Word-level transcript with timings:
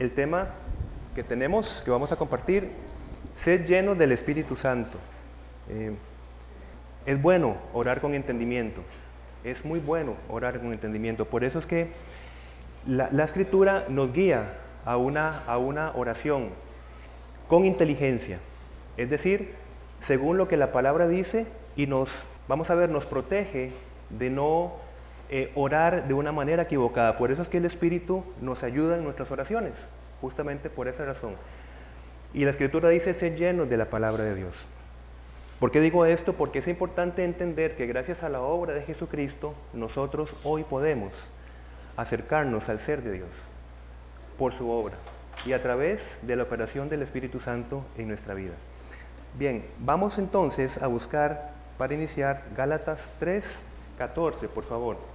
el 0.00 0.12
tema 0.12 0.48
que 1.14 1.22
tenemos, 1.22 1.82
que 1.84 1.90
vamos 1.90 2.10
a 2.10 2.16
compartir, 2.16 2.68
sed 3.34 3.66
lleno 3.66 3.94
del 3.94 4.12
Espíritu 4.12 4.56
Santo. 4.56 4.98
Eh, 5.68 5.92
es 7.06 7.20
bueno 7.20 7.56
orar 7.72 8.00
con 8.00 8.14
entendimiento, 8.14 8.82
es 9.44 9.64
muy 9.64 9.78
bueno 9.78 10.16
orar 10.28 10.58
con 10.58 10.72
entendimiento. 10.72 11.26
Por 11.26 11.44
eso 11.44 11.58
es 11.58 11.66
que 11.66 11.88
la, 12.86 13.24
escritura 13.24 13.84
nos 13.88 14.12
guía 14.12 14.58
a 14.86 14.96
una, 14.96 15.44
a 15.44 15.58
una 15.58 15.92
oración 15.94 16.48
con 17.46 17.66
inteligencia, 17.66 18.38
es 18.96 19.10
decir, 19.10 19.52
según 19.98 20.38
lo 20.38 20.48
que 20.48 20.56
la 20.56 20.72
palabra 20.72 21.08
dice 21.08 21.46
y 21.76 21.86
nos, 21.86 22.24
vamos 22.48 22.70
a 22.70 22.74
ver, 22.74 22.88
nos 22.88 23.04
protege 23.04 23.70
de 24.08 24.30
no 24.30 24.72
eh, 25.30 25.52
orar 25.54 26.08
de 26.08 26.14
una 26.14 26.32
manera 26.32 26.64
equivocada. 26.64 27.16
Por 27.16 27.30
eso 27.30 27.42
es 27.42 27.48
que 27.48 27.58
el 27.58 27.64
Espíritu 27.64 28.24
nos 28.40 28.64
ayuda 28.64 28.96
en 28.96 29.04
nuestras 29.04 29.30
oraciones, 29.30 29.88
justamente 30.20 30.70
por 30.70 30.88
esa 30.88 31.04
razón. 31.04 31.36
Y 32.34 32.44
la 32.44 32.50
Escritura 32.50 32.88
dice 32.88 33.14
ser 33.14 33.36
llenos 33.36 33.68
de 33.70 33.76
la 33.76 33.86
palabra 33.86 34.24
de 34.24 34.34
Dios. 34.34 34.68
¿Por 35.60 35.70
qué 35.70 35.80
digo 35.80 36.04
esto? 36.06 36.32
Porque 36.32 36.60
es 36.60 36.68
importante 36.68 37.24
entender 37.24 37.76
que 37.76 37.86
gracias 37.86 38.22
a 38.22 38.28
la 38.28 38.40
obra 38.40 38.74
de 38.74 38.82
Jesucristo, 38.82 39.54
nosotros 39.72 40.34
hoy 40.42 40.64
podemos 40.64 41.12
acercarnos 41.96 42.68
al 42.68 42.80
ser 42.80 43.02
de 43.02 43.12
Dios 43.12 43.30
por 44.38 44.52
su 44.52 44.70
obra 44.70 44.96
y 45.44 45.52
a 45.52 45.60
través 45.60 46.20
de 46.22 46.36
la 46.36 46.44
operación 46.44 46.88
del 46.88 47.02
Espíritu 47.02 47.40
Santo 47.40 47.84
en 47.98 48.08
nuestra 48.08 48.34
vida. 48.34 48.54
Bien, 49.38 49.64
vamos 49.78 50.18
entonces 50.18 50.82
a 50.82 50.86
buscar 50.86 51.52
para 51.78 51.94
iniciar 51.94 52.42
Gálatas 52.56 53.10
3, 53.18 53.64
14, 53.98 54.48
por 54.48 54.64
favor. 54.64 55.09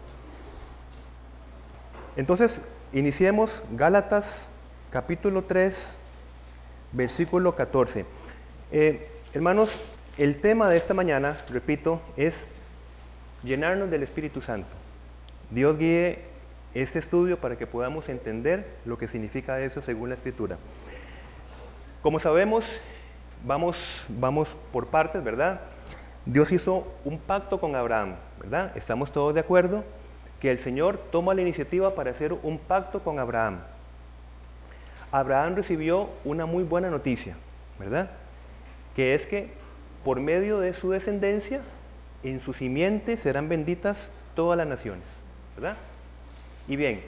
Entonces, 2.18 2.62
iniciemos 2.94 3.62
Gálatas 3.74 4.50
capítulo 4.90 5.44
3, 5.44 5.98
versículo 6.94 7.55
14. 7.55 8.05
Eh, 8.72 9.10
hermanos, 9.34 9.77
el 10.18 10.40
tema 10.40 10.70
de 10.70 10.77
esta 10.77 10.94
mañana, 10.94 11.35
repito, 11.49 12.02
es 12.16 12.48
llenarnos 13.44 13.91
del 13.91 14.02
Espíritu 14.02 14.40
Santo. 14.40 14.70
Dios 15.49 15.77
guíe 15.77 16.20
este 16.74 16.99
estudio 16.99 17.41
para 17.41 17.57
que 17.57 17.68
podamos 17.68 18.07
entender 18.07 18.66
lo 18.85 18.98
que 18.98 19.10
significa 19.10 19.60
eso 19.60 19.82
según 19.82 20.07
la 20.07 20.16
Escritura. 20.16 20.57
Como 22.02 22.20
sabemos, 22.20 22.79
vamos, 23.44 24.05
vamos 24.07 24.55
por 24.72 24.88
partes, 24.88 25.22
¿verdad? 25.22 25.60
Dios 26.26 26.54
hizo 26.54 26.88
un 27.04 27.20
pacto 27.20 27.60
con 27.60 27.76
Abraham, 27.76 28.16
¿verdad? 28.40 28.72
Estamos 28.77 29.12
todos 29.12 29.34
de 29.34 29.41
acuerdo 29.41 29.84
que 30.40 30.52
el 30.52 30.58
Señor 30.58 30.98
toma 31.12 31.34
la 31.34 31.41
iniciativa 31.41 31.96
para 31.96 32.12
hacer 32.12 32.34
un 32.34 32.58
pacto 32.58 33.04
con 33.04 33.20
Abraham. 33.20 33.60
Abraham 35.12 35.55
recibió 35.55 36.10
una 36.24 36.46
muy 36.46 36.64
buena 36.64 36.90
noticia, 36.90 37.36
¿verdad? 37.80 38.10
Que 38.96 39.16
es 39.16 39.26
que 39.26 39.50
por 40.04 40.20
medio 40.20 40.60
de 40.60 40.74
su 40.74 40.91
descendencia, 40.91 41.62
en 42.24 42.40
su 42.40 42.54
simiente 42.54 43.18
serán 43.18 43.50
benditas 43.50 44.12
todas 44.36 44.58
las 44.58 44.68
naciones, 44.68 45.06
¿verdad? 45.56 45.78
Y 46.68 46.76
bien, 46.76 47.02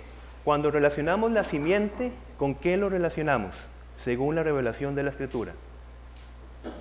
cuando 0.44 0.72
relacionamos 0.72 1.32
la 1.32 1.44
simiente, 1.44 2.12
¿con 2.38 2.56
qué 2.56 2.78
lo 2.78 2.90
relacionamos? 2.90 3.56
Según 3.98 4.36
la 4.36 4.44
revelación 4.44 4.96
de 4.96 5.04
la 5.04 5.10
Escritura. 5.10 5.54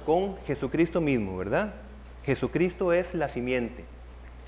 Con 0.04 0.36
Jesucristo 0.46 1.00
mismo, 1.00 1.36
¿verdad? 1.36 1.74
Jesucristo 2.24 2.92
es 2.92 3.14
la 3.14 3.28
simiente. 3.28 3.84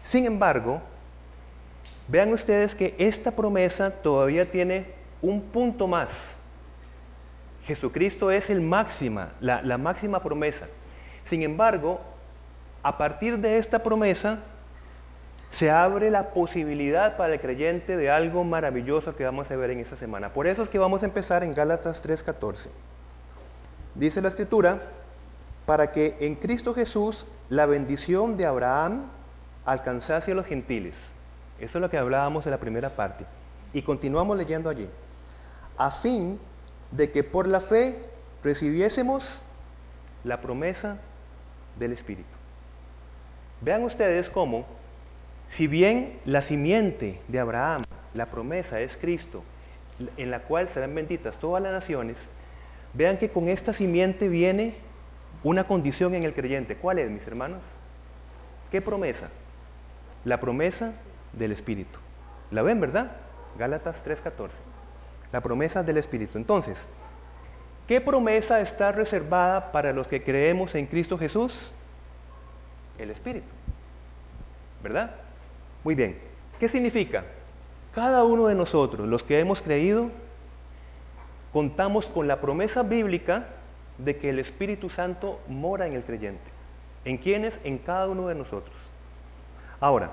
Sin 0.03 0.27
embargo, 0.27 0.83
vean 2.09 2.33
ustedes 2.33 2.75
que 2.75 2.95
esta 2.99 3.31
promesa 3.31 3.91
todavía 3.91 4.51
tiene 4.51 4.87
un 5.23 5.43
punto 5.43 5.87
más. 5.87 6.37
Jesucristo 7.65 8.31
es 8.31 8.51
el 8.51 8.61
máxima, 8.61 9.33
la, 9.41 9.63
la 9.63 9.79
máxima 9.79 10.23
promesa. 10.23 10.67
Sin 11.23 11.43
embargo, 11.43 12.01
a 12.83 12.97
partir 12.97 13.39
de 13.39 13.59
esta 13.59 13.83
promesa, 13.83 14.39
se 15.51 15.71
abre 15.71 16.11
la 16.11 16.31
posibilidad 16.31 17.17
para 17.17 17.35
el 17.35 17.41
creyente 17.41 17.97
de 17.97 18.11
algo 18.11 18.45
maravilloso 18.45 19.17
que 19.17 19.25
vamos 19.25 19.51
a 19.51 19.57
ver 19.57 19.71
en 19.71 19.81
esta 19.81 19.97
semana. 19.97 20.33
Por 20.33 20.47
eso 20.47 20.63
es 20.63 20.69
que 20.69 20.79
vamos 20.79 21.03
a 21.03 21.07
empezar 21.07 21.43
en 21.43 21.55
Gálatas 21.55 22.03
3:14. 22.03 22.69
Dice 23.95 24.23
la 24.23 24.29
escritura, 24.29 24.81
para 25.67 25.91
que 25.91 26.17
en 26.21 26.35
Cristo 26.35 26.75
Jesús 26.75 27.27
la 27.49 27.67
bendición 27.67 28.37
de 28.37 28.47
Abraham 28.47 29.11
alcanzase 29.65 30.33
a 30.33 30.35
los 30.35 30.47
gentiles. 30.47 31.13
Eso 31.59 31.79
es 31.79 31.83
lo 31.83 31.91
que 31.91 31.99
hablábamos 31.99 32.47
en 32.47 32.53
la 32.53 32.61
primera 32.61 32.91
parte. 32.91 33.25
Y 33.73 33.83
continuamos 33.83 34.37
leyendo 34.37 34.71
allí. 34.71 34.89
A 35.77 35.91
fin 35.91 36.39
de 36.91 37.11
que 37.11 37.25
por 37.25 37.47
la 37.47 37.61
fe 37.61 37.97
recibiésemos 38.43 39.43
la 40.25 40.41
promesa 40.41 40.99
del 41.79 41.93
Espíritu. 41.93 42.29
Vean 43.61 43.83
ustedes 43.83 44.31
cómo 44.31 44.67
si 45.49 45.67
bien 45.67 46.19
la 46.27 46.43
simiente 46.43 47.21
de 47.29 47.39
Abraham, 47.39 47.85
la 48.15 48.27
promesa 48.27 48.81
es 48.81 48.97
Cristo, 48.97 49.43
en 50.17 50.31
la 50.31 50.41
cual 50.41 50.69
serán 50.69 50.95
benditas 50.95 51.39
todas 51.39 51.63
las 51.63 51.73
naciones, 51.73 52.29
vean 52.93 53.19
que 53.19 53.31
con 53.31 53.49
esta 53.49 53.73
simiente 53.73 54.29
viene 54.29 54.75
una 55.43 55.67
condición 55.67 56.15
en 56.15 56.25
el 56.25 56.35
creyente. 56.35 56.77
¿Cuál 56.77 56.99
es, 56.99 57.11
mis 57.11 57.27
hermanos? 57.27 57.65
¿Qué 58.71 58.83
promesa? 58.83 59.31
La 60.25 60.39
promesa 60.39 60.93
del 61.39 61.53
Espíritu. 61.53 61.99
¿La 62.51 62.63
ven, 62.63 62.81
verdad? 62.81 63.13
Gálatas 63.59 64.05
3:14. 64.05 64.61
La 65.33 65.41
promesa 65.41 65.83
del 65.83 65.99
Espíritu. 65.99 66.39
Entonces, 66.39 66.89
¿qué 67.87 68.01
promesa 68.01 68.61
está 68.61 68.93
reservada 68.93 69.73
para 69.73 69.93
los 69.93 70.07
que 70.07 70.23
creemos 70.23 70.75
en 70.75 70.87
Cristo 70.87 71.19
Jesús? 71.19 71.73
El 72.99 73.11
Espíritu. 73.11 73.49
¿Verdad? 74.83 75.15
Muy 75.85 75.95
bien, 75.95 76.19
¿qué 76.59 76.69
significa? 76.69 77.25
Cada 77.95 78.25
uno 78.25 78.47
de 78.47 78.55
nosotros, 78.55 79.09
los 79.09 79.23
que 79.23 79.41
hemos 79.41 79.63
creído, 79.63 80.11
contamos 81.53 82.07
con 82.07 82.29
la 82.29 82.41
promesa 82.41 82.83
bíblica 82.83 83.49
de 83.99 84.17
que 84.17 84.31
el 84.31 84.39
Espíritu 84.39 84.89
Santo 84.91 85.41
mora 85.49 85.87
en 85.87 85.95
el 85.95 86.05
creyente. 86.05 86.49
¿En 87.05 87.17
quiénes? 87.17 87.61
En 87.65 87.79
cada 87.79 88.09
uno 88.09 88.29
de 88.29 88.35
nosotros. 88.35 88.91
Ahora, 89.81 90.13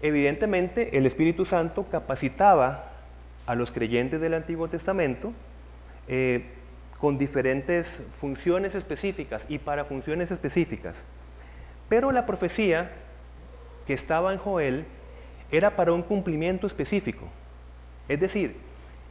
evidentemente 0.00 0.96
el 0.96 1.06
Espíritu 1.06 1.44
Santo 1.44 1.86
capacitaba 1.90 2.90
a 3.46 3.54
los 3.54 3.70
creyentes 3.70 4.20
del 4.20 4.34
Antiguo 4.34 4.68
Testamento 4.68 5.32
eh, 6.08 6.44
con 6.98 7.18
diferentes 7.18 8.02
funciones 8.12 8.74
específicas 8.74 9.46
y 9.48 9.58
para 9.58 9.84
funciones 9.84 10.30
específicas. 10.30 11.06
Pero 11.88 12.12
la 12.12 12.26
profecía 12.26 12.90
que 13.86 13.94
estaba 13.94 14.32
en 14.32 14.38
Joel 14.38 14.84
era 15.50 15.76
para 15.76 15.92
un 15.92 16.02
cumplimiento 16.02 16.66
específico. 16.66 17.26
Es 18.08 18.20
decir, 18.20 18.56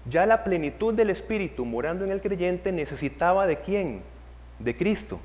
ya 0.06 0.26
la 0.26 0.44
plenitud 0.44 0.94
del 0.94 1.10
Espíritu 1.10 1.66
morando 1.66 2.06
en 2.06 2.12
el 2.12 2.22
creyente 2.22 2.72
necesitaba 2.72 3.46
de 3.48 3.60
quién? 3.60 4.02
De 4.60 4.76
Cristo. 4.76 5.20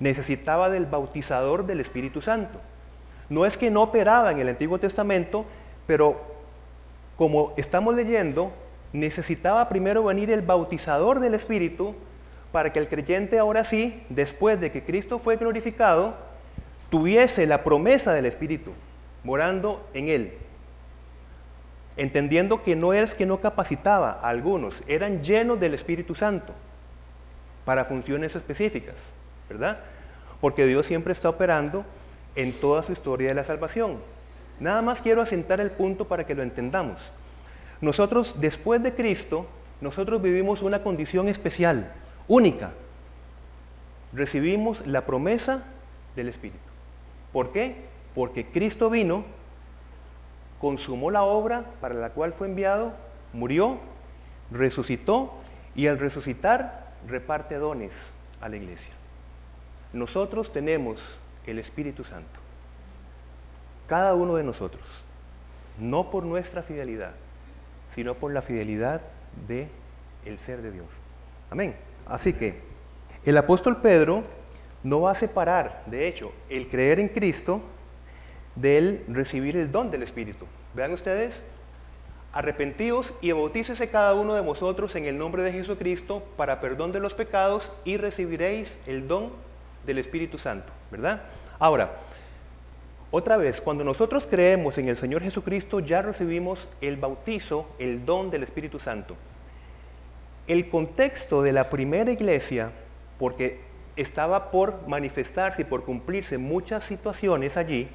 Necesitaba 0.00 0.70
del 0.70 0.86
bautizador 0.86 1.66
del 1.66 1.80
Espíritu 1.80 2.20
Santo. 2.20 2.60
No 3.28 3.46
es 3.46 3.56
que 3.56 3.70
no 3.70 3.82
operaba 3.82 4.32
en 4.32 4.40
el 4.40 4.48
Antiguo 4.48 4.78
Testamento, 4.78 5.44
pero 5.86 6.20
como 7.16 7.52
estamos 7.56 7.94
leyendo, 7.94 8.52
necesitaba 8.92 9.68
primero 9.68 10.04
venir 10.04 10.30
el 10.30 10.42
bautizador 10.42 11.20
del 11.20 11.34
Espíritu 11.34 11.94
para 12.52 12.72
que 12.72 12.78
el 12.78 12.88
creyente 12.88 13.38
ahora 13.38 13.64
sí, 13.64 14.04
después 14.08 14.60
de 14.60 14.70
que 14.70 14.84
Cristo 14.84 15.18
fue 15.18 15.36
glorificado, 15.36 16.14
tuviese 16.90 17.46
la 17.46 17.64
promesa 17.64 18.12
del 18.12 18.26
Espíritu 18.26 18.72
morando 19.24 19.84
en 19.94 20.08
él. 20.08 20.34
Entendiendo 21.96 22.62
que 22.62 22.76
no 22.76 22.92
es 22.92 23.14
que 23.14 23.26
no 23.26 23.40
capacitaba 23.40 24.18
a 24.20 24.28
algunos, 24.28 24.82
eran 24.86 25.22
llenos 25.22 25.58
del 25.58 25.74
Espíritu 25.74 26.14
Santo 26.14 26.52
para 27.64 27.84
funciones 27.84 28.36
específicas, 28.36 29.12
¿verdad? 29.48 29.80
Porque 30.40 30.66
Dios 30.66 30.86
siempre 30.86 31.12
está 31.12 31.28
operando 31.28 31.84
en 32.36 32.52
toda 32.52 32.82
su 32.82 32.92
historia 32.92 33.28
de 33.28 33.34
la 33.34 33.44
salvación. 33.44 33.98
Nada 34.60 34.82
más 34.82 35.02
quiero 35.02 35.22
asentar 35.22 35.60
el 35.60 35.70
punto 35.70 36.06
para 36.06 36.26
que 36.26 36.34
lo 36.34 36.42
entendamos. 36.42 37.12
Nosotros, 37.80 38.36
después 38.38 38.82
de 38.82 38.94
Cristo, 38.94 39.46
nosotros 39.80 40.22
vivimos 40.22 40.62
una 40.62 40.82
condición 40.82 41.28
especial, 41.28 41.92
única. 42.28 42.72
Recibimos 44.12 44.86
la 44.86 45.04
promesa 45.04 45.64
del 46.14 46.28
Espíritu. 46.28 46.58
¿Por 47.32 47.52
qué? 47.52 47.76
Porque 48.14 48.46
Cristo 48.46 48.90
vino, 48.90 49.24
consumó 50.60 51.10
la 51.10 51.24
obra 51.24 51.64
para 51.80 51.94
la 51.94 52.10
cual 52.10 52.32
fue 52.32 52.46
enviado, 52.46 52.94
murió, 53.32 53.78
resucitó 54.50 55.34
y 55.74 55.88
al 55.88 55.98
resucitar 55.98 56.92
reparte 57.08 57.56
dones 57.56 58.12
a 58.40 58.48
la 58.48 58.56
iglesia. 58.56 58.92
Nosotros 59.92 60.52
tenemos 60.52 61.18
el 61.46 61.58
Espíritu 61.58 62.04
Santo. 62.04 62.40
Cada 63.86 64.14
uno 64.14 64.36
de 64.36 64.44
nosotros. 64.44 64.82
No 65.78 66.10
por 66.10 66.24
nuestra 66.24 66.62
fidelidad, 66.62 67.14
sino 67.90 68.14
por 68.14 68.32
la 68.32 68.42
fidelidad 68.42 69.00
de 69.46 69.68
el 70.24 70.38
ser 70.38 70.62
de 70.62 70.70
Dios. 70.70 71.00
Amén. 71.50 71.74
Así 72.06 72.32
que 72.32 72.60
el 73.24 73.36
apóstol 73.36 73.80
Pedro 73.80 74.22
no 74.82 75.00
va 75.00 75.12
a 75.12 75.14
separar, 75.14 75.82
de 75.86 76.06
hecho, 76.06 76.32
el 76.48 76.68
creer 76.68 77.00
en 77.00 77.08
Cristo 77.08 77.62
del 78.54 79.02
recibir 79.08 79.56
el 79.56 79.72
don 79.72 79.90
del 79.90 80.02
Espíritu. 80.02 80.46
Vean 80.74 80.92
ustedes, 80.92 81.42
arrepentíos 82.32 83.14
y 83.20 83.32
bautícese 83.32 83.88
cada 83.88 84.14
uno 84.14 84.34
de 84.34 84.40
vosotros 84.40 84.94
en 84.96 85.06
el 85.06 85.16
nombre 85.16 85.42
de 85.42 85.52
Jesucristo 85.52 86.22
para 86.36 86.60
perdón 86.60 86.92
de 86.92 87.00
los 87.00 87.14
pecados 87.14 87.70
y 87.84 87.96
recibiréis 87.96 88.76
el 88.86 89.08
don 89.08 89.30
del 89.86 89.98
Espíritu 89.98 90.38
Santo, 90.38 90.72
¿verdad? 90.90 91.22
Ahora, 91.58 91.96
otra 93.10 93.36
vez, 93.36 93.60
cuando 93.60 93.84
nosotros 93.84 94.26
creemos 94.28 94.76
en 94.78 94.88
el 94.88 94.96
Señor 94.96 95.22
Jesucristo, 95.22 95.78
ya 95.78 96.02
recibimos 96.02 96.68
el 96.80 96.96
bautizo, 96.96 97.68
el 97.78 98.04
don 98.04 98.30
del 98.30 98.42
Espíritu 98.42 98.80
Santo. 98.80 99.16
El 100.48 100.68
contexto 100.68 101.40
de 101.40 101.52
la 101.52 101.70
primera 101.70 102.10
iglesia, 102.10 102.72
porque 103.18 103.60
estaba 103.94 104.50
por 104.50 104.88
manifestarse 104.88 105.62
y 105.62 105.64
por 105.64 105.84
cumplirse 105.84 106.38
muchas 106.38 106.82
situaciones 106.82 107.56
allí, 107.56 107.88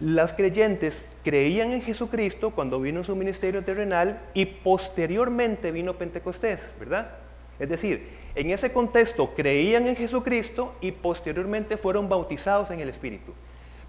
las 0.00 0.32
creyentes 0.32 1.04
creían 1.24 1.72
en 1.72 1.82
Jesucristo 1.82 2.50
cuando 2.50 2.80
vino 2.80 3.02
su 3.02 3.16
ministerio 3.16 3.64
terrenal 3.64 4.20
y 4.34 4.44
posteriormente 4.46 5.72
vino 5.72 5.94
Pentecostés, 5.94 6.76
¿verdad? 6.78 7.10
Es 7.58 7.68
decir, 7.68 8.08
en 8.34 8.50
ese 8.50 8.72
contexto 8.72 9.34
creían 9.34 9.86
en 9.88 9.96
Jesucristo 9.96 10.74
y 10.80 10.92
posteriormente 10.92 11.76
fueron 11.76 12.08
bautizados 12.08 12.70
en 12.70 12.80
el 12.80 12.88
Espíritu 12.88 13.34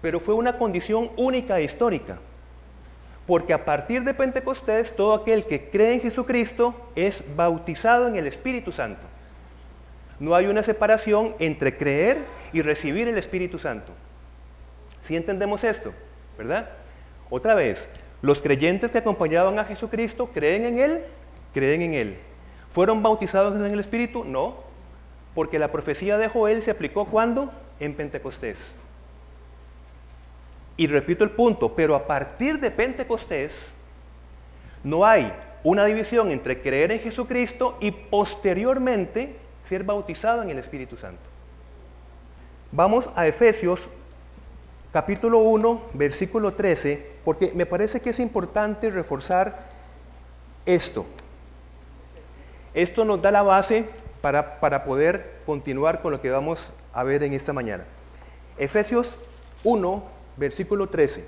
pero 0.00 0.20
fue 0.20 0.34
una 0.34 0.56
condición 0.56 1.10
única 1.16 1.58
e 1.58 1.64
histórica. 1.64 2.18
Porque 3.26 3.52
a 3.52 3.64
partir 3.64 4.02
de 4.02 4.14
Pentecostés, 4.14 4.96
todo 4.96 5.14
aquel 5.14 5.44
que 5.44 5.68
cree 5.68 5.94
en 5.94 6.00
Jesucristo 6.00 6.74
es 6.96 7.22
bautizado 7.36 8.08
en 8.08 8.16
el 8.16 8.26
Espíritu 8.26 8.72
Santo. 8.72 9.06
No 10.18 10.34
hay 10.34 10.46
una 10.46 10.62
separación 10.62 11.34
entre 11.38 11.76
creer 11.76 12.18
y 12.52 12.62
recibir 12.62 13.08
el 13.08 13.18
Espíritu 13.18 13.58
Santo. 13.58 13.92
Si 15.00 15.16
entendemos 15.16 15.64
esto, 15.64 15.92
¿verdad? 16.36 16.70
Otra 17.30 17.54
vez, 17.54 17.88
los 18.20 18.42
creyentes 18.42 18.90
que 18.90 18.98
acompañaban 18.98 19.58
a 19.58 19.64
Jesucristo 19.64 20.30
creen 20.34 20.64
en 20.64 20.78
Él, 20.78 21.02
creen 21.54 21.82
en 21.82 21.94
Él. 21.94 22.16
¿Fueron 22.70 23.02
bautizados 23.02 23.54
en 23.56 23.72
el 23.72 23.80
Espíritu? 23.80 24.24
No, 24.24 24.56
porque 25.34 25.58
la 25.58 25.72
profecía 25.72 26.18
de 26.18 26.28
Joel 26.28 26.62
se 26.62 26.70
aplicó 26.70 27.04
cuando? 27.04 27.50
En 27.80 27.94
Pentecostés. 27.94 28.74
Y 30.76 30.86
repito 30.86 31.24
el 31.24 31.30
punto, 31.30 31.74
pero 31.74 31.94
a 31.94 32.06
partir 32.06 32.60
de 32.60 32.70
Pentecostés 32.70 33.70
no 34.82 35.04
hay 35.04 35.32
una 35.62 35.84
división 35.84 36.30
entre 36.30 36.62
creer 36.62 36.92
en 36.92 37.00
Jesucristo 37.00 37.76
y 37.80 37.90
posteriormente 37.90 39.36
ser 39.62 39.84
bautizado 39.84 40.42
en 40.42 40.50
el 40.50 40.58
Espíritu 40.58 40.96
Santo. 40.96 41.20
Vamos 42.72 43.10
a 43.14 43.26
Efesios 43.26 43.88
capítulo 44.92 45.40
1, 45.40 45.82
versículo 45.94 46.52
13, 46.52 47.18
porque 47.24 47.52
me 47.54 47.66
parece 47.66 48.00
que 48.00 48.10
es 48.10 48.20
importante 48.20 48.90
reforzar 48.90 49.56
esto. 50.66 51.04
Esto 52.74 53.04
nos 53.04 53.20
da 53.20 53.30
la 53.30 53.42
base 53.42 53.84
para, 54.20 54.60
para 54.60 54.84
poder 54.84 55.40
continuar 55.46 56.02
con 56.02 56.12
lo 56.12 56.20
que 56.20 56.30
vamos 56.30 56.72
a 56.92 57.04
ver 57.04 57.22
en 57.22 57.32
esta 57.32 57.52
mañana. 57.52 57.84
Efesios 58.58 59.16
1, 59.64 60.04
versículo 60.36 60.88
13. 60.88 61.24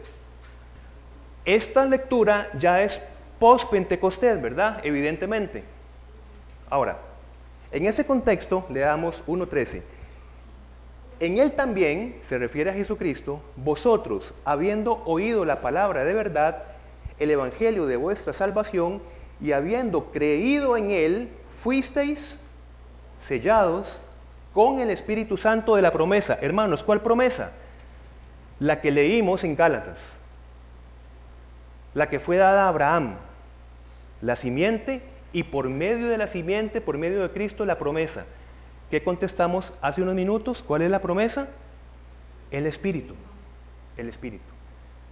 Esta 1.44 1.84
lectura 1.86 2.48
ya 2.58 2.82
es 2.82 3.00
post-Pentecostés, 3.40 4.40
¿verdad? 4.40 4.80
Evidentemente. 4.84 5.64
Ahora, 6.70 6.98
en 7.72 7.86
ese 7.86 8.06
contexto 8.06 8.64
le 8.70 8.80
damos 8.80 9.24
1.13. 9.26 9.82
En 11.18 11.38
él 11.38 11.52
también, 11.52 12.18
se 12.22 12.38
refiere 12.38 12.70
a 12.70 12.74
Jesucristo, 12.74 13.42
vosotros, 13.56 14.34
habiendo 14.44 15.02
oído 15.04 15.44
la 15.44 15.60
palabra 15.60 16.04
de 16.04 16.14
verdad, 16.14 16.62
el 17.18 17.30
evangelio 17.30 17.86
de 17.86 17.96
vuestra 17.96 18.32
salvación, 18.32 19.02
y 19.42 19.52
habiendo 19.52 20.12
creído 20.12 20.76
en 20.76 20.90
él, 20.90 21.28
fuisteis 21.50 22.38
sellados 23.20 24.04
con 24.52 24.78
el 24.78 24.90
Espíritu 24.90 25.36
Santo 25.36 25.76
de 25.76 25.82
la 25.82 25.92
promesa. 25.92 26.38
Hermanos, 26.40 26.82
¿cuál 26.82 27.02
promesa? 27.02 27.52
la 28.62 28.80
que 28.80 28.92
leímos 28.92 29.42
en 29.42 29.56
Gálatas, 29.56 30.18
la 31.94 32.08
que 32.08 32.20
fue 32.20 32.36
dada 32.36 32.66
a 32.66 32.68
Abraham, 32.68 33.16
la 34.20 34.36
simiente 34.36 35.02
y 35.32 35.42
por 35.42 35.68
medio 35.68 36.08
de 36.08 36.16
la 36.16 36.28
simiente, 36.28 36.80
por 36.80 36.96
medio 36.96 37.22
de 37.22 37.30
Cristo, 37.30 37.66
la 37.66 37.76
promesa. 37.76 38.24
¿Qué 38.88 39.02
contestamos 39.02 39.72
hace 39.82 40.00
unos 40.00 40.14
minutos? 40.14 40.62
¿Cuál 40.64 40.82
es 40.82 40.90
la 40.92 41.00
promesa? 41.00 41.48
El 42.52 42.68
Espíritu, 42.68 43.16
el 43.96 44.08
Espíritu. 44.08 44.44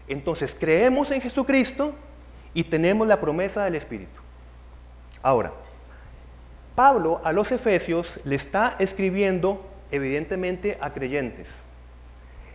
Entonces 0.06 0.56
creemos 0.58 1.10
en 1.10 1.20
Jesucristo 1.20 1.92
y 2.54 2.64
tenemos 2.64 3.06
la 3.06 3.20
promesa 3.20 3.64
del 3.64 3.74
Espíritu. 3.74 4.20
Ahora, 5.22 5.52
Pablo 6.74 7.20
a 7.24 7.32
los 7.32 7.52
Efesios 7.52 8.20
le 8.24 8.36
está 8.36 8.76
escribiendo 8.78 9.64
evidentemente 9.90 10.78
a 10.80 10.92
creyentes. 10.92 11.62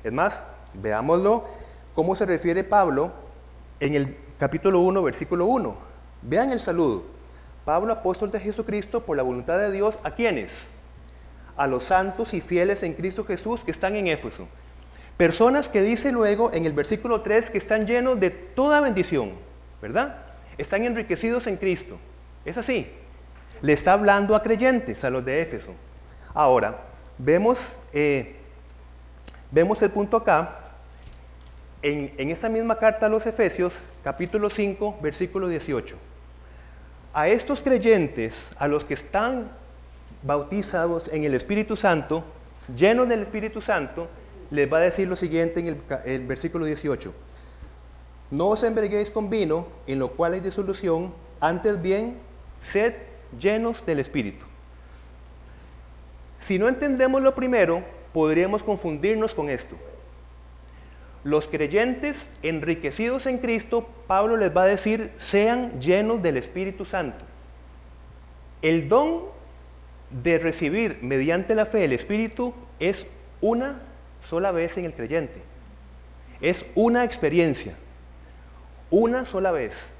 Es 0.03 0.11
más, 0.11 0.45
Veámoslo 0.81 1.45
cómo 1.93 2.15
se 2.15 2.25
refiere 2.25 2.63
Pablo 2.63 3.11
en 3.79 3.95
el 3.95 4.17
capítulo 4.37 4.79
1, 4.81 5.01
versículo 5.03 5.45
1. 5.45 5.75
Vean 6.23 6.51
el 6.51 6.59
saludo. 6.59 7.03
Pablo, 7.63 7.93
apóstol 7.93 8.29
de 8.31 8.39
Jesucristo, 8.39 9.05
por 9.05 9.17
la 9.17 9.23
voluntad 9.23 9.57
de 9.57 9.71
Dios, 9.71 9.97
¿a 10.03 10.11
quiénes? 10.11 10.51
A 11.57 11.67
los 11.67 11.85
santos 11.85 12.33
y 12.33 12.41
fieles 12.41 12.83
en 12.83 12.93
Cristo 12.93 13.25
Jesús 13.25 13.63
que 13.63 13.71
están 13.71 13.95
en 13.95 14.07
Éfeso. 14.07 14.47
Personas 15.17 15.69
que 15.69 15.81
dice 15.81 16.11
luego 16.11 16.51
en 16.51 16.65
el 16.65 16.73
versículo 16.73 17.21
3 17.21 17.49
que 17.49 17.57
están 17.57 17.87
llenos 17.87 18.19
de 18.19 18.29
toda 18.29 18.81
bendición, 18.81 19.31
¿verdad? 19.85 20.17
Están 20.57 20.83
enriquecidos 20.83 21.45
en 21.45 21.57
Cristo. 21.57 21.99
Es 22.43 22.57
así. 22.57 22.87
Le 23.61 23.73
está 23.73 23.93
hablando 23.93 24.35
a 24.35 24.41
creyentes, 24.41 25.03
a 25.03 25.11
los 25.11 25.23
de 25.23 25.43
Éfeso. 25.43 25.75
Ahora, 26.33 26.79
vemos, 27.19 27.77
eh, 27.93 28.35
vemos 29.51 29.79
el 29.83 29.91
punto 29.91 30.17
acá, 30.17 30.59
en, 31.83 32.31
esta 32.31 32.49
misma 32.49 32.79
carta 32.79 33.05
a 33.05 33.09
los 33.09 33.27
Efesios, 33.27 33.85
capítulo 34.03 34.49
5, 34.49 34.97
versículo 35.03 35.47
18. 35.47 35.97
A 37.13 37.27
estos 37.27 37.61
creyentes, 37.61 38.49
a 38.57 38.67
los 38.67 38.85
que 38.85 38.95
están 38.95 39.51
bautizados 40.23 41.09
en 41.13 41.25
el 41.25 41.35
Espíritu 41.35 41.75
Santo, 41.77 42.23
llenos 42.75 43.07
del 43.07 43.21
Espíritu 43.21 43.61
Santo, 43.61 44.09
les 44.49 44.71
va 44.71 44.79
a 44.79 44.81
decir 44.81 45.07
lo 45.07 45.15
siguiente 45.15 45.59
en 45.59 45.67
el, 45.67 45.77
el 46.05 46.25
versículo 46.25 46.65
18. 46.65 47.13
No 48.31 48.47
os 48.47 48.63
embriaguéis 48.63 49.11
con 49.11 49.29
vino, 49.29 49.67
en 49.87 49.99
lo 49.99 50.11
cual 50.11 50.33
hay 50.33 50.39
disolución, 50.39 51.13
antes 51.39 51.81
bien, 51.81 52.17
sed 52.59 52.93
llenos 53.39 53.85
del 53.85 53.99
Espíritu. 53.99 54.45
Si 56.39 56.59
no 56.59 56.67
entendemos 56.67 57.21
lo 57.21 57.35
primero, 57.35 57.83
podríamos 58.13 58.63
confundirnos 58.63 59.33
con 59.33 59.49
esto. 59.49 59.75
Los 61.23 61.47
creyentes 61.47 62.29
enriquecidos 62.43 63.25
en 63.25 63.39
Cristo, 63.39 63.87
Pablo 64.05 64.37
les 64.37 64.55
va 64.55 64.63
a 64.63 64.67
decir, 64.67 65.11
sean 65.17 65.79
llenos 65.81 66.21
del 66.21 66.37
Espíritu 66.37 66.85
Santo. 66.85 67.25
El 68.61 68.87
don 68.89 69.23
de 70.11 70.37
recibir 70.37 70.99
mediante 71.01 71.55
la 71.55 71.65
fe 71.65 71.85
el 71.85 71.93
Espíritu 71.93 72.53
es 72.79 73.05
una 73.41 73.81
sola 74.23 74.51
vez 74.51 74.77
en 74.77 74.85
el 74.85 74.93
creyente. 74.93 75.41
Es 76.41 76.65
una 76.75 77.03
experiencia, 77.03 77.75
una 78.95 79.25
sola 79.25 79.51
vez. 79.51 79.91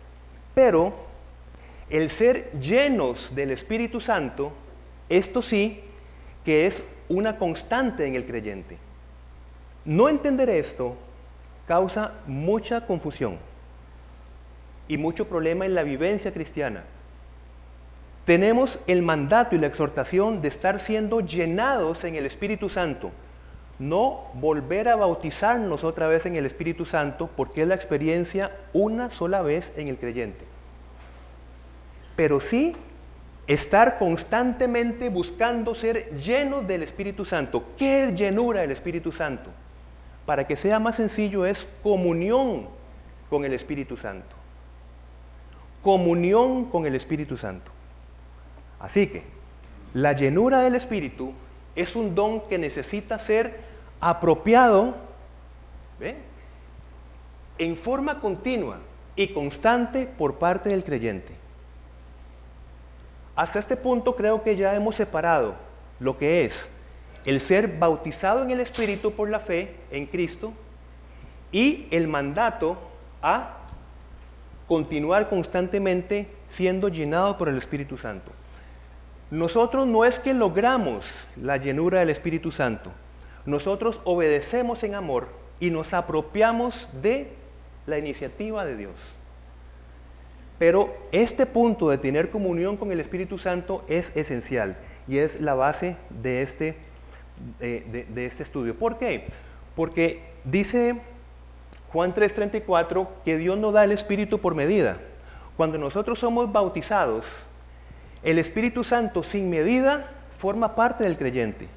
Pero 0.53 0.93
el 1.89 2.09
ser 2.09 2.49
llenos 2.53 3.35
del 3.35 3.51
Espíritu 3.51 3.99
Santo, 3.99 4.53
esto 5.09 5.41
sí 5.41 5.83
que 6.45 6.65
es 6.65 6.81
una 7.09 7.37
constante 7.37 8.05
en 8.05 8.15
el 8.15 8.25
creyente. 8.25 8.77
No 9.83 10.07
entender 10.07 10.49
esto 10.49 10.95
causa 11.67 12.13
mucha 12.25 12.87
confusión 12.87 13.37
y 14.87 14.97
mucho 14.97 15.27
problema 15.27 15.65
en 15.65 15.75
la 15.75 15.83
vivencia 15.83 16.31
cristiana. 16.31 16.83
Tenemos 18.23 18.79
el 18.87 19.01
mandato 19.01 19.55
y 19.55 19.59
la 19.59 19.67
exhortación 19.67 20.41
de 20.41 20.47
estar 20.47 20.79
siendo 20.79 21.19
llenados 21.19 22.05
en 22.05 22.15
el 22.15 22.25
Espíritu 22.25 22.69
Santo, 22.69 23.11
no 23.79 24.25
volver 24.33 24.87
a 24.87 24.95
bautizarnos 24.95 25.83
otra 25.83 26.07
vez 26.07 26.25
en 26.25 26.35
el 26.35 26.45
Espíritu 26.45 26.85
Santo 26.85 27.29
porque 27.35 27.63
es 27.63 27.67
la 27.67 27.75
experiencia 27.75 28.51
una 28.73 29.09
sola 29.09 29.41
vez 29.41 29.73
en 29.77 29.89
el 29.89 29.97
creyente. 29.97 30.45
Pero 32.15 32.39
sí 32.39 32.75
estar 33.47 33.97
constantemente 33.97 35.09
buscando 35.09 35.75
ser 35.75 36.17
llenos 36.17 36.65
del 36.65 36.83
Espíritu 36.83 37.25
Santo. 37.25 37.63
¿Qué 37.77 38.05
es 38.05 38.15
llenura 38.15 38.61
del 38.61 38.71
Espíritu 38.71 39.11
Santo? 39.11 39.51
para 40.25 40.47
que 40.47 40.55
sea 40.55 40.79
más 40.79 40.95
sencillo, 40.95 41.45
es 41.45 41.65
comunión 41.83 42.67
con 43.29 43.45
el 43.45 43.53
Espíritu 43.53 43.97
Santo. 43.97 44.35
comunión 45.81 46.65
con 46.65 46.87
el 46.87 46.95
Espíritu 46.95 47.37
Santo. 47.37 47.71
Así 48.79 49.05
que 49.05 49.21
la 49.93 50.13
llenura 50.13 50.61
del 50.61 50.73
Espíritu 50.73 51.35
es 51.75 51.95
un 51.95 52.15
don 52.15 52.41
que 52.41 52.57
necesita 52.57 53.19
ser 53.19 53.59
apropiado 53.99 54.95
en 57.57 57.77
forma 57.77 58.19
continua 58.19 58.79
y 59.15 59.27
constante 59.29 60.05
por 60.05 60.35
parte 60.35 60.69
del 60.69 60.83
creyente. 60.83 61.33
Hasta 63.35 63.59
este 63.59 63.75
punto 63.75 64.15
creo 64.15 64.43
que 64.43 64.55
ya 64.55 64.75
hemos 64.75 64.95
separado 64.95 65.55
lo 65.99 66.17
que 66.17 66.45
es 66.45 66.69
el 67.25 67.41
ser 67.41 67.79
bautizado 67.79 68.43
en 68.43 68.51
el 68.51 68.59
Espíritu 68.59 69.11
por 69.11 69.29
la 69.29 69.39
fe 69.39 69.75
en 69.89 70.05
Cristo 70.05 70.53
y 71.51 71.87
el 71.91 72.07
mandato 72.07 72.77
a 73.21 73.57
continuar 74.67 75.29
constantemente 75.29 76.27
siendo 76.49 76.87
llenado 76.87 77.37
por 77.37 77.49
el 77.49 77.57
Espíritu 77.57 77.97
Santo. 77.97 78.31
Nosotros 79.31 79.87
no 79.87 80.05
es 80.05 80.19
que 80.19 80.33
logramos 80.33 81.27
la 81.41 81.57
llenura 81.57 81.99
del 81.99 82.09
Espíritu 82.09 82.51
Santo, 82.51 82.91
nosotros 83.45 83.99
obedecemos 84.03 84.83
en 84.83 84.95
amor 84.95 85.27
y 85.59 85.69
nos 85.69 85.93
apropiamos 85.93 86.89
de 87.01 87.29
la 87.85 87.97
iniciativa 87.97 88.65
de 88.65 88.75
Dios. 88.75 89.15
Pero 90.57 90.95
este 91.11 91.45
punto 91.45 91.89
de 91.89 91.97
tener 91.97 92.29
comunión 92.29 92.77
con 92.77 92.91
el 92.91 92.99
Espíritu 92.99 93.37
Santo 93.37 93.83
es 93.87 94.15
esencial 94.15 94.77
y 95.07 95.17
es 95.17 95.41
la 95.41 95.53
base 95.53 95.97
de 96.09 96.41
este, 96.41 96.77
de, 97.59 98.25
este 98.25 98.43
estudio. 98.43 98.77
¿Por 98.77 98.97
qué? 98.97 99.27
Porque 99.75 100.23
dice 100.45 101.01
Juan 101.89 102.13
3:34 102.13 103.07
que 103.25 103.37
Dios 103.37 103.57
no 103.57 103.71
da 103.71 103.83
el 103.83 103.91
Espíritu 103.91 104.39
por 104.39 104.55
medida. 104.55 104.97
Cuando 105.57 105.77
nosotros 105.77 106.19
somos 106.19 106.51
bautizados, 106.51 107.45
el 108.25 108.39
Espíritu 108.39 108.83
Santo 108.83 109.23
sin 109.23 109.49
medida 109.51 110.09
forma 110.35 110.75
parte 110.75 111.03
del 111.03 111.15
creyente. 111.17 111.67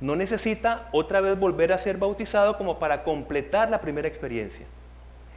No 0.00 0.16
necesita 0.16 0.88
otra 0.92 1.20
vez 1.20 1.38
volver 1.38 1.72
a 1.72 1.78
ser 1.78 1.98
bautizado 1.98 2.56
como 2.56 2.78
para 2.78 3.04
completar 3.04 3.68
la 3.68 3.80
primera 3.80 4.08
experiencia. 4.08 4.64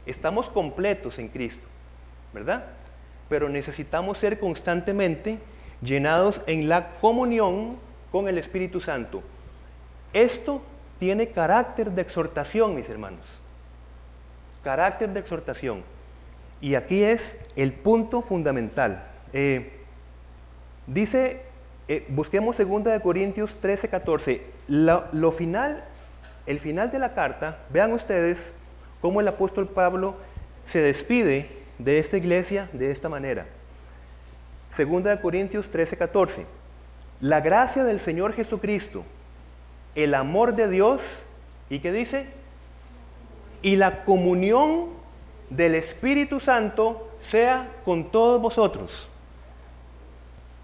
Estamos 0.06 0.48
completos 0.48 1.18
en 1.18 1.28
Cristo, 1.28 1.68
¿verdad? 2.32 2.64
Pero 3.28 3.50
necesitamos 3.50 4.18
ser 4.18 4.40
constantemente 4.40 5.38
llenados 5.82 6.40
en 6.46 6.68
la 6.68 6.92
comunión 7.00 7.76
con 8.10 8.26
el 8.26 8.38
Espíritu 8.38 8.80
Santo. 8.80 9.22
Esto 10.14 10.62
tiene 10.98 11.28
carácter 11.28 11.90
de 11.90 12.00
exhortación, 12.02 12.74
mis 12.74 12.88
hermanos. 12.88 13.40
Carácter 14.64 15.10
de 15.10 15.20
exhortación. 15.20 15.82
Y 16.62 16.74
aquí 16.74 17.02
es 17.02 17.48
el 17.54 17.72
punto 17.72 18.22
fundamental. 18.22 19.04
Eh, 19.34 19.81
dice, 20.86 21.42
eh, 21.88 22.06
busquemos 22.08 22.56
2 22.58 23.00
Corintios 23.02 23.56
13, 23.56 23.88
14. 23.88 24.42
lo 24.68 25.32
final, 25.32 25.84
el 26.46 26.58
final 26.58 26.90
de 26.90 26.98
la 26.98 27.14
carta, 27.14 27.58
vean 27.70 27.92
ustedes 27.92 28.54
cómo 29.00 29.20
el 29.20 29.28
apóstol 29.28 29.68
Pablo 29.68 30.16
se 30.64 30.80
despide 30.80 31.48
de 31.78 31.98
esta 31.98 32.16
iglesia 32.16 32.68
de 32.72 32.90
esta 32.90 33.08
manera. 33.08 33.46
Segunda 34.68 35.10
de 35.10 35.20
Corintios 35.20 35.70
13, 35.70 35.96
14. 35.98 36.46
La 37.20 37.40
gracia 37.40 37.84
del 37.84 38.00
Señor 38.00 38.32
Jesucristo, 38.32 39.04
el 39.94 40.14
amor 40.14 40.54
de 40.54 40.68
Dios, 40.68 41.24
¿y 41.68 41.80
qué 41.80 41.92
dice? 41.92 42.26
Y 43.60 43.76
la 43.76 44.04
comunión 44.04 44.88
del 45.50 45.74
Espíritu 45.74 46.40
Santo 46.40 47.10
sea 47.20 47.70
con 47.84 48.10
todos 48.10 48.40
vosotros. 48.40 49.08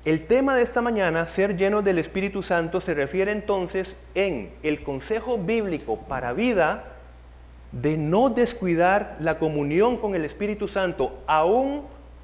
El 0.08 0.26
tema 0.26 0.56
de 0.56 0.62
esta 0.62 0.80
mañana, 0.80 1.28
ser 1.28 1.58
llenos 1.58 1.84
del 1.84 1.98
Espíritu 1.98 2.42
Santo, 2.42 2.80
se 2.80 2.94
refiere 2.94 3.30
entonces 3.30 3.94
en 4.14 4.50
el 4.62 4.82
consejo 4.82 5.36
bíblico 5.36 5.98
para 5.98 6.32
vida 6.32 6.84
de 7.72 7.98
no 7.98 8.30
descuidar 8.30 9.18
la 9.20 9.38
comunión 9.38 9.98
con 9.98 10.14
el 10.14 10.24
Espíritu 10.24 10.66
Santo, 10.66 11.22
aun 11.26 11.82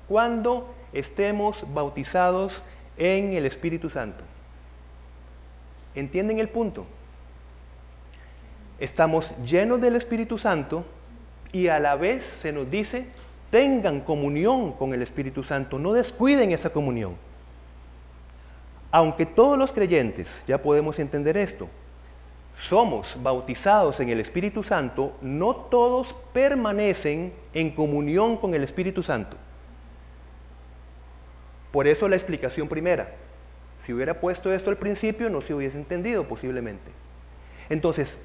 cuando 0.08 0.74
estemos 0.94 1.66
bautizados 1.74 2.62
en 2.96 3.34
el 3.34 3.44
Espíritu 3.44 3.90
Santo. 3.90 4.24
¿Entienden 5.94 6.38
el 6.38 6.48
punto? 6.48 6.86
Estamos 8.80 9.34
llenos 9.44 9.78
del 9.82 9.96
Espíritu 9.96 10.38
Santo 10.38 10.86
y 11.52 11.68
a 11.68 11.78
la 11.80 11.96
vez 11.96 12.24
se 12.24 12.50
nos 12.50 12.70
dice, 12.70 13.08
tengan 13.50 14.00
comunión 14.00 14.72
con 14.72 14.94
el 14.94 15.02
Espíritu 15.02 15.44
Santo, 15.44 15.78
no 15.78 15.92
descuiden 15.92 16.50
esa 16.50 16.70
comunión. 16.70 17.14
Aunque 18.94 19.26
todos 19.26 19.58
los 19.58 19.72
creyentes, 19.72 20.44
ya 20.46 20.62
podemos 20.62 21.00
entender 21.00 21.36
esto, 21.36 21.68
somos 22.56 23.18
bautizados 23.20 23.98
en 23.98 24.08
el 24.08 24.20
Espíritu 24.20 24.62
Santo, 24.62 25.16
no 25.20 25.56
todos 25.56 26.14
permanecen 26.32 27.32
en 27.54 27.72
comunión 27.72 28.36
con 28.36 28.54
el 28.54 28.62
Espíritu 28.62 29.02
Santo. 29.02 29.36
Por 31.72 31.88
eso 31.88 32.08
la 32.08 32.14
explicación 32.14 32.68
primera. 32.68 33.12
Si 33.80 33.92
hubiera 33.92 34.20
puesto 34.20 34.52
esto 34.52 34.70
al 34.70 34.76
principio, 34.76 35.28
no 35.28 35.42
se 35.42 35.54
hubiese 35.54 35.76
entendido 35.76 36.28
posiblemente. 36.28 36.92
Entonces, 37.70 38.18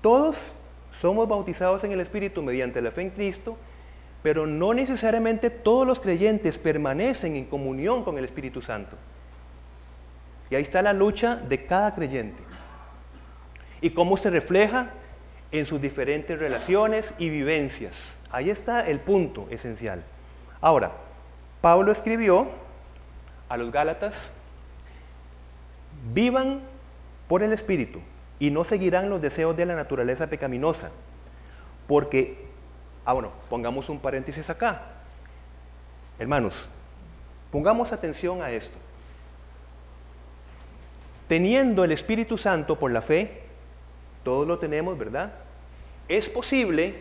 todos 0.00 0.54
somos 0.90 1.28
bautizados 1.28 1.84
en 1.84 1.92
el 1.92 2.00
Espíritu 2.00 2.42
mediante 2.42 2.82
la 2.82 2.90
fe 2.90 3.02
en 3.02 3.10
Cristo, 3.10 3.56
pero 4.24 4.44
no 4.44 4.74
necesariamente 4.74 5.50
todos 5.50 5.86
los 5.86 6.00
creyentes 6.00 6.58
permanecen 6.58 7.36
en 7.36 7.44
comunión 7.44 8.02
con 8.02 8.18
el 8.18 8.24
Espíritu 8.24 8.60
Santo. 8.60 8.96
Y 10.50 10.54
ahí 10.54 10.62
está 10.62 10.82
la 10.82 10.92
lucha 10.92 11.36
de 11.36 11.66
cada 11.66 11.94
creyente 11.94 12.42
y 13.80 13.90
cómo 13.90 14.16
se 14.16 14.30
refleja 14.30 14.90
en 15.52 15.66
sus 15.66 15.80
diferentes 15.80 16.38
relaciones 16.38 17.14
y 17.18 17.28
vivencias. 17.30 18.14
Ahí 18.30 18.50
está 18.50 18.80
el 18.80 19.00
punto 19.00 19.46
esencial. 19.50 20.02
Ahora, 20.60 20.92
Pablo 21.60 21.92
escribió 21.92 22.48
a 23.48 23.56
los 23.56 23.70
Gálatas, 23.70 24.30
vivan 26.12 26.60
por 27.28 27.42
el 27.42 27.52
Espíritu 27.52 28.00
y 28.38 28.50
no 28.50 28.64
seguirán 28.64 29.10
los 29.10 29.20
deseos 29.20 29.56
de 29.56 29.66
la 29.66 29.74
naturaleza 29.74 30.28
pecaminosa. 30.28 30.90
Porque, 31.86 32.46
ah 33.04 33.12
bueno, 33.12 33.30
pongamos 33.48 33.88
un 33.88 34.00
paréntesis 34.00 34.50
acá. 34.50 34.82
Hermanos, 36.18 36.68
pongamos 37.50 37.92
atención 37.92 38.42
a 38.42 38.50
esto. 38.50 38.76
Teniendo 41.28 41.84
el 41.84 41.92
Espíritu 41.92 42.38
Santo 42.38 42.78
por 42.78 42.92
la 42.92 43.02
fe, 43.02 43.42
todos 44.22 44.46
lo 44.46 44.58
tenemos, 44.58 44.96
¿verdad? 44.96 45.32
Es 46.08 46.28
posible 46.28 46.94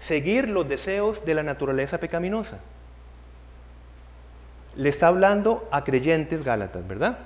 seguir 0.00 0.48
los 0.48 0.68
deseos 0.68 1.24
de 1.24 1.34
la 1.34 1.42
naturaleza 1.42 1.98
pecaminosa. 1.98 2.58
Le 4.74 4.88
está 4.88 5.08
hablando 5.08 5.68
a 5.70 5.84
creyentes 5.84 6.44
gálatas, 6.44 6.86
¿verdad? 6.88 7.18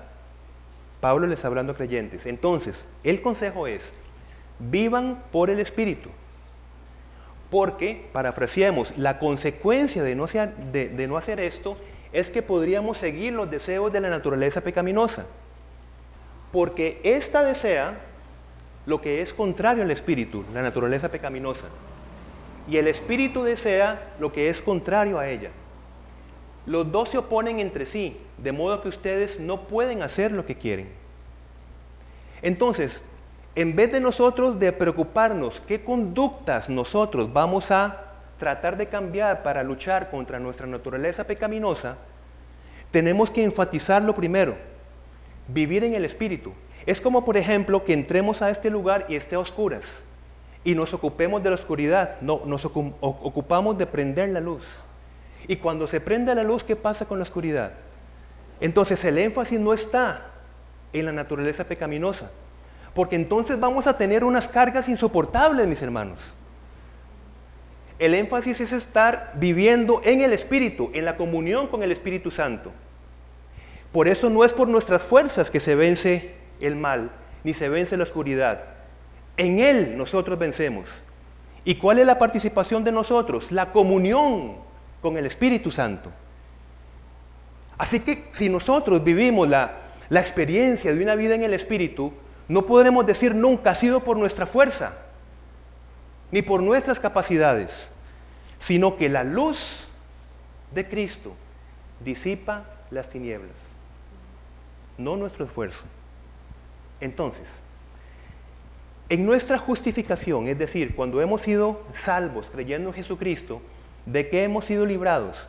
Pablo 1.00 1.26
le 1.26 1.34
está 1.34 1.48
hablando 1.48 1.72
a 1.72 1.76
creyentes. 1.76 2.26
Entonces, 2.26 2.84
el 3.02 3.22
consejo 3.22 3.66
es, 3.66 3.92
vivan 4.58 5.22
por 5.32 5.48
el 5.48 5.60
Espíritu. 5.60 6.10
Porque, 7.50 8.08
parafraseemos, 8.12 8.98
la 8.98 9.18
consecuencia 9.18 10.02
de 10.02 10.14
no, 10.14 10.26
de 10.26 11.06
no 11.08 11.16
hacer 11.16 11.40
esto 11.40 11.78
es 12.12 12.30
que 12.30 12.42
podríamos 12.42 12.98
seguir 12.98 13.32
los 13.32 13.50
deseos 13.50 13.92
de 13.92 14.00
la 14.00 14.10
naturaleza 14.10 14.60
pecaminosa. 14.60 15.26
Porque 16.56 17.02
esta 17.04 17.42
desea 17.42 17.98
lo 18.86 19.02
que 19.02 19.20
es 19.20 19.34
contrario 19.34 19.82
al 19.82 19.90
espíritu, 19.90 20.42
la 20.54 20.62
naturaleza 20.62 21.10
pecaminosa. 21.10 21.66
Y 22.66 22.78
el 22.78 22.88
espíritu 22.88 23.42
desea 23.42 24.14
lo 24.18 24.32
que 24.32 24.48
es 24.48 24.62
contrario 24.62 25.18
a 25.18 25.28
ella. 25.28 25.50
Los 26.64 26.90
dos 26.90 27.10
se 27.10 27.18
oponen 27.18 27.60
entre 27.60 27.84
sí, 27.84 28.16
de 28.38 28.52
modo 28.52 28.80
que 28.80 28.88
ustedes 28.88 29.38
no 29.38 29.66
pueden 29.66 30.00
hacer 30.00 30.32
lo 30.32 30.46
que 30.46 30.56
quieren. 30.56 30.88
Entonces, 32.40 33.02
en 33.54 33.76
vez 33.76 33.92
de 33.92 34.00
nosotros 34.00 34.58
de 34.58 34.72
preocuparnos 34.72 35.60
qué 35.60 35.84
conductas 35.84 36.70
nosotros 36.70 37.34
vamos 37.34 37.70
a 37.70 38.14
tratar 38.38 38.78
de 38.78 38.86
cambiar 38.86 39.42
para 39.42 39.62
luchar 39.62 40.10
contra 40.10 40.38
nuestra 40.38 40.66
naturaleza 40.66 41.26
pecaminosa, 41.26 41.98
tenemos 42.90 43.28
que 43.28 43.44
enfatizar 43.44 44.00
lo 44.00 44.14
primero, 44.14 44.56
vivir 45.48 45.84
en 45.84 45.94
el 45.94 46.04
Espíritu, 46.04 46.52
es 46.86 47.00
como, 47.00 47.24
por 47.24 47.36
ejemplo, 47.36 47.84
que 47.84 47.92
entremos 47.92 48.42
a 48.42 48.50
este 48.50 48.70
lugar 48.70 49.06
y 49.08 49.16
esté 49.16 49.34
a 49.34 49.40
oscuras 49.40 50.02
y 50.66 50.74
nos 50.74 50.92
ocupemos 50.92 51.42
de 51.44 51.50
la 51.50 51.54
oscuridad. 51.54 52.20
No, 52.20 52.42
nos 52.44 52.64
ocupamos 52.64 53.78
de 53.78 53.86
prender 53.86 54.30
la 54.30 54.40
luz. 54.40 54.64
Y 55.46 55.56
cuando 55.56 55.86
se 55.86 56.00
prende 56.00 56.34
la 56.34 56.42
luz, 56.42 56.64
¿qué 56.64 56.74
pasa 56.74 57.04
con 57.04 57.18
la 57.18 57.22
oscuridad? 57.22 57.72
Entonces 58.60 59.04
el 59.04 59.16
énfasis 59.18 59.60
no 59.60 59.72
está 59.72 60.26
en 60.92 61.06
la 61.06 61.12
naturaleza 61.12 61.64
pecaminosa, 61.64 62.32
porque 62.94 63.14
entonces 63.14 63.60
vamos 63.60 63.86
a 63.86 63.96
tener 63.96 64.24
unas 64.24 64.48
cargas 64.48 64.88
insoportables, 64.88 65.68
mis 65.68 65.82
hermanos. 65.82 66.34
El 68.00 68.14
énfasis 68.14 68.60
es 68.60 68.72
estar 68.72 69.32
viviendo 69.36 70.00
en 70.04 70.20
el 70.20 70.32
Espíritu, 70.32 70.90
en 70.94 71.04
la 71.04 71.16
comunión 71.16 71.68
con 71.68 71.84
el 71.84 71.92
Espíritu 71.92 72.32
Santo. 72.32 72.72
Por 73.96 74.08
eso 74.08 74.28
no 74.28 74.44
es 74.44 74.52
por 74.52 74.68
nuestras 74.68 75.00
fuerzas 75.00 75.50
que 75.50 75.58
se 75.58 75.74
vence 75.74 76.34
el 76.60 76.76
mal, 76.76 77.10
ni 77.44 77.54
se 77.54 77.70
vence 77.70 77.96
la 77.96 78.02
oscuridad. 78.02 78.62
En 79.38 79.58
Él 79.58 79.96
nosotros 79.96 80.38
vencemos. 80.38 80.86
¿Y 81.64 81.76
cuál 81.76 82.00
es 82.00 82.04
la 82.04 82.18
participación 82.18 82.84
de 82.84 82.92
nosotros? 82.92 83.50
La 83.52 83.72
comunión 83.72 84.56
con 85.00 85.16
el 85.16 85.24
Espíritu 85.24 85.70
Santo. 85.70 86.10
Así 87.78 88.00
que 88.00 88.28
si 88.32 88.50
nosotros 88.50 89.02
vivimos 89.02 89.48
la, 89.48 89.78
experiencia 90.10 90.94
de 90.94 91.02
una 91.02 91.14
vida 91.14 91.34
en 91.34 91.44
el 91.44 91.54
Espíritu, 91.54 92.12
no 92.48 92.66
podremos 92.66 93.06
decir 93.06 93.34
nunca 93.34 93.70
ha 93.70 93.74
sido 93.74 94.04
por 94.04 94.18
nuestra 94.18 94.44
fuerza, 94.44 94.92
ni 96.30 96.42
por 96.42 96.62
nuestras 96.62 97.00
capacidades, 97.00 97.88
sino 98.58 98.98
que 98.98 99.08
la 99.08 99.24
luz 99.24 99.86
de 100.74 100.86
Cristo 100.86 101.32
disipa 102.04 102.66
las 102.90 103.08
tinieblas, 103.08 103.65
no 104.98 105.16
nuestro 105.16 105.44
esfuerzo. 105.44 105.84
Entonces, 107.00 107.60
en 109.08 109.24
nuestra 109.24 109.58
justificación, 109.58 110.48
es 110.48 110.58
decir, 110.58 110.96
cuando 110.96 111.20
hemos 111.20 111.42
sido 111.42 111.80
salvos 111.92 112.50
creyendo 112.50 112.88
en 112.88 112.94
Jesucristo, 112.94 113.62
¿de 114.04 114.28
qué 114.28 114.44
hemos 114.44 114.64
sido 114.64 114.84
librados? 114.84 115.48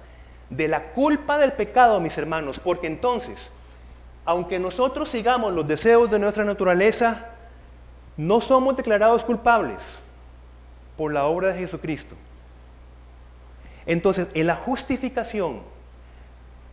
De 0.49 0.67
la 0.67 0.91
culpa 0.91 1.37
del 1.37 1.53
pecado, 1.53 1.99
mis 1.99 2.17
hermanos, 2.17 2.59
porque 2.59 2.87
entonces, 2.87 3.49
aunque 4.25 4.59
nosotros 4.59 5.09
sigamos 5.09 5.53
los 5.53 5.67
deseos 5.67 6.11
de 6.11 6.19
nuestra 6.19 6.43
naturaleza, 6.43 7.29
no 8.15 8.41
somos 8.41 8.75
declarados 8.75 9.23
culpables 9.23 9.81
por 10.97 11.13
la 11.13 11.25
obra 11.25 11.53
de 11.53 11.59
Jesucristo. 11.59 12.15
Entonces, 13.85 14.27
en 14.33 14.47
la 14.47 14.55
justificación, 14.55 15.61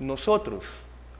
nosotros 0.00 0.64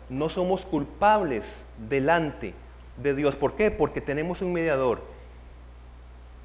no 0.08 0.28
somos 0.28 0.64
culpables 0.64 1.62
delante 1.88 2.54
de 2.96 3.14
Dios. 3.14 3.37
¿Por 3.37 3.54
qué? 3.54 3.70
Porque 3.70 4.00
tenemos 4.00 4.42
un 4.42 4.52
mediador. 4.52 5.02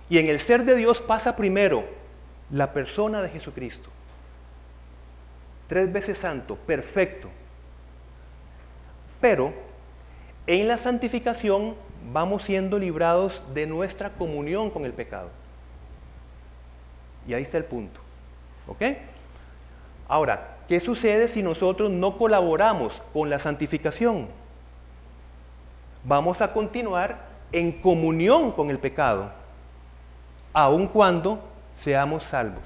Y 0.09 0.17
en 0.17 0.27
el 0.27 0.39
ser 0.39 0.65
de 0.65 0.75
Dios 0.75 1.01
pasa 1.01 1.35
primero 1.35 1.85
la 2.49 2.73
persona 2.73 3.21
de 3.21 3.29
Jesucristo. 3.29 3.89
Tres 5.67 5.91
veces 5.91 6.17
santo, 6.17 6.55
perfecto. 6.55 7.29
Pero 9.21 9.53
en 10.47 10.67
la 10.67 10.77
santificación 10.77 11.75
vamos 12.11 12.43
siendo 12.43 12.79
librados 12.79 13.43
de 13.53 13.67
nuestra 13.67 14.09
comunión 14.11 14.71
con 14.71 14.85
el 14.85 14.93
pecado. 14.93 15.29
Y 17.27 17.33
ahí 17.33 17.43
está 17.43 17.57
el 17.57 17.65
punto. 17.65 17.99
¿Ok? 18.67 18.81
Ahora, 20.07 20.57
¿qué 20.69 20.79
sucede 20.79 21.27
si 21.27 21.41
nosotros 21.41 21.89
no 21.89 22.15
colaboramos 22.15 23.01
con 23.11 23.29
la 23.29 23.39
santificación? 23.39 24.27
Vamos 26.03 26.41
a 26.41 26.53
continuar 26.53 27.27
en 27.51 27.71
comunión 27.71 28.51
con 28.51 28.69
el 28.69 28.77
pecado, 28.77 29.31
aun 30.53 30.88
cuando 30.88 31.39
seamos 31.75 32.23
salvos. 32.23 32.63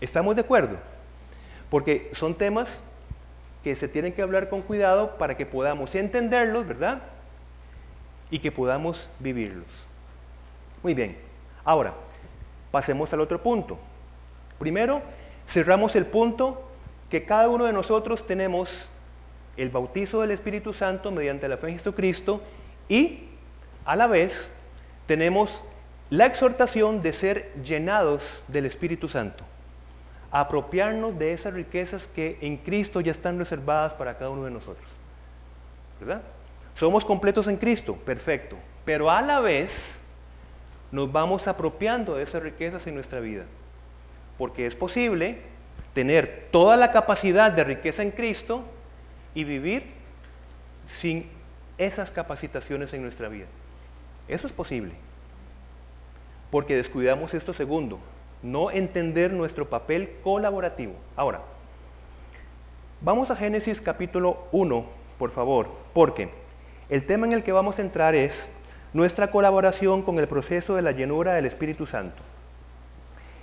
¿Estamos 0.00 0.34
de 0.34 0.40
acuerdo? 0.42 0.76
Porque 1.70 2.10
son 2.12 2.34
temas 2.34 2.80
que 3.62 3.76
se 3.76 3.86
tienen 3.86 4.12
que 4.12 4.22
hablar 4.22 4.48
con 4.48 4.60
cuidado 4.60 5.16
para 5.16 5.36
que 5.36 5.46
podamos 5.46 5.94
entenderlos, 5.94 6.66
¿verdad? 6.66 7.02
Y 8.32 8.40
que 8.40 8.50
podamos 8.50 9.08
vivirlos. 9.20 9.66
Muy 10.82 10.92
bien. 10.92 11.16
Ahora, 11.64 11.94
pasemos 12.72 13.12
al 13.12 13.20
otro 13.20 13.40
punto. 13.40 13.78
Primero, 14.58 15.00
cerramos 15.48 15.94
el 15.96 16.06
punto 16.06 16.63
que 17.14 17.24
cada 17.24 17.48
uno 17.48 17.66
de 17.66 17.72
nosotros 17.72 18.26
tenemos 18.26 18.86
el 19.56 19.70
bautizo 19.70 20.22
del 20.22 20.32
Espíritu 20.32 20.72
Santo 20.72 21.12
mediante 21.12 21.46
la 21.46 21.56
fe 21.56 21.68
en 21.68 21.74
Jesucristo 21.74 22.42
y 22.88 23.28
a 23.84 23.94
la 23.94 24.08
vez 24.08 24.50
tenemos 25.06 25.62
la 26.10 26.26
exhortación 26.26 27.02
de 27.02 27.12
ser 27.12 27.52
llenados 27.62 28.42
del 28.48 28.66
Espíritu 28.66 29.08
Santo, 29.08 29.44
apropiarnos 30.32 31.16
de 31.16 31.32
esas 31.32 31.54
riquezas 31.54 32.08
que 32.08 32.36
en 32.40 32.56
Cristo 32.56 33.00
ya 33.00 33.12
están 33.12 33.38
reservadas 33.38 33.94
para 33.94 34.18
cada 34.18 34.30
uno 34.30 34.42
de 34.42 34.50
nosotros. 34.50 34.90
¿Verdad? 36.00 36.20
Somos 36.74 37.04
completos 37.04 37.46
en 37.46 37.58
Cristo, 37.58 37.94
perfecto, 37.94 38.56
pero 38.84 39.08
a 39.08 39.22
la 39.22 39.38
vez 39.38 40.00
nos 40.90 41.12
vamos 41.12 41.46
apropiando 41.46 42.16
de 42.16 42.24
esas 42.24 42.42
riquezas 42.42 42.84
en 42.88 42.96
nuestra 42.96 43.20
vida, 43.20 43.44
porque 44.36 44.66
es 44.66 44.74
posible 44.74 45.53
tener 45.94 46.48
toda 46.50 46.76
la 46.76 46.92
capacidad 46.92 47.52
de 47.52 47.64
riqueza 47.64 48.02
en 48.02 48.10
Cristo 48.10 48.64
y 49.32 49.44
vivir 49.44 49.84
sin 50.86 51.26
esas 51.78 52.10
capacitaciones 52.10 52.92
en 52.92 53.02
nuestra 53.02 53.28
vida. 53.28 53.46
Eso 54.28 54.46
es 54.46 54.52
posible. 54.52 54.92
Porque 56.50 56.76
descuidamos 56.76 57.34
esto 57.34 57.54
segundo, 57.54 57.98
no 58.42 58.70
entender 58.70 59.32
nuestro 59.32 59.70
papel 59.70 60.16
colaborativo. 60.22 60.94
Ahora, 61.16 61.40
vamos 63.00 63.30
a 63.30 63.36
Génesis 63.36 63.80
capítulo 63.80 64.46
1, 64.52 64.84
por 65.18 65.30
favor, 65.30 65.70
porque 65.92 66.28
el 66.90 67.06
tema 67.06 67.26
en 67.26 67.32
el 67.32 67.42
que 67.42 67.52
vamos 67.52 67.78
a 67.78 67.82
entrar 67.82 68.14
es 68.14 68.48
nuestra 68.92 69.30
colaboración 69.30 70.02
con 70.02 70.18
el 70.18 70.28
proceso 70.28 70.76
de 70.76 70.82
la 70.82 70.92
llenura 70.92 71.34
del 71.34 71.46
Espíritu 71.46 71.86
Santo. 71.86 72.22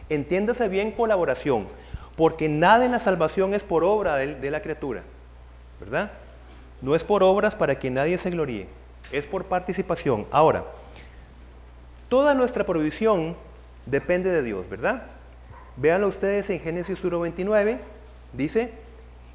Entiéndase 0.10 0.70
bien 0.70 0.92
colaboración, 0.92 1.68
porque 2.22 2.48
nada 2.48 2.86
en 2.86 2.92
la 2.92 3.00
salvación 3.00 3.56
es 3.56 3.64
por 3.64 3.84
obra 3.84 4.18
de, 4.18 4.52
la 4.52 4.62
criatura. 4.62 5.02
¿verdad? 5.80 6.12
No 6.80 6.94
es 6.94 7.04
por 7.04 7.24
obras 7.24 7.56
para 7.56 7.80
que 7.80 7.90
nadie 7.90 8.16
se 8.20 8.30
gloríe, 8.30 8.68
es 9.12 9.26
por 9.26 9.46
participación. 9.46 10.28
Ahora, 10.30 10.64
toda 12.10 12.36
nuestra 12.36 12.64
provisión 12.64 13.36
depende 13.88 14.30
de 14.30 14.44
Dios, 14.44 14.70
¿verdad? 14.70 15.02
Véanlo 15.78 16.10
ustedes 16.10 16.48
en 16.52 16.60
Génesis 16.60 17.04
1.29, 17.04 17.80
dice, 18.34 18.72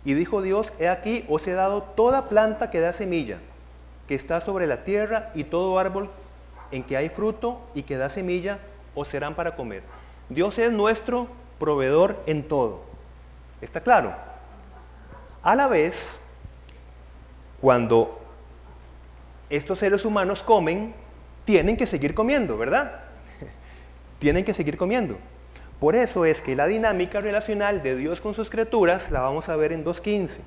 y 0.04 0.14
dijo 0.14 0.40
Dios, 0.40 0.72
he 0.78 0.86
aquí, 0.88 1.24
os 1.28 1.44
he 1.48 1.54
dado 1.54 1.82
toda 1.82 2.28
planta 2.28 2.70
que 2.70 2.78
da 2.78 2.92
semilla, 2.92 3.38
que 4.06 4.14
está 4.14 4.40
sobre 4.40 4.68
la 4.68 4.84
tierra, 4.84 5.32
y 5.34 5.42
todo 5.42 5.80
árbol 5.80 6.08
en 6.70 6.84
que 6.84 6.96
hay 6.96 7.08
fruto 7.08 7.60
y 7.74 7.82
que 7.82 7.96
da 7.96 8.08
semilla, 8.08 8.60
os 8.94 9.08
serán 9.08 9.34
para 9.34 9.56
comer. 9.56 9.82
Dios 10.28 10.56
es 10.60 10.70
nuestro 10.70 11.26
proveedor 11.58 12.22
en 12.26 12.42
todo. 12.42 12.82
¿Está 13.60 13.80
claro? 13.80 14.14
A 15.42 15.56
la 15.56 15.68
vez, 15.68 16.18
cuando 17.60 18.20
estos 19.48 19.78
seres 19.78 20.04
humanos 20.04 20.42
comen, 20.42 20.94
tienen 21.44 21.76
que 21.76 21.86
seguir 21.86 22.14
comiendo, 22.14 22.58
¿verdad? 22.58 23.00
tienen 24.18 24.44
que 24.44 24.54
seguir 24.54 24.76
comiendo. 24.76 25.16
Por 25.78 25.94
eso 25.94 26.24
es 26.24 26.42
que 26.42 26.56
la 26.56 26.66
dinámica 26.66 27.20
relacional 27.20 27.82
de 27.82 27.96
Dios 27.96 28.20
con 28.20 28.34
sus 28.34 28.50
criaturas 28.50 29.10
la 29.10 29.20
vamos 29.20 29.48
a 29.48 29.56
ver 29.56 29.72
en 29.72 29.84
2.15. 29.84 30.40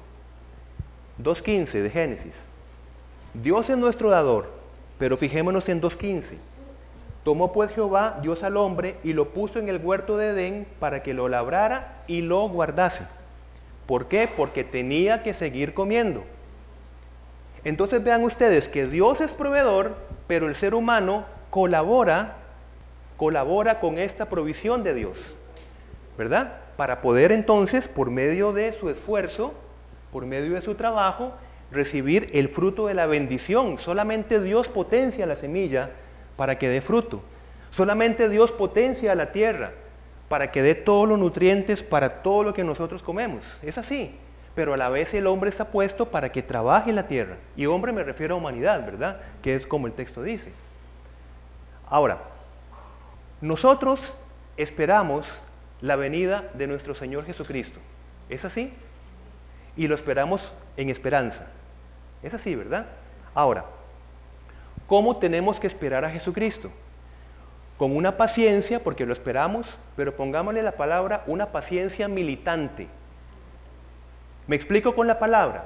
2.15 1.23 1.81
de 1.81 1.89
Génesis. 1.89 2.47
Dios 3.33 3.69
es 3.69 3.77
nuestro 3.77 4.09
dador, 4.09 4.51
pero 4.97 5.17
fijémonos 5.17 5.69
en 5.69 5.81
2.15. 5.81 6.35
Tomó 7.23 7.51
pues 7.51 7.71
Jehová, 7.71 8.19
Dios 8.21 8.43
al 8.43 8.57
hombre, 8.57 8.95
y 9.03 9.13
lo 9.13 9.29
puso 9.29 9.59
en 9.59 9.69
el 9.69 9.83
huerto 9.83 10.17
de 10.17 10.29
Edén 10.29 10.67
para 10.79 11.03
que 11.03 11.13
lo 11.13 11.27
labrara 11.27 12.03
y 12.07 12.21
lo 12.21 12.47
guardase. 12.47 13.03
¿Por 13.85 14.07
qué? 14.07 14.29
Porque 14.35 14.63
tenía 14.63 15.23
que 15.23 15.33
seguir 15.33 15.73
comiendo. 15.73 16.23
Entonces 17.63 18.03
vean 18.03 18.23
ustedes 18.23 18.69
que 18.69 18.85
Dios 18.85 19.19
es 19.19 19.33
proveedor, 19.33 19.95
pero 20.27 20.47
el 20.47 20.55
ser 20.55 20.73
humano 20.73 21.25
colabora, 21.49 22.37
colabora 23.17 23.79
con 23.79 23.97
esta 23.97 24.29
provisión 24.29 24.83
de 24.83 24.93
Dios, 24.93 25.35
¿verdad? 26.17 26.53
Para 26.77 27.01
poder 27.01 27.31
entonces, 27.31 27.87
por 27.89 28.11
medio 28.11 28.53
de 28.53 28.71
su 28.71 28.89
esfuerzo, 28.89 29.53
por 30.11 30.25
medio 30.25 30.53
de 30.53 30.61
su 30.61 30.75
trabajo, 30.75 31.33
recibir 31.71 32.29
el 32.33 32.47
fruto 32.47 32.87
de 32.87 32.93
la 32.93 33.05
bendición. 33.05 33.77
Solamente 33.77 34.41
Dios 34.41 34.69
potencia 34.69 35.25
la 35.25 35.35
semilla 35.35 35.89
para 36.39 36.57
que 36.57 36.69
dé 36.69 36.79
fruto. 36.79 37.21
Solamente 37.69 38.29
Dios 38.29 38.53
potencia 38.53 39.13
la 39.13 39.31
tierra 39.31 39.73
para 40.29 40.51
que 40.51 40.61
dé 40.61 40.73
todos 40.73 41.07
los 41.07 41.19
nutrientes 41.19 41.83
para 41.83 42.23
todo 42.23 42.43
lo 42.43 42.53
que 42.53 42.63
nosotros 42.63 43.03
comemos. 43.03 43.43
Es 43.61 43.77
así 43.77 44.15
pero 44.59 44.73
a 44.73 44.77
la 44.77 44.89
vez 44.89 45.13
el 45.13 45.25
hombre 45.25 45.49
está 45.49 45.71
puesto 45.71 46.11
para 46.11 46.33
que 46.33 46.43
trabaje 46.43 46.91
la 46.91 47.07
tierra. 47.07 47.37
Y 47.55 47.65
hombre 47.65 47.93
me 47.93 48.03
refiero 48.03 48.35
a 48.35 48.37
humanidad, 48.37 48.85
¿verdad? 48.85 49.21
Que 49.41 49.55
es 49.55 49.65
como 49.65 49.87
el 49.87 49.93
texto 49.93 50.21
dice. 50.21 50.51
Ahora, 51.87 52.19
nosotros 53.39 54.15
esperamos 54.57 55.39
la 55.79 55.95
venida 55.95 56.49
de 56.55 56.67
nuestro 56.67 56.93
Señor 56.93 57.25
Jesucristo. 57.25 57.79
¿Es 58.27 58.43
así? 58.43 58.73
Y 59.77 59.87
lo 59.87 59.95
esperamos 59.95 60.51
en 60.75 60.89
esperanza. 60.89 61.47
Es 62.21 62.33
así, 62.33 62.53
¿verdad? 62.53 62.87
Ahora, 63.33 63.63
¿cómo 64.89 65.15
tenemos 65.15 65.57
que 65.61 65.67
esperar 65.67 66.03
a 66.03 66.09
Jesucristo? 66.09 66.69
con 67.79 67.95
una 67.95 68.17
paciencia, 68.17 68.83
porque 68.83 69.05
lo 69.05 69.13
esperamos, 69.13 69.79
pero 69.95 70.13
pongámosle 70.13 70.61
la 70.61 70.73
palabra 70.73 71.23
una 71.27 71.53
paciencia 71.53 72.09
militante. 72.09 72.89
Me 74.47 74.57
explico 74.57 74.93
con 74.93 75.07
la 75.07 75.17
palabra. 75.17 75.63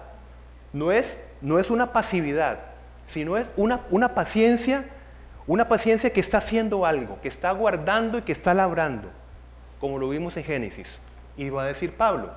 No 0.74 0.92
es, 0.92 1.18
no 1.42 1.58
es 1.58 1.72
una 1.72 1.92
pasividad, 1.92 2.60
sino 3.08 3.36
es 3.36 3.48
una, 3.58 3.82
una 3.90 4.14
paciencia, 4.14 4.86
una 5.48 5.68
paciencia 5.68 6.14
que 6.14 6.20
está 6.20 6.38
haciendo 6.38 6.86
algo, 6.86 7.20
que 7.20 7.30
está 7.30 7.52
guardando 7.52 8.20
y 8.20 8.22
que 8.22 8.32
está 8.32 8.54
labrando, 8.54 9.10
como 9.80 9.98
lo 9.98 10.08
vimos 10.10 10.38
en 10.38 10.44
Génesis. 10.44 11.00
Y 11.36 11.50
va 11.50 11.64
a 11.64 11.66
decir 11.66 11.94
Pablo, 11.94 12.30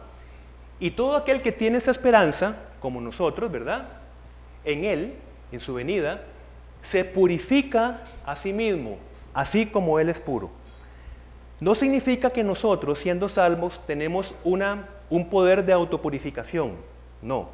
y 0.81 0.93
todo 0.93 1.17
aquel 1.17 1.43
que 1.43 1.53
tiene 1.53 1.77
esa 1.77 1.91
esperanza, 1.91 2.57
como 2.81 2.99
nosotros, 3.03 3.53
¿verdad? 3.53 3.89
En 4.65 4.87
Él, 4.87 5.17
en 5.53 5.61
su 5.61 5.75
venida, 5.75 6.23
se 6.89 7.05
purifica 7.05 8.03
a 8.25 8.37
sí 8.37 8.53
mismo, 8.53 8.99
así 9.35 9.67
como 9.67 9.99
Él 9.99 10.09
es 10.09 10.21
puro. 10.21 10.51
No 11.59 11.75
significa 11.75 12.31
que 12.31 12.45
nosotros, 12.45 12.99
siendo 12.99 13.29
salvos, 13.29 13.81
tenemos 13.87 14.35
una, 14.45 14.89
un 15.11 15.29
poder 15.29 15.65
de 15.65 15.73
autopurificación, 15.73 16.77
no, 17.23 17.49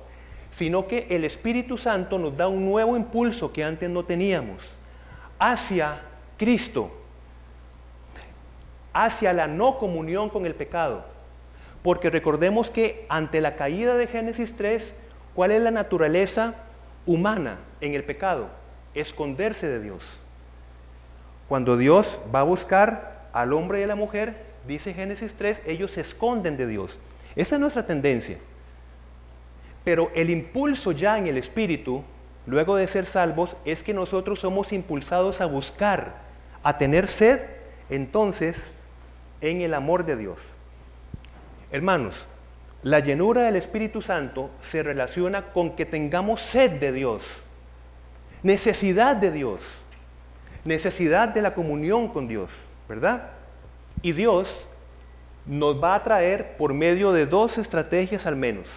sino 0.50 0.86
que 0.86 1.06
el 1.08 1.24
Espíritu 1.24 1.78
Santo 1.78 2.18
nos 2.18 2.36
da 2.36 2.48
un 2.48 2.66
nuevo 2.66 2.96
impulso 2.96 3.52
que 3.52 3.64
antes 3.64 3.88
no 3.88 4.04
teníamos, 4.04 4.58
hacia 5.38 6.02
Cristo, 6.36 6.90
hacia 8.92 9.32
la 9.32 9.46
no 9.46 9.78
comunión 9.78 10.28
con 10.28 10.44
el 10.44 10.54
pecado. 10.54 11.04
Porque 11.82 12.10
recordemos 12.10 12.70
que 12.70 13.06
ante 13.08 13.40
la 13.40 13.56
caída 13.56 13.96
de 13.96 14.06
Génesis 14.06 14.56
3, 14.56 14.94
¿cuál 15.34 15.52
es 15.52 15.62
la 15.62 15.70
naturaleza 15.70 16.54
humana 17.06 17.58
en 17.80 17.94
el 17.94 18.04
pecado? 18.04 18.61
Esconderse 18.94 19.68
de 19.68 19.80
Dios. 19.80 20.02
Cuando 21.48 21.76
Dios 21.76 22.18
va 22.34 22.40
a 22.40 22.44
buscar 22.44 23.28
al 23.32 23.52
hombre 23.52 23.80
y 23.80 23.82
a 23.82 23.86
la 23.86 23.94
mujer, 23.94 24.36
dice 24.66 24.94
Génesis 24.94 25.34
3, 25.34 25.62
ellos 25.66 25.92
se 25.92 26.00
esconden 26.00 26.56
de 26.56 26.66
Dios. 26.66 26.98
Esa 27.36 27.56
es 27.56 27.60
nuestra 27.60 27.86
tendencia. 27.86 28.38
Pero 29.84 30.10
el 30.14 30.30
impulso 30.30 30.92
ya 30.92 31.18
en 31.18 31.26
el 31.26 31.36
espíritu, 31.36 32.04
luego 32.46 32.76
de 32.76 32.86
ser 32.86 33.06
salvos, 33.06 33.56
es 33.64 33.82
que 33.82 33.94
nosotros 33.94 34.40
somos 34.40 34.72
impulsados 34.72 35.40
a 35.40 35.46
buscar, 35.46 36.14
a 36.62 36.78
tener 36.78 37.08
sed, 37.08 37.40
entonces, 37.90 38.74
en 39.40 39.60
el 39.60 39.74
amor 39.74 40.04
de 40.04 40.16
Dios. 40.16 40.56
Hermanos, 41.72 42.26
la 42.82 43.00
llenura 43.00 43.42
del 43.42 43.56
Espíritu 43.56 44.02
Santo 44.02 44.50
se 44.60 44.82
relaciona 44.82 45.52
con 45.52 45.76
que 45.76 45.86
tengamos 45.86 46.42
sed 46.42 46.80
de 46.80 46.92
Dios, 46.92 47.42
necesidad 48.42 49.16
de 49.16 49.30
Dios, 49.30 49.60
necesidad 50.64 51.28
de 51.28 51.42
la 51.42 51.54
comunión 51.54 52.08
con 52.08 52.28
Dios, 52.28 52.66
¿verdad? 52.88 53.30
Y 54.02 54.12
Dios 54.12 54.66
nos 55.46 55.82
va 55.82 55.94
a 55.94 56.02
traer 56.02 56.56
por 56.56 56.74
medio 56.74 57.12
de 57.12 57.26
dos 57.26 57.58
estrategias 57.58 58.26
al 58.26 58.36
menos. 58.36 58.68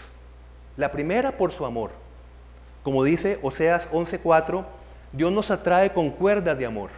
La 0.77 0.91
primera 0.91 1.31
por 1.31 1.51
su 1.51 1.65
amor. 1.65 1.91
Como 2.83 3.03
dice 3.03 3.39
Oseas 3.41 3.89
11:4, 3.91 4.65
Dios 5.11 5.31
nos 5.31 5.51
atrae 5.51 5.91
con 5.91 6.09
cuerdas 6.09 6.57
de 6.57 6.65
amor. 6.65 6.89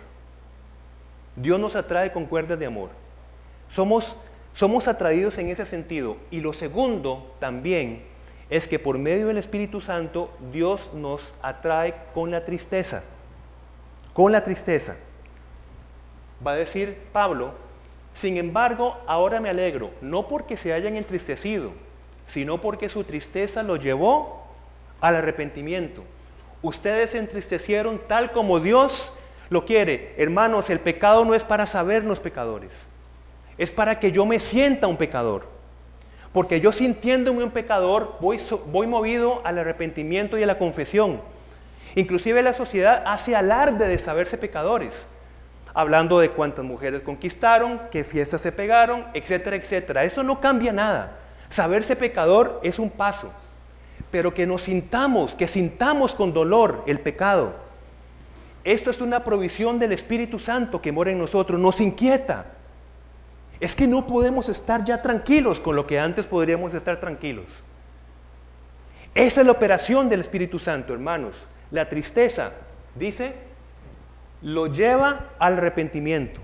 Dios 1.36 1.60
nos 1.60 1.75
atrae 1.75 2.12
con 2.12 2.25
cuerdas 2.25 2.58
de 2.60 2.65
amor. 2.65 2.89
Somos 3.69 4.15
somos 4.58 4.88
atraídos 4.88 5.38
en 5.38 5.49
ese 5.49 5.67
sentido. 5.67 6.17
Y 6.32 6.41
lo 6.41 6.51
segundo 6.51 7.32
también 7.39 8.01
es 8.49 8.67
que 8.67 8.79
por 8.79 8.97
medio 8.97 9.27
del 9.27 9.38
Espíritu 9.38 9.81
Santo 9.81 10.29
Dios 10.51 10.89
nos 10.93 11.33
atrae 11.41 11.93
con 12.13 12.31
la 12.31 12.45
tristeza. 12.45 13.03
Con 14.13 14.31
la 14.31 14.43
tristeza. 14.43 14.97
Va 16.45 16.51
a 16.51 16.55
decir 16.55 16.97
Pablo, 17.12 17.53
sin 18.13 18.38
embargo, 18.38 18.97
ahora 19.05 19.39
me 19.39 19.49
alegro, 19.49 19.91
no 20.01 20.27
porque 20.27 20.57
se 20.57 20.73
hayan 20.73 20.95
entristecido, 20.95 21.71
sino 22.25 22.60
porque 22.60 22.89
su 22.89 23.03
tristeza 23.03 23.63
lo 23.63 23.75
llevó 23.75 24.47
al 25.01 25.15
arrepentimiento. 25.15 26.03
Ustedes 26.62 27.12
se 27.12 27.19
entristecieron 27.19 28.01
tal 28.07 28.31
como 28.31 28.60
Dios 28.60 29.13
lo 29.49 29.65
quiere. 29.65 30.15
Hermanos, 30.17 30.69
el 30.69 30.79
pecado 30.79 31.25
no 31.25 31.36
es 31.36 31.43
para 31.43 31.67
sabernos 31.67 32.19
pecadores 32.19 32.71
es 33.57 33.71
para 33.71 33.99
que 33.99 34.12
yo 34.12 34.25
me 34.25 34.39
sienta 34.39 34.88
un 34.88 34.97
pecador. 34.97 35.47
Porque 36.38 36.62
yo 36.62 36.71
sintiéndome 36.71 37.43
un 37.43 37.50
pecador 37.50 38.13
voy, 38.21 38.39
voy 38.67 38.86
movido 38.86 39.41
al 39.43 39.58
arrepentimiento 39.58 40.38
y 40.38 40.43
a 40.43 40.45
la 40.45 40.60
confesión. 40.60 41.19
Inclusive 41.95 42.43
la 42.43 42.54
sociedad 42.54 43.02
hace 43.08 43.36
alarde 43.36 43.88
de 43.88 43.97
saberse 43.97 44.38
pecadores, 44.38 45.08
hablando 45.73 46.19
de 46.19 46.30
cuántas 46.30 46.63
mujeres 46.63 47.02
conquistaron, 47.02 47.82
qué 47.89 48.04
fiestas 48.04 48.41
se 48.41 48.52
pegaron, 48.52 49.08
etcétera, 49.15 49.56
etcétera. 49.56 50.04
Eso 50.04 50.21
no 50.21 50.39
cambia 50.39 50.71
nada. 50.71 51.17
Saberse 51.50 51.95
pecador 51.95 52.60
es 52.62 52.78
un 52.78 52.91
paso, 52.91 53.32
pero 54.12 54.36
que 54.36 54.45
nos 54.45 54.62
sintamos, 54.62 55.34
que 55.34 55.47
sintamos 55.47 56.13
con 56.13 56.36
dolor 56.36 56.84
el 56.86 57.00
pecado. 57.00 57.56
Esto 58.63 58.91
es 58.91 59.02
una 59.02 59.23
provisión 59.23 59.80
del 59.80 59.91
Espíritu 59.91 60.38
Santo 60.38 60.84
que 60.84 60.91
mora 60.91 61.10
en 61.10 61.17
nosotros, 61.17 61.60
nos 61.60 61.82
inquieta. 61.82 62.57
Es 63.60 63.76
que 63.76 63.88
no 63.88 64.06
podemos 64.06 64.50
estar 64.50 64.84
ya 64.84 65.02
tranquilos 65.02 65.60
con 65.60 65.76
lo 65.76 65.88
que 65.88 66.00
antes 66.00 66.26
podríamos 66.26 66.74
estar 66.74 67.00
tranquilos. 67.00 67.46
Esa 69.15 69.41
es 69.41 69.46
la 69.48 69.54
operación 69.54 70.10
del 70.10 70.22
Espíritu 70.22 70.60
Santo, 70.60 70.93
hermanos. 70.93 71.36
La 71.72 71.89
tristeza, 71.89 72.52
dice, 72.93 73.34
lo 74.43 74.67
lleva 74.67 75.32
al 75.39 75.54
arrepentimiento. 75.54 76.39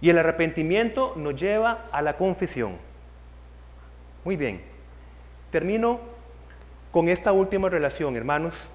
Y 0.00 0.10
el 0.10 0.18
arrepentimiento 0.18 1.14
nos 1.16 1.34
lleva 1.34 1.86
a 1.90 2.02
la 2.02 2.16
confesión. 2.16 2.78
Muy 4.24 4.36
bien. 4.36 4.62
Termino 5.50 6.00
con 6.92 7.08
esta 7.08 7.32
última 7.32 7.68
relación, 7.68 8.16
hermanos. 8.16 8.70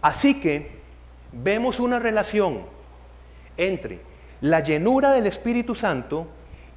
Así 0.00 0.40
que 0.40 0.70
vemos 1.32 1.80
una 1.80 1.98
relación 1.98 2.64
entre 3.58 4.09
la 4.40 4.60
llenura 4.60 5.12
del 5.12 5.26
Espíritu 5.26 5.74
Santo 5.74 6.26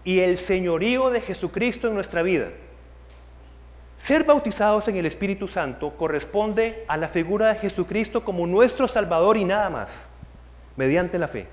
y 0.03 0.19
el 0.19 0.37
señorío 0.37 1.09
de 1.09 1.21
Jesucristo 1.21 1.87
en 1.87 1.95
nuestra 1.95 2.21
vida. 2.21 2.49
Ser 3.97 4.25
bautizados 4.25 4.87
en 4.89 4.97
el 4.97 5.05
Espíritu 5.05 5.47
Santo 5.47 5.91
corresponde 5.91 6.83
a 6.89 6.97
la 6.97 7.07
figura 7.07 7.53
de 7.53 7.59
Jesucristo 7.59 8.25
como 8.25 8.45
nuestro 8.45 8.87
Salvador 8.87 9.37
y 9.37 9.45
nada 9.45 9.69
más, 9.69 10.09
mediante 10.75 11.17
la 11.17 11.29
fe. 11.29 11.47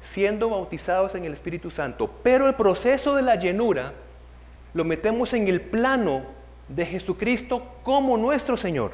Siendo 0.00 0.48
bautizados 0.48 1.16
en 1.16 1.24
el 1.24 1.32
Espíritu 1.32 1.70
Santo. 1.70 2.08
Pero 2.22 2.46
el 2.46 2.54
proceso 2.54 3.16
de 3.16 3.22
la 3.22 3.34
llenura 3.34 3.94
lo 4.74 4.84
metemos 4.84 5.32
en 5.32 5.48
el 5.48 5.60
plano 5.60 6.22
de 6.68 6.86
Jesucristo 6.86 7.66
como 7.82 8.16
nuestro 8.16 8.56
Señor. 8.56 8.92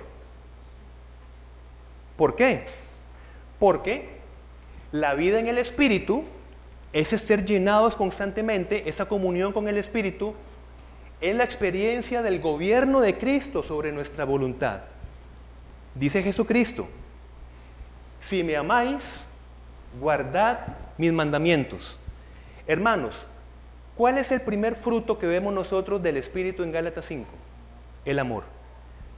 ¿Por 2.16 2.36
qué? 2.36 2.64
Porque 3.58 4.13
la 4.94 5.14
vida 5.14 5.40
en 5.40 5.48
el 5.48 5.58
Espíritu 5.58 6.22
es 6.92 7.12
estar 7.12 7.44
llenados 7.44 7.96
constantemente, 7.96 8.88
esa 8.88 9.06
comunión 9.06 9.52
con 9.52 9.66
el 9.66 9.76
Espíritu, 9.76 10.34
es 11.20 11.34
la 11.34 11.42
experiencia 11.42 12.22
del 12.22 12.40
gobierno 12.40 13.00
de 13.00 13.18
Cristo 13.18 13.64
sobre 13.64 13.90
nuestra 13.90 14.24
voluntad. 14.24 14.82
Dice 15.96 16.22
Jesucristo, 16.22 16.86
si 18.20 18.44
me 18.44 18.54
amáis, 18.54 19.24
guardad 19.98 20.60
mis 20.96 21.12
mandamientos. 21.12 21.98
Hermanos, 22.68 23.26
¿cuál 23.96 24.16
es 24.16 24.30
el 24.30 24.42
primer 24.42 24.76
fruto 24.76 25.18
que 25.18 25.26
vemos 25.26 25.52
nosotros 25.52 26.04
del 26.04 26.18
Espíritu 26.18 26.62
en 26.62 26.70
Gálatas 26.70 27.06
5? 27.06 27.26
El 28.04 28.20
amor. 28.20 28.44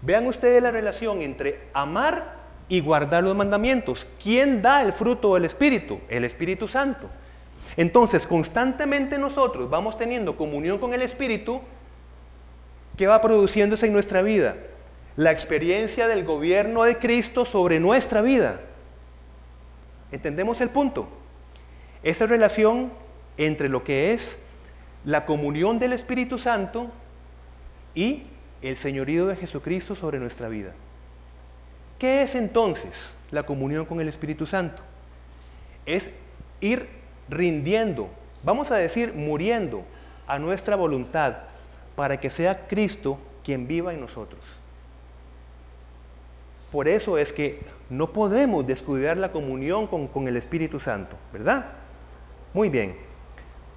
Vean 0.00 0.26
ustedes 0.26 0.62
la 0.62 0.70
relación 0.70 1.20
entre 1.20 1.68
amar 1.74 2.45
y 2.68 2.80
guardar 2.80 3.22
los 3.22 3.36
mandamientos. 3.36 4.06
¿Quién 4.22 4.62
da 4.62 4.82
el 4.82 4.92
fruto 4.92 5.34
del 5.34 5.44
Espíritu? 5.44 6.00
El 6.08 6.24
Espíritu 6.24 6.66
Santo. 6.68 7.08
Entonces, 7.76 8.26
constantemente 8.26 9.18
nosotros 9.18 9.68
vamos 9.68 9.98
teniendo 9.98 10.36
comunión 10.36 10.78
con 10.78 10.94
el 10.94 11.02
Espíritu 11.02 11.60
que 12.96 13.06
va 13.06 13.20
produciéndose 13.20 13.86
en 13.86 13.92
nuestra 13.92 14.22
vida. 14.22 14.56
La 15.16 15.32
experiencia 15.32 16.08
del 16.08 16.24
gobierno 16.24 16.84
de 16.84 16.98
Cristo 16.98 17.44
sobre 17.44 17.80
nuestra 17.80 18.22
vida. 18.22 18.60
¿Entendemos 20.12 20.60
el 20.60 20.70
punto? 20.70 21.08
Esa 22.02 22.26
relación 22.26 22.92
entre 23.36 23.68
lo 23.68 23.84
que 23.84 24.12
es 24.12 24.38
la 25.04 25.24
comunión 25.26 25.78
del 25.78 25.92
Espíritu 25.92 26.38
Santo 26.38 26.90
y 27.94 28.24
el 28.62 28.76
señorío 28.76 29.26
de 29.26 29.36
Jesucristo 29.36 29.94
sobre 29.94 30.18
nuestra 30.18 30.48
vida. 30.48 30.72
¿Qué 31.98 32.22
es 32.22 32.34
entonces 32.34 33.12
la 33.30 33.44
comunión 33.44 33.86
con 33.86 34.00
el 34.00 34.08
Espíritu 34.08 34.46
Santo? 34.46 34.82
Es 35.86 36.10
ir 36.60 36.88
rindiendo, 37.28 38.10
vamos 38.42 38.70
a 38.70 38.76
decir, 38.76 39.14
muriendo 39.14 39.84
a 40.26 40.38
nuestra 40.38 40.76
voluntad 40.76 41.36
para 41.94 42.20
que 42.20 42.30
sea 42.30 42.66
Cristo 42.66 43.18
quien 43.44 43.66
viva 43.66 43.94
en 43.94 44.00
nosotros. 44.00 44.40
Por 46.70 46.88
eso 46.88 47.16
es 47.16 47.32
que 47.32 47.60
no 47.88 48.12
podemos 48.12 48.66
descuidar 48.66 49.16
la 49.16 49.32
comunión 49.32 49.86
con, 49.86 50.28
el 50.28 50.36
Espíritu 50.36 50.80
Santo, 50.80 51.16
¿verdad? 51.32 51.66
Muy 52.52 52.68
bien. 52.68 52.96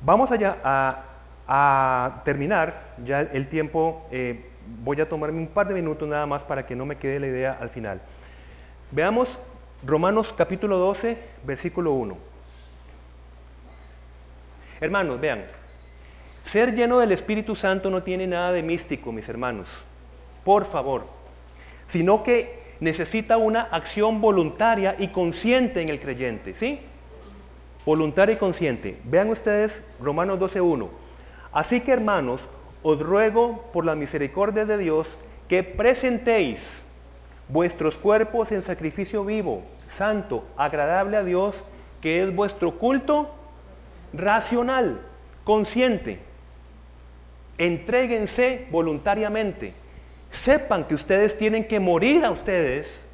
Vamos 0.02 0.32
allá 0.32 0.58
a, 0.64 2.22
terminar 2.26 2.96
ya 3.04 3.22
el 3.22 3.48
tiempo. 3.48 4.06
Eh, 4.12 4.49
voy 4.84 5.00
a 5.02 5.10
tomarme 5.10 5.40
un 5.40 5.48
par 5.48 5.68
de 5.68 5.74
minutos 5.74 6.08
nada 6.08 6.26
más 6.26 6.44
para 6.44 6.66
que 6.66 6.76
no 6.76 6.86
me 6.86 6.98
quede 6.98 7.20
la 7.20 7.28
idea 7.28 7.58
al 7.60 7.70
final. 7.70 8.02
Veamos 8.92 9.40
Romanos 9.86 10.34
capítulo 10.36 10.78
12, 10.78 11.18
versículo 11.46 11.94
1. 11.94 12.18
Hermanos, 14.82 15.20
vean, 15.20 15.44
ser 16.44 16.74
lleno 16.74 17.00
del 17.00 17.12
Espíritu 17.12 17.56
Santo 17.56 17.90
no 17.90 18.04
tiene 18.04 18.28
nada 18.28 18.52
de 18.52 18.64
místico, 18.64 19.12
mis 19.12 19.28
hermanos. 19.30 19.70
Por 20.44 20.66
favor. 20.66 21.06
Sino 21.86 22.24
que 22.24 22.76
necesita 22.80 23.38
una 23.38 23.62
acción 23.62 24.22
voluntaria 24.22 24.96
y 24.98 25.10
consciente 25.10 25.82
en 25.82 25.90
el 25.90 26.00
creyente, 26.00 26.54
¿sí? 26.54 26.80
Voluntaria 27.86 28.36
y 28.36 28.38
consciente. 28.38 29.00
Vean 29.04 29.30
ustedes 29.30 29.84
Romanos 30.00 30.40
12.1. 30.40 30.90
Así 31.52 31.82
que 31.82 31.92
hermanos, 31.92 32.42
os 32.84 33.00
ruego 33.00 33.70
por 33.74 33.86
la 33.86 33.96
misericordia 33.96 34.66
de 34.66 34.78
Dios 34.78 35.18
que 35.48 35.64
presentéis 35.64 36.84
vuestros 37.48 37.98
cuerpos 37.98 38.52
en 38.52 38.62
sacrificio 38.62 39.26
vivo, 39.26 39.64
santo, 39.88 40.46
agradable 40.56 41.18
a 41.18 41.24
Dios, 41.24 41.66
que 42.02 42.24
es 42.24 42.34
vuestro 42.34 42.78
culto 42.78 43.30
racional, 44.14 45.02
consciente. 45.44 46.20
Entréguense 47.58 48.68
voluntariamente. 48.72 49.74
Sepan 50.32 50.86
que 50.86 50.96
ustedes 50.96 51.38
tienen 51.38 51.68
que 51.68 51.80
morir 51.80 52.24
a 52.24 52.32
ustedes, 52.32 53.06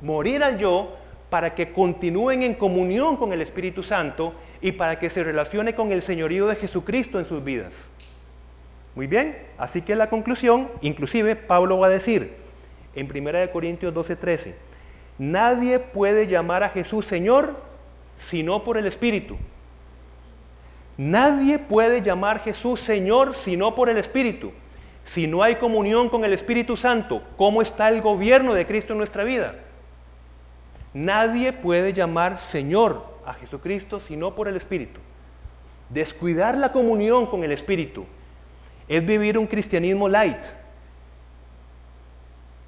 morir 0.00 0.42
al 0.44 0.58
yo, 0.58 0.96
para 1.28 1.54
que 1.54 1.72
continúen 1.72 2.42
en 2.42 2.54
comunión 2.54 3.16
con 3.16 3.32
el 3.32 3.40
Espíritu 3.40 3.82
Santo 3.82 4.34
y 4.60 4.72
para 4.72 4.98
que 4.98 5.10
se 5.10 5.24
relacione 5.24 5.74
con 5.74 5.90
el 5.90 6.02
señorío 6.02 6.46
de 6.46 6.56
Jesucristo 6.56 7.18
en 7.18 7.24
sus 7.24 7.42
vidas. 7.42 7.88
Muy 8.94 9.06
bien, 9.06 9.38
así 9.56 9.80
que 9.82 9.96
la 9.96 10.10
conclusión, 10.10 10.70
inclusive 10.82 11.34
Pablo 11.34 11.78
va 11.78 11.86
a 11.86 11.90
decir 11.90 12.34
en 12.94 13.06
1 13.06 13.50
Corintios 13.50 13.94
12:13, 13.94 14.54
nadie 15.18 15.78
puede 15.78 16.26
llamar 16.26 16.62
a 16.62 16.68
Jesús 16.68 17.06
Señor 17.06 17.56
sino 18.18 18.62
por 18.62 18.76
el 18.76 18.86
Espíritu. 18.86 19.38
Nadie 20.98 21.58
puede 21.58 22.02
llamar 22.02 22.40
Jesús 22.40 22.80
Señor 22.80 23.34
sino 23.34 23.74
por 23.74 23.88
el 23.88 23.96
Espíritu. 23.96 24.52
Si 25.04 25.26
no 25.26 25.42
hay 25.42 25.56
comunión 25.56 26.10
con 26.10 26.24
el 26.24 26.34
Espíritu 26.34 26.76
Santo, 26.76 27.22
¿cómo 27.36 27.62
está 27.62 27.88
el 27.88 28.02
gobierno 28.02 28.52
de 28.52 28.66
Cristo 28.66 28.92
en 28.92 28.98
nuestra 28.98 29.24
vida? 29.24 29.54
Nadie 30.92 31.54
puede 31.54 31.94
llamar 31.94 32.38
Señor 32.38 33.06
a 33.24 33.32
Jesucristo 33.32 34.00
sino 34.00 34.34
por 34.34 34.48
el 34.48 34.56
Espíritu. 34.56 35.00
Descuidar 35.88 36.58
la 36.58 36.72
comunión 36.72 37.26
con 37.26 37.42
el 37.42 37.52
Espíritu 37.52 38.06
es 38.96 39.06
vivir 39.06 39.38
un 39.38 39.46
cristianismo 39.46 40.08
light. 40.08 40.42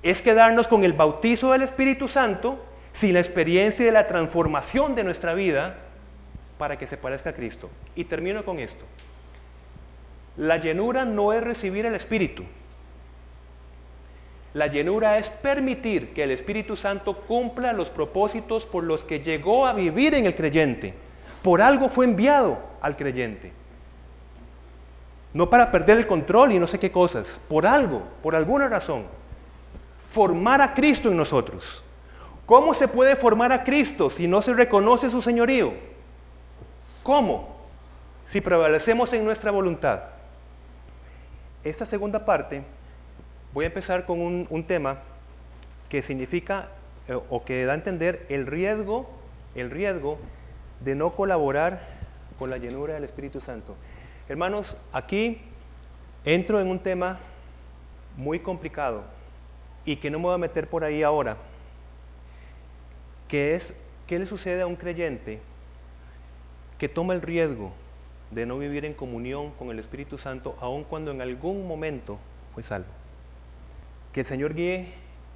Es 0.03 0.23
quedarnos 0.23 0.67
con 0.69 0.83
el 0.83 0.95
bautizo 0.95 1.53
del 1.53 1.63
Espíritu 1.63 2.09
Santo 2.09 2.65
sin 2.93 3.13
la 3.13 3.21
experiencia 3.21 3.85
de 3.85 3.93
la 3.93 4.07
transformación 4.07 4.95
de 4.95 5.05
nuestra 5.05 5.35
vida 5.35 5.77
para 6.57 6.79
que 6.79 6.87
se 6.87 6.97
parezca 6.97 7.31
a 7.31 7.35
Cristo. 7.35 7.69
Y 7.95 8.05
termino 8.05 8.45
con 8.45 8.59
esto. 8.59 8.85
La 10.39 10.57
llenura 10.57 11.05
no 11.05 11.33
es 11.35 11.43
recibir 11.43 11.85
el 11.85 11.95
Espíritu. 11.95 12.45
La 14.55 14.69
llenura 14.69 15.19
es 15.19 15.29
permitir 15.29 16.15
que 16.15 16.23
el 16.23 16.31
Espíritu 16.31 16.77
Santo 16.77 17.19
cumpla 17.27 17.75
los 17.75 17.91
propósitos 17.91 18.65
por 18.65 18.85
los 18.85 19.05
que 19.05 19.21
llegó 19.21 19.67
a 19.67 19.75
vivir 19.75 20.15
en 20.15 20.25
el 20.25 20.35
creyente. 20.35 20.95
Por 21.43 21.61
algo 21.61 21.91
fue 21.91 22.07
enviado 22.07 22.59
al 22.81 22.97
creyente. 22.97 23.63
No 25.35 25.51
para 25.51 25.73
perder 25.73 25.99
el 25.99 26.07
control 26.07 26.53
y 26.53 26.61
no 26.61 26.68
sé 26.68 26.79
qué 26.79 26.92
cosas, 26.92 27.40
por 27.49 27.66
algo, 27.66 28.03
por 28.23 28.37
alguna 28.37 28.68
razón. 28.68 29.05
Formar 30.09 30.62
a 30.62 30.73
Cristo 30.73 31.11
en 31.11 31.16
nosotros. 31.16 31.83
¿Cómo 32.47 32.73
se 32.73 32.88
puede 32.88 33.16
formar 33.16 33.53
a 33.53 33.64
Cristo 33.64 34.11
si 34.11 34.29
no 34.29 34.42
se 34.42 34.53
reconoce 34.55 35.11
su 35.11 35.20
señorío? 35.23 35.73
¿Cómo? 37.03 37.57
Si 38.29 38.40
prevalecemos 38.40 39.12
en 39.12 39.25
nuestra 39.25 39.51
voluntad. 39.51 40.03
Esta 41.64 41.85
segunda 41.85 42.25
parte, 42.25 42.62
voy 43.53 43.64
a 43.64 43.68
empezar 43.68 44.07
con 44.07 44.20
un, 44.20 44.64
tema 44.64 44.99
que 45.88 46.03
significa 46.03 46.68
eh, 47.09 47.18
o 47.29 47.42
que 47.42 47.64
da 47.64 47.73
a 47.73 47.77
entender 47.77 48.25
el 48.29 48.47
riesgo, 48.47 49.11
el 49.55 49.70
riesgo 49.70 50.18
de 50.81 50.94
no 50.94 51.14
colaborar 51.14 51.81
con 52.38 52.51
la 52.51 52.59
llenura 52.59 52.94
del 52.94 53.05
Espíritu 53.05 53.40
Santo. 53.40 53.77
Hermanos, 54.27 54.75
aquí 54.91 55.39
entro 56.25 56.59
en 56.59 56.69
un 56.69 56.79
tema 56.79 57.19
muy 58.17 58.41
complicado 58.41 59.05
y 59.85 59.97
que 59.97 60.11
no 60.11 60.19
me 60.19 60.25
voy 60.25 60.35
a 60.35 60.39
meter 60.39 60.67
por 60.67 60.83
ahí 60.83 61.03
ahora, 61.03 61.37
que 63.29 63.55
es 63.55 63.75
qué 64.07 64.19
le 64.19 64.25
sucede 64.25 64.63
a 64.63 64.67
un 64.67 64.77
creyente 64.77 65.41
que 66.79 66.89
toma 66.89 67.13
el 67.13 67.21
riesgo 67.21 67.73
de 68.31 68.47
no 68.47 68.57
vivir 68.57 68.87
en 68.87 68.95
comunión 68.95 69.51
con 69.53 69.71
el 69.71 69.79
Espíritu 69.79 70.17
Santo, 70.17 70.57
aun 70.59 70.85
cuando 70.85 71.11
en 71.11 71.21
algún 71.21 71.69
momento 71.69 72.19
fue 72.55 72.63
salvo. 72.63 72.89
Que 74.15 74.21
el 74.21 74.27
Señor 74.27 74.55
guíe 74.55 74.89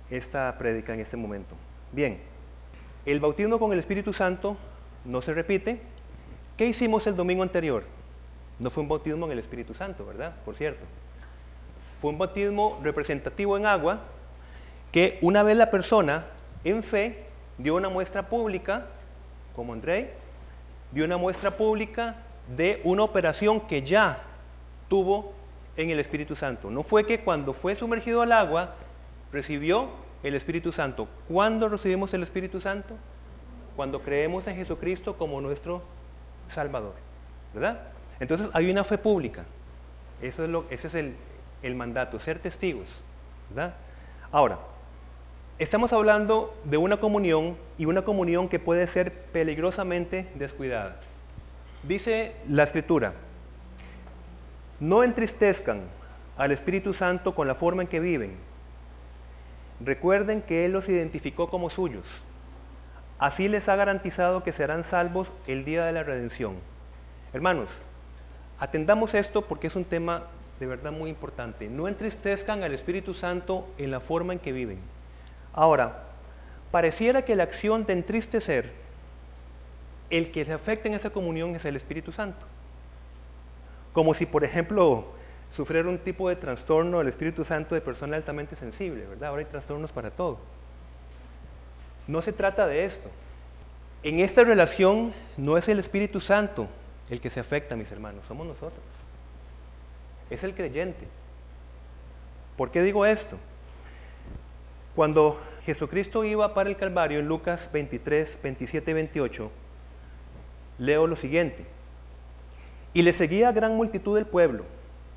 esta 0.09 0.57
prédica 0.57 0.94
en 0.94 1.01
este 1.01 1.18
momento. 1.18 1.57
Bien, 1.92 2.18
el 3.05 3.20
bautismo 3.20 3.59
con 3.59 3.70
el 3.72 3.79
Espíritu 3.81 4.14
Santo 4.14 4.57
no 5.05 5.20
se 5.20 5.35
repite. 5.35 5.79
¿Qué 6.57 6.66
hicimos 6.66 7.07
el 7.07 7.16
domingo 7.16 7.42
anterior? 7.42 7.97
No 8.58 8.70
fue 8.70 8.82
un 8.82 8.88
bautismo 8.88 9.26
en 9.26 9.32
el 9.32 9.38
Espíritu 9.38 9.74
Santo, 9.74 10.04
¿verdad? 10.04 10.34
Por 10.44 10.54
cierto. 10.54 10.84
Fue 12.00 12.10
un 12.10 12.18
bautismo 12.18 12.80
representativo 12.82 13.56
en 13.56 13.66
agua 13.66 14.00
que 14.92 15.18
una 15.20 15.42
vez 15.42 15.56
la 15.56 15.70
persona 15.70 16.26
en 16.64 16.82
fe 16.82 17.24
dio 17.58 17.74
una 17.74 17.88
muestra 17.88 18.28
pública, 18.28 18.86
como 19.54 19.72
André, 19.72 20.12
dio 20.92 21.04
una 21.04 21.16
muestra 21.16 21.56
pública 21.56 22.16
de 22.56 22.80
una 22.84 23.02
operación 23.02 23.60
que 23.60 23.82
ya 23.82 24.22
tuvo 24.88 25.32
en 25.76 25.90
el 25.90 26.00
Espíritu 26.00 26.34
Santo. 26.34 26.70
No 26.70 26.82
fue 26.82 27.04
que 27.06 27.20
cuando 27.20 27.52
fue 27.52 27.74
sumergido 27.74 28.22
al 28.22 28.32
agua 28.32 28.74
recibió 29.32 29.88
el 30.22 30.34
Espíritu 30.34 30.72
Santo. 30.72 31.08
¿Cuándo 31.28 31.68
recibimos 31.68 32.12
el 32.14 32.22
Espíritu 32.22 32.60
Santo? 32.60 32.94
Cuando 33.76 34.00
creemos 34.00 34.48
en 34.48 34.56
Jesucristo 34.56 35.16
como 35.16 35.40
nuestro 35.40 35.82
Salvador. 36.48 36.94
¿Verdad? 37.54 37.80
Entonces 38.20 38.48
hay 38.52 38.70
una 38.70 38.85
fe 38.85 38.98
pública. 38.98 39.44
Eso 40.20 40.44
es 40.44 40.50
ese 40.70 40.88
es 40.88 40.94
el, 40.94 41.14
el 41.62 41.74
mandato, 41.74 42.18
ser 42.18 42.38
testigos. 42.38 42.88
Ahora, 44.31 44.59
estamos 45.59 45.92
hablando 45.92 46.54
de 46.64 46.76
una 46.76 47.00
comunión 47.00 47.57
y 47.78 47.87
una 47.87 48.02
comunión 48.02 48.48
que 48.48 48.59
puede 48.59 48.87
ser 48.87 49.12
peligrosamente 49.12 50.28
descuidada. 50.35 50.96
Dice 51.83 52.35
la 52.48 52.64
escritura, 52.64 53.14
no 54.81 55.02
entristezcan 55.02 55.83
al 56.37 56.52
Espíritu 56.52 56.92
Santo 56.92 57.35
con 57.35 57.48
la 57.48 57.54
forma 57.54 57.83
en 57.83 57.88
que 57.88 58.00
viven. 58.00 58.37
Recuerden 59.81 60.42
que 60.42 60.64
Él 60.64 60.72
los 60.72 60.88
identificó 60.88 61.48
como 61.48 61.70
suyos. 61.70 62.22
Así 63.18 63.48
les 63.48 63.68
ha 63.68 63.76
garantizado 63.76 64.42
que 64.42 64.52
serán 64.52 64.85
salvos 64.85 65.33
el 65.46 65.64
día 65.64 65.85
de 65.85 65.92
la 65.92 66.04
redención. 66.04 66.57
Hermanos, 67.33 67.83
Atendamos 68.60 69.14
esto 69.14 69.42
porque 69.42 69.68
es 69.68 69.76
un 69.76 69.84
tema 69.84 70.24
de 70.58 70.66
verdad 70.66 70.92
muy 70.92 71.10
importante. 71.10 71.68
No 71.68 71.86
entristezcan 71.86 72.62
al 72.62 72.74
Espíritu 72.74 73.14
Santo 73.14 73.68
en 73.78 73.90
la 73.90 74.00
forma 74.00 74.32
en 74.32 74.38
que 74.38 74.52
viven. 74.52 74.78
Ahora, 75.52 76.04
pareciera 76.70 77.24
que 77.24 77.36
la 77.36 77.44
acción 77.44 77.86
de 77.86 77.92
entristecer, 77.92 78.72
el 80.10 80.32
que 80.32 80.44
se 80.44 80.52
afecta 80.52 80.88
en 80.88 80.94
esa 80.94 81.10
comunión 81.10 81.54
es 81.54 81.64
el 81.64 81.76
Espíritu 81.76 82.12
Santo. 82.12 82.46
Como 83.92 84.14
si, 84.14 84.26
por 84.26 84.42
ejemplo, 84.42 85.06
sufriera 85.52 85.88
un 85.88 85.98
tipo 85.98 86.28
de 86.28 86.36
trastorno 86.36 86.98
del 86.98 87.08
Espíritu 87.08 87.44
Santo 87.44 87.74
de 87.74 87.80
persona 87.80 88.16
altamente 88.16 88.56
sensible, 88.56 89.06
¿verdad? 89.06 89.30
Ahora 89.30 89.40
hay 89.40 89.46
trastornos 89.46 89.92
para 89.92 90.10
todo. 90.10 90.38
No 92.06 92.22
se 92.22 92.32
trata 92.32 92.66
de 92.66 92.84
esto. 92.84 93.10
En 94.02 94.20
esta 94.20 94.44
relación 94.44 95.12
no 95.36 95.58
es 95.58 95.68
el 95.68 95.78
Espíritu 95.78 96.20
Santo 96.20 96.68
el 97.10 97.20
que 97.20 97.30
se 97.30 97.40
afecta, 97.40 97.76
mis 97.76 97.90
hermanos, 97.90 98.26
somos 98.26 98.46
nosotros. 98.46 98.84
Es 100.30 100.44
el 100.44 100.54
creyente. 100.54 101.06
¿Por 102.56 102.70
qué 102.70 102.82
digo 102.82 103.06
esto? 103.06 103.38
Cuando 104.94 105.38
Jesucristo 105.64 106.24
iba 106.24 106.54
para 106.54 106.68
el 106.68 106.76
Calvario 106.76 107.20
en 107.20 107.28
Lucas 107.28 107.70
23, 107.72 108.40
27 108.42 108.90
y 108.90 108.94
28, 108.94 109.50
leo 110.78 111.06
lo 111.06 111.16
siguiente. 111.16 111.64
Y 112.94 113.02
le 113.02 113.12
seguía 113.12 113.52
gran 113.52 113.76
multitud 113.76 114.16
del 114.16 114.26
pueblo 114.26 114.64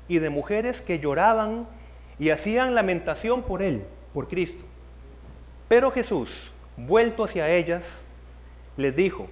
y 0.08 0.18
de 0.18 0.30
mujeres 0.30 0.80
que 0.80 0.98
lloraban 0.98 1.66
y 2.18 2.30
hacían 2.30 2.74
lamentación 2.74 3.42
por 3.42 3.62
él, 3.62 3.84
por 4.14 4.28
Cristo. 4.28 4.62
Pero 5.68 5.90
Jesús, 5.90 6.52
vuelto 6.76 7.24
hacia 7.24 7.50
ellas, 7.50 8.02
les 8.76 8.94
dijo, 8.94 9.28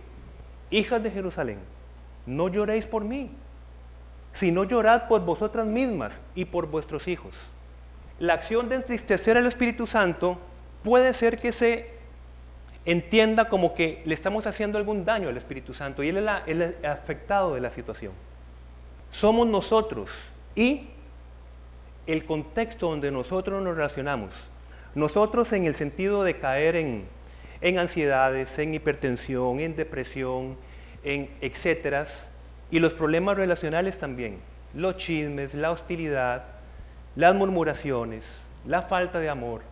hijas 0.70 1.02
de 1.02 1.10
Jerusalén, 1.10 1.58
no 2.30 2.48
lloréis 2.48 2.86
por 2.86 3.04
mí, 3.04 3.30
sino 4.32 4.64
llorad 4.64 5.08
por 5.08 5.24
vosotras 5.24 5.66
mismas 5.66 6.20
y 6.34 6.44
por 6.46 6.66
vuestros 6.66 7.08
hijos. 7.08 7.34
La 8.18 8.34
acción 8.34 8.68
de 8.68 8.76
entristecer 8.76 9.36
al 9.36 9.46
Espíritu 9.46 9.86
Santo 9.86 10.38
puede 10.82 11.12
ser 11.14 11.38
que 11.38 11.52
se 11.52 11.90
entienda 12.84 13.48
como 13.48 13.74
que 13.74 14.02
le 14.04 14.14
estamos 14.14 14.46
haciendo 14.46 14.78
algún 14.78 15.04
daño 15.04 15.28
al 15.28 15.36
Espíritu 15.36 15.74
Santo 15.74 16.02
y 16.02 16.08
él 16.08 16.18
es, 16.18 16.24
el 16.46 16.86
afectado 16.86 17.54
de 17.54 17.60
la 17.60 17.70
situación. 17.70 18.12
Somos 19.12 19.46
nosotros 19.46 20.10
y 20.54 20.88
el 22.06 22.24
contexto 22.24 22.88
donde 22.88 23.10
nosotros 23.10 23.62
nos 23.62 23.76
relacionamos. 23.76 24.32
Nosotros 24.94 25.52
en 25.52 25.64
el 25.64 25.74
sentido 25.74 26.24
de 26.24 26.38
caer 26.38 26.76
en, 26.76 27.04
en 27.60 27.78
ansiedades, 27.78 28.58
en 28.58 28.74
hipertensión, 28.74 29.60
en 29.60 29.76
depresión, 29.76 30.56
en 31.04 31.30
etcétera, 31.40 32.06
y 32.70 32.78
los 32.78 32.94
problemas 32.94 33.36
relacionales 33.36 33.98
también, 33.98 34.38
los 34.74 34.96
chismes, 34.96 35.54
la 35.54 35.70
hostilidad, 35.70 36.44
las 37.16 37.34
murmuraciones, 37.34 38.24
la 38.66 38.82
falta 38.82 39.18
de 39.18 39.28
amor, 39.28 39.62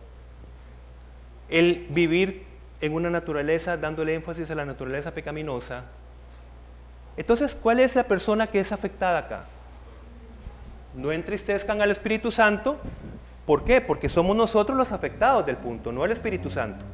el 1.49 1.87
vivir 1.89 2.43
en 2.81 2.93
una 2.93 3.09
naturaleza 3.09 3.77
dándole 3.77 4.13
énfasis 4.13 4.49
a 4.49 4.55
la 4.55 4.65
naturaleza 4.65 5.13
pecaminosa. 5.13 5.83
Entonces, 7.17 7.55
¿cuál 7.55 7.79
es 7.79 7.95
la 7.95 8.03
persona 8.03 8.47
que 8.47 8.59
es 8.59 8.71
afectada 8.71 9.19
acá? 9.19 9.43
No 10.95 11.11
entristezcan 11.11 11.81
al 11.81 11.91
Espíritu 11.91 12.31
Santo. 12.31 12.77
¿Por 13.45 13.63
qué? 13.63 13.81
Porque 13.81 14.09
somos 14.09 14.35
nosotros 14.35 14.77
los 14.77 14.91
afectados 14.91 15.45
del 15.45 15.57
punto, 15.57 15.91
no 15.91 16.05
el 16.05 16.11
Espíritu 16.11 16.49
Santo. 16.49 16.85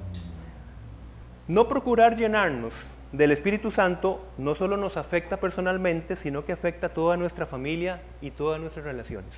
No 1.47 1.67
procurar 1.67 2.15
llenarnos 2.15 2.91
del 3.17 3.31
Espíritu 3.31 3.71
Santo 3.71 4.25
no 4.37 4.55
solo 4.55 4.77
nos 4.77 4.97
afecta 4.97 5.37
personalmente, 5.37 6.15
sino 6.15 6.43
que 6.43 6.51
afecta 6.51 6.87
a 6.87 6.93
toda 6.93 7.17
nuestra 7.17 7.45
familia 7.45 8.01
y 8.21 8.31
todas 8.31 8.59
nuestras 8.59 8.85
relaciones. 8.85 9.31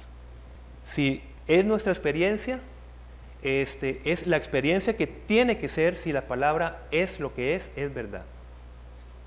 Si 0.85 1.21
es 1.47 1.63
nuestra 1.63 1.91
experiencia, 1.91 2.59
este, 3.43 4.01
es 4.03 4.25
la 4.25 4.37
experiencia 4.37 4.97
que 4.97 5.05
tiene 5.05 5.59
que 5.59 5.69
ser 5.69 5.95
si 5.95 6.11
la 6.11 6.23
palabra 6.23 6.79
es 6.91 7.19
lo 7.19 7.33
que 7.33 7.55
es, 7.55 7.69
es 7.75 7.93
verdad. 7.93 8.23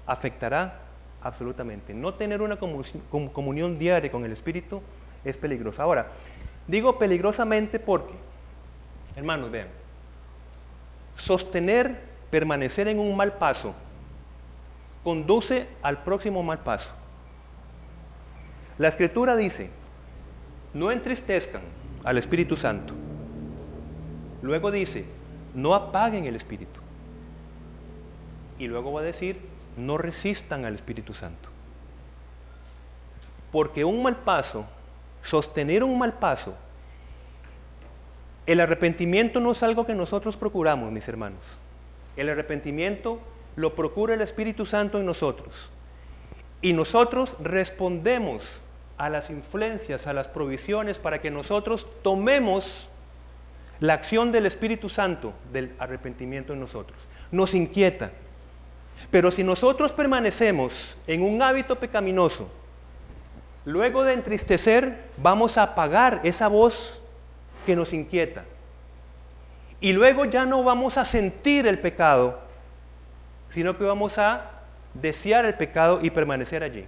Afectará 0.07 0.81
absolutamente. 1.23 1.95
No 1.95 2.15
tener 2.15 2.43
una 2.43 2.57
comunión 2.57 3.79
diaria 3.79 4.11
con 4.11 4.25
el 4.25 4.33
Espíritu 4.33 4.83
es 5.25 5.37
peligroso. 5.37 5.83
Ahora, 5.83 6.09
digo 6.67 6.99
peligrosamente 6.99 7.79
porque, 7.79 8.15
hermanos, 9.15 9.51
vean, 9.51 9.69
sostener, 11.17 12.01
permanecer 12.31 12.89
en 12.89 12.99
un 12.99 13.17
mal 13.17 13.35
paso, 13.35 13.75
conduce 15.03 15.67
al 15.83 16.03
próximo 16.03 16.43
mal 16.43 16.59
paso. 16.59 16.91
La 18.79 18.89
escritura 18.89 19.37
dice, 19.37 19.71
no 20.75 20.91
entristezcan 20.91 21.63
al 22.05 22.19
Espíritu 22.19 22.57
Santo. 22.57 22.95
Luego 24.43 24.71
dice, 24.71 25.05
no 25.55 25.75
apaguen 25.75 26.25
el 26.27 26.37
Espíritu. 26.37 26.81
Y 28.59 28.69
luego 28.69 28.93
va 28.93 29.01
a 29.01 29.05
decir, 29.05 29.41
no 29.77 29.99
resistan 29.99 30.65
al 30.65 30.75
Espíritu 30.75 31.15
Santo. 31.15 31.49
Porque 33.53 33.85
un 33.85 34.03
mal 34.03 34.17
paso, 34.17 34.67
sostener 35.23 35.83
un 35.83 35.99
mal 35.99 36.15
paso, 36.15 36.55
el 38.47 38.61
arrepentimiento 38.61 39.41
no 39.41 39.53
es 39.53 39.63
algo 39.63 39.87
que 39.87 39.95
nosotros 39.95 40.37
procuramos, 40.37 40.91
mis 40.91 41.07
hermanos. 41.09 41.41
El 42.17 42.29
arrepentimiento 42.29 43.21
lo 43.57 43.75
procura 43.75 44.15
el 44.15 44.21
Espíritu 44.21 44.67
Santo 44.67 44.99
en 44.99 45.07
nosotros. 45.07 45.55
Y 46.63 46.73
nosotros 46.73 47.37
respondemos 47.43 48.63
a 48.99 49.09
las 49.09 49.31
influencias, 49.31 50.07
a 50.07 50.13
las 50.13 50.29
provisiones, 50.29 50.99
para 50.99 51.21
que 51.21 51.31
nosotros 51.31 51.87
tomemos 52.03 52.89
la 53.81 53.95
acción 53.95 54.31
del 54.31 54.47
Espíritu 54.47 54.91
Santo 54.91 55.33
del 55.53 55.73
arrepentimiento 55.79 56.53
en 56.53 56.61
nosotros. 56.61 56.99
Nos 57.33 57.55
inquieta. 57.55 58.11
Pero 59.11 59.31
si 59.31 59.43
nosotros 59.43 59.93
permanecemos 59.93 60.97
en 61.07 61.23
un 61.23 61.41
hábito 61.41 61.77
pecaminoso, 61.77 62.49
luego 63.65 64.05
de 64.05 64.13
entristecer, 64.13 65.05
vamos 65.17 65.57
a 65.57 65.63
apagar 65.63 66.21
esa 66.23 66.49
voz 66.49 67.01
que 67.65 67.75
nos 67.75 67.93
inquieta. 67.93 68.45
Y 69.81 69.95
luego 69.95 70.27
ya 70.27 70.45
no 70.45 70.63
vamos 70.63 70.99
a 70.99 71.07
sentir 71.07 71.67
el 71.67 71.79
pecado, 71.79 72.39
sino 73.53 73.77
que 73.77 73.85
vamos 73.85 74.19
a 74.19 74.51
desear 74.95 75.45
el 75.45 75.55
pecado 75.55 76.01
y 76.03 76.11
permanecer 76.11 76.63
allí. 76.63 76.87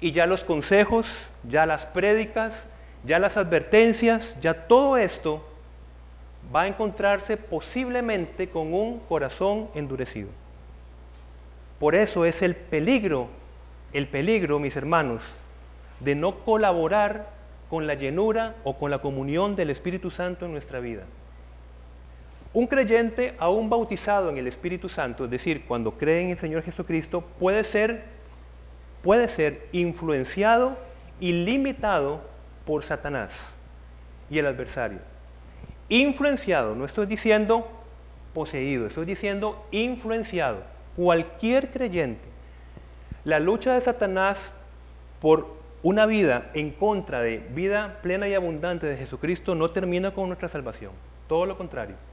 Y 0.00 0.12
ya 0.12 0.26
los 0.26 0.44
consejos, 0.44 1.28
ya 1.44 1.66
las 1.66 1.86
prédicas, 1.86 2.68
ya 3.04 3.18
las 3.18 3.36
advertencias, 3.36 4.36
ya 4.40 4.66
todo 4.66 4.96
esto 4.96 5.44
va 6.54 6.62
a 6.62 6.68
encontrarse 6.68 7.36
posiblemente 7.36 8.48
con 8.48 8.72
un 8.72 8.98
corazón 9.00 9.68
endurecido. 9.74 10.28
Por 11.78 11.94
eso 11.94 12.24
es 12.24 12.42
el 12.42 12.54
peligro, 12.54 13.28
el 13.92 14.06
peligro, 14.06 14.58
mis 14.58 14.76
hermanos, 14.76 15.22
de 16.00 16.14
no 16.14 16.44
colaborar 16.44 17.28
con 17.68 17.86
la 17.86 17.94
llenura 17.94 18.54
o 18.64 18.78
con 18.78 18.90
la 18.90 18.98
comunión 18.98 19.54
del 19.54 19.70
Espíritu 19.70 20.10
Santo 20.10 20.44
en 20.44 20.52
nuestra 20.52 20.80
vida. 20.80 21.04
Un 22.52 22.66
creyente 22.66 23.34
aún 23.38 23.70
bautizado 23.70 24.28
en 24.28 24.36
el 24.36 24.48
Espíritu 24.48 24.88
Santo, 24.88 25.24
es 25.24 25.30
decir, 25.30 25.64
cuando 25.66 25.96
cree 25.96 26.22
en 26.22 26.30
el 26.30 26.38
Señor 26.38 26.62
Jesucristo, 26.62 27.20
puede 27.38 27.62
ser, 27.62 28.02
puede 29.02 29.28
ser 29.28 29.68
influenciado 29.70 30.76
y 31.20 31.32
limitado 31.32 32.22
por 32.66 32.82
Satanás 32.82 33.52
y 34.28 34.38
el 34.38 34.46
adversario. 34.46 34.98
Influenciado, 35.88 36.74
no 36.74 36.84
estoy 36.84 37.06
diciendo 37.06 37.68
poseído, 38.34 38.86
estoy 38.86 39.06
diciendo 39.06 39.64
influenciado. 39.70 40.62
Cualquier 40.96 41.70
creyente. 41.70 42.28
La 43.24 43.38
lucha 43.38 43.74
de 43.74 43.80
Satanás 43.80 44.52
por 45.20 45.54
una 45.82 46.04
vida 46.06 46.50
en 46.54 46.70
contra 46.70 47.20
de 47.20 47.38
vida 47.38 47.98
plena 48.02 48.28
y 48.28 48.34
abundante 48.34 48.86
de 48.86 48.96
Jesucristo 48.96 49.54
no 49.54 49.70
termina 49.70 50.12
con 50.12 50.26
nuestra 50.26 50.48
salvación. 50.48 50.92
Todo 51.28 51.46
lo 51.46 51.56
contrario. 51.56 52.09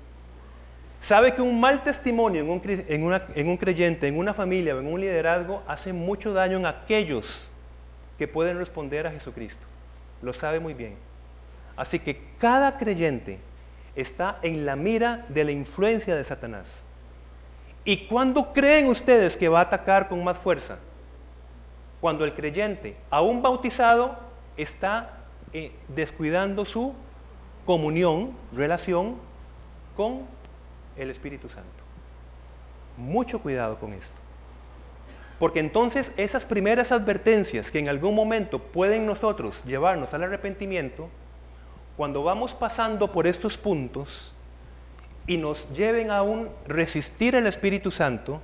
Sabe 0.99 1.35
que 1.35 1.41
un 1.41 1.59
mal 1.59 1.83
testimonio 1.83 2.41
en 2.41 2.49
un, 2.49 3.57
creyente, 3.57 4.07
en 4.07 4.17
una 4.17 4.33
familia 4.33 4.75
o 4.75 4.79
en 4.79 4.87
un 4.87 4.99
liderazgo 4.99 5.63
hace 5.67 5.93
mucho 5.93 6.33
daño 6.33 6.57
en 6.57 6.65
aquellos 6.65 7.47
que 8.17 8.27
pueden 8.27 8.57
responder 8.57 9.05
a 9.05 9.11
Jesucristo. 9.11 9.65
Lo 10.21 10.33
sabe 10.33 10.59
muy 10.59 10.73
bien. 10.73 10.95
Así 11.75 11.99
que 11.99 12.19
cada 12.39 12.77
creyente 12.77 13.39
está 13.95 14.39
en 14.41 14.65
la 14.65 14.75
mira 14.75 15.25
de 15.29 15.43
la 15.43 15.51
influencia 15.51 16.15
de 16.15 16.23
Satanás. 16.23 16.79
¿Y 17.85 18.07
cuándo 18.07 18.51
creen 18.51 18.87
ustedes 18.87 19.37
que 19.37 19.47
va 19.47 19.59
a 19.59 19.63
atacar 19.63 20.09
con 20.09 20.23
más 20.23 20.37
fuerza? 20.37 20.77
Cuando 22.01 22.25
el 22.25 22.33
creyente, 22.33 22.97
aún 23.09 23.41
bautizado, 23.41 24.17
está 24.57 25.19
eh, 25.53 25.71
descuidando 25.87 26.65
su 26.65 26.93
comunión, 27.65 28.31
relación 28.53 29.15
con 29.95 30.23
el 30.97 31.09
Espíritu 31.09 31.49
Santo. 31.49 31.69
Mucho 32.97 33.39
cuidado 33.39 33.79
con 33.79 33.93
esto. 33.93 34.15
Porque 35.39 35.59
entonces 35.59 36.11
esas 36.17 36.45
primeras 36.45 36.91
advertencias 36.91 37.71
que 37.71 37.79
en 37.79 37.89
algún 37.89 38.15
momento 38.15 38.59
pueden 38.59 39.05
nosotros 39.05 39.63
llevarnos 39.65 40.13
al 40.13 40.23
arrepentimiento, 40.23 41.09
cuando 41.95 42.23
vamos 42.23 42.53
pasando 42.53 43.11
por 43.11 43.27
estos 43.27 43.57
puntos 43.57 44.33
y 45.27 45.37
nos 45.37 45.71
lleven 45.73 46.11
a 46.11 46.21
un 46.21 46.49
resistir 46.67 47.35
al 47.35 47.47
Espíritu 47.47 47.91
Santo, 47.91 48.41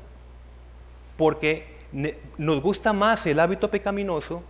porque 1.18 1.74
nos 2.38 2.62
gusta 2.62 2.94
más 2.94 3.26
el 3.26 3.40
hábito 3.40 3.70
pecaminoso, 3.70 4.44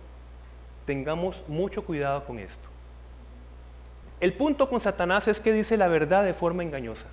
tengamos 0.86 1.44
mucho 1.48 1.84
cuidado 1.84 2.24
con 2.24 2.38
esto. 2.38 2.68
El 4.20 4.32
punto 4.32 4.68
con 4.68 4.80
Satanás 4.80 5.28
es 5.28 5.40
que 5.40 5.52
dice 5.52 5.76
la 5.76 5.88
verdad 5.88 6.24
de 6.24 6.34
forma 6.34 6.62
engañosa. 6.62 7.08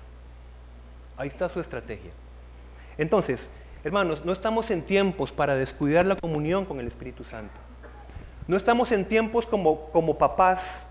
Ahí 1.22 1.28
está 1.28 1.48
su 1.48 1.60
estrategia. 1.60 2.10
Entonces, 2.98 3.48
hermanos, 3.84 4.24
no 4.24 4.32
estamos 4.32 4.72
en 4.72 4.82
tiempos 4.82 5.30
para 5.30 5.54
descuidar 5.54 6.04
la 6.04 6.16
comunión 6.16 6.64
con 6.64 6.80
el 6.80 6.88
Espíritu 6.88 7.22
Santo. 7.22 7.54
No 8.48 8.56
estamos 8.56 8.90
en 8.90 9.04
tiempos 9.04 9.46
como, 9.46 9.88
como 9.92 10.18
papás 10.18 10.88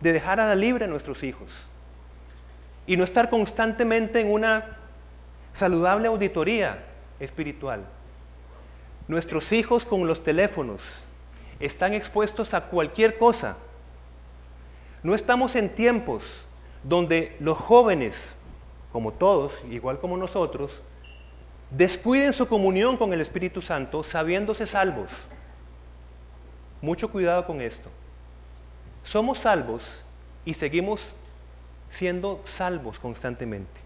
de 0.00 0.14
dejar 0.14 0.40
a 0.40 0.46
la 0.46 0.54
libre 0.54 0.86
a 0.86 0.88
nuestros 0.88 1.22
hijos 1.24 1.50
y 2.86 2.96
no 2.96 3.04
estar 3.04 3.28
constantemente 3.28 4.22
en 4.22 4.32
una 4.32 4.78
saludable 5.52 6.08
auditoría 6.08 6.82
espiritual. 7.20 7.84
Nuestros 9.08 9.52
hijos 9.52 9.84
con 9.84 10.06
los 10.06 10.22
teléfonos 10.22 11.04
están 11.60 11.92
expuestos 11.92 12.54
a 12.54 12.62
cualquier 12.62 13.18
cosa. 13.18 13.58
No 15.02 15.14
estamos 15.14 15.54
en 15.54 15.68
tiempos 15.68 16.46
donde 16.82 17.36
los 17.40 17.58
jóvenes 17.58 18.37
como 18.92 19.12
todos, 19.12 19.62
igual 19.70 19.98
como 19.98 20.16
nosotros, 20.16 20.82
descuiden 21.70 22.32
su 22.32 22.48
comunión 22.48 22.96
con 22.96 23.12
el 23.12 23.20
Espíritu 23.20 23.60
Santo 23.62 24.02
sabiéndose 24.02 24.66
salvos. 24.66 25.10
Mucho 26.80 27.10
cuidado 27.10 27.46
con 27.46 27.60
esto. 27.60 27.90
Somos 29.04 29.38
salvos 29.38 30.02
y 30.44 30.54
seguimos 30.54 31.12
siendo 31.90 32.40
salvos 32.44 32.98
constantemente. 32.98 33.80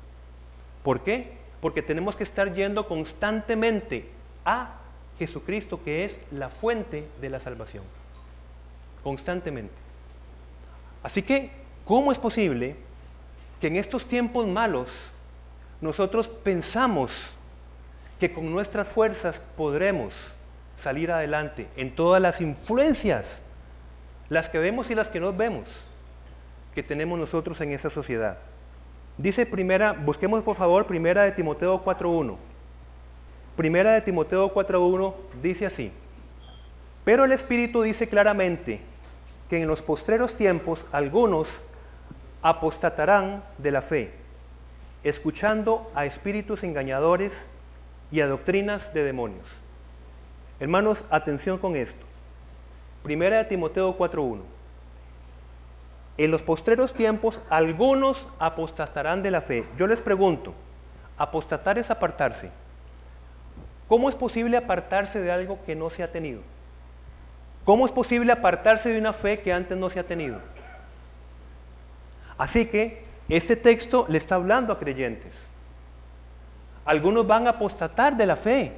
¿Por 0.83 1.01
qué? 1.01 1.33
Porque 1.61 1.83
tenemos 1.83 2.17
que 2.17 2.25
estar 2.25 2.53
yendo 2.55 2.89
constantemente 2.89 4.09
a 4.45 4.79
Jesucristo, 5.19 5.81
que 5.83 6.05
es 6.05 6.21
la 6.33 6.49
fuente 6.49 7.07
de 7.21 7.31
la 7.31 7.41
salvación. 7.41 7.85
Constantemente. 9.05 9.75
Así 11.03 11.23
que, 11.23 11.51
¿cómo 11.85 12.13
es 12.13 12.19
posible 12.19 12.77
que 13.63 13.69
en 13.69 13.77
estos 13.77 14.07
tiempos 14.07 14.49
malos 14.49 14.89
nosotros 15.81 16.27
pensamos 16.27 17.13
que 18.19 18.33
con 18.33 18.51
nuestras 18.51 18.89
fuerzas 18.89 19.41
podremos 19.57 20.13
salir 20.77 21.13
adelante 21.13 21.69
en 21.77 21.95
todas 21.95 22.21
las 22.21 22.41
influencias, 22.41 23.41
las 24.29 24.49
que 24.49 24.59
vemos 24.59 24.91
y 24.91 24.97
las 24.97 25.11
que 25.11 25.21
no 25.21 25.33
vemos, 25.33 25.69
que 26.75 26.83
tenemos 26.83 27.17
nosotros 27.17 27.61
en 27.61 27.71
esa 27.71 27.89
sociedad? 27.89 28.37
Dice 29.17 29.47
primera, 29.47 29.93
busquemos 29.93 30.43
por 30.43 30.57
favor 30.57 30.85
primera 30.89 31.23
de 31.23 31.31
Timoteo 31.31 31.85
4.1. 31.85 32.37
Primera 33.55 33.93
de 33.93 34.01
Timoteo 34.01 34.53
4.1 34.53 35.15
dice 35.41 35.67
así, 35.67 35.93
pero 37.05 37.25
el 37.25 37.31
Espíritu 37.31 37.83
dice 37.83 38.09
claramente 38.09 38.81
que 39.49 39.63
en 39.63 39.69
los 39.69 39.83
postreros 39.83 40.37
tiempos 40.37 40.85
algunos 40.91 41.63
apostatarán 42.43 43.43
de 43.59 43.71
la 43.71 43.83
fe, 43.83 44.13
escuchando 45.05 45.91
a 45.95 46.05
espíritus 46.05 46.65
engañadores 46.65 47.49
y 48.11 48.21
a 48.21 48.27
doctrinas 48.27 48.93
de 48.93 49.05
demonios. 49.05 49.47
Hermanos, 50.61 51.05
atención 51.11 51.59
con 51.59 51.77
esto. 51.77 52.05
Primera 53.03 53.39
de 53.39 53.45
Timoteo 53.45 53.97
4.1. 53.97 54.41
En 56.19 56.31
los 56.31 56.43
postreros 56.43 56.95
tiempos 56.95 57.41
algunos 57.49 58.29
apostatarán 58.39 59.23
de 59.23 59.31
la 59.31 59.41
fe. 59.41 59.65
Yo 59.79 59.87
les 59.87 60.01
pregunto, 60.01 60.53
apostatar 61.17 61.79
es 61.79 61.91
apartarse. 61.91 62.51
¿Cómo 63.89 64.09
es 64.09 64.15
posible 64.15 64.57
apartarse 64.57 65.21
de 65.21 65.33
algo 65.33 65.59
que 65.65 65.75
no 65.75 65.91
se 65.91 66.03
ha 66.03 66.13
tenido? 66.13 66.43
¿Cómo 67.65 67.87
es 67.87 67.93
posible 67.93 68.33
apartarse 68.33 68.91
de 68.91 68.99
una 68.99 69.13
fe 69.13 69.41
que 69.41 69.53
antes 69.53 69.77
no 69.77 69.89
se 69.89 70.01
ha 70.01 70.05
tenido? 70.05 70.39
Así 72.39 72.67
que 72.67 73.05
este 73.29 73.57
texto 73.57 74.07
le 74.09 74.19
está 74.19 74.35
hablando 74.35 74.73
a 74.73 74.79
creyentes. 74.79 75.35
Algunos 76.85 77.27
van 77.27 77.47
a 77.47 77.51
apostatar 77.51 78.17
de 78.17 78.27
la 78.27 78.37
fe. 78.37 78.73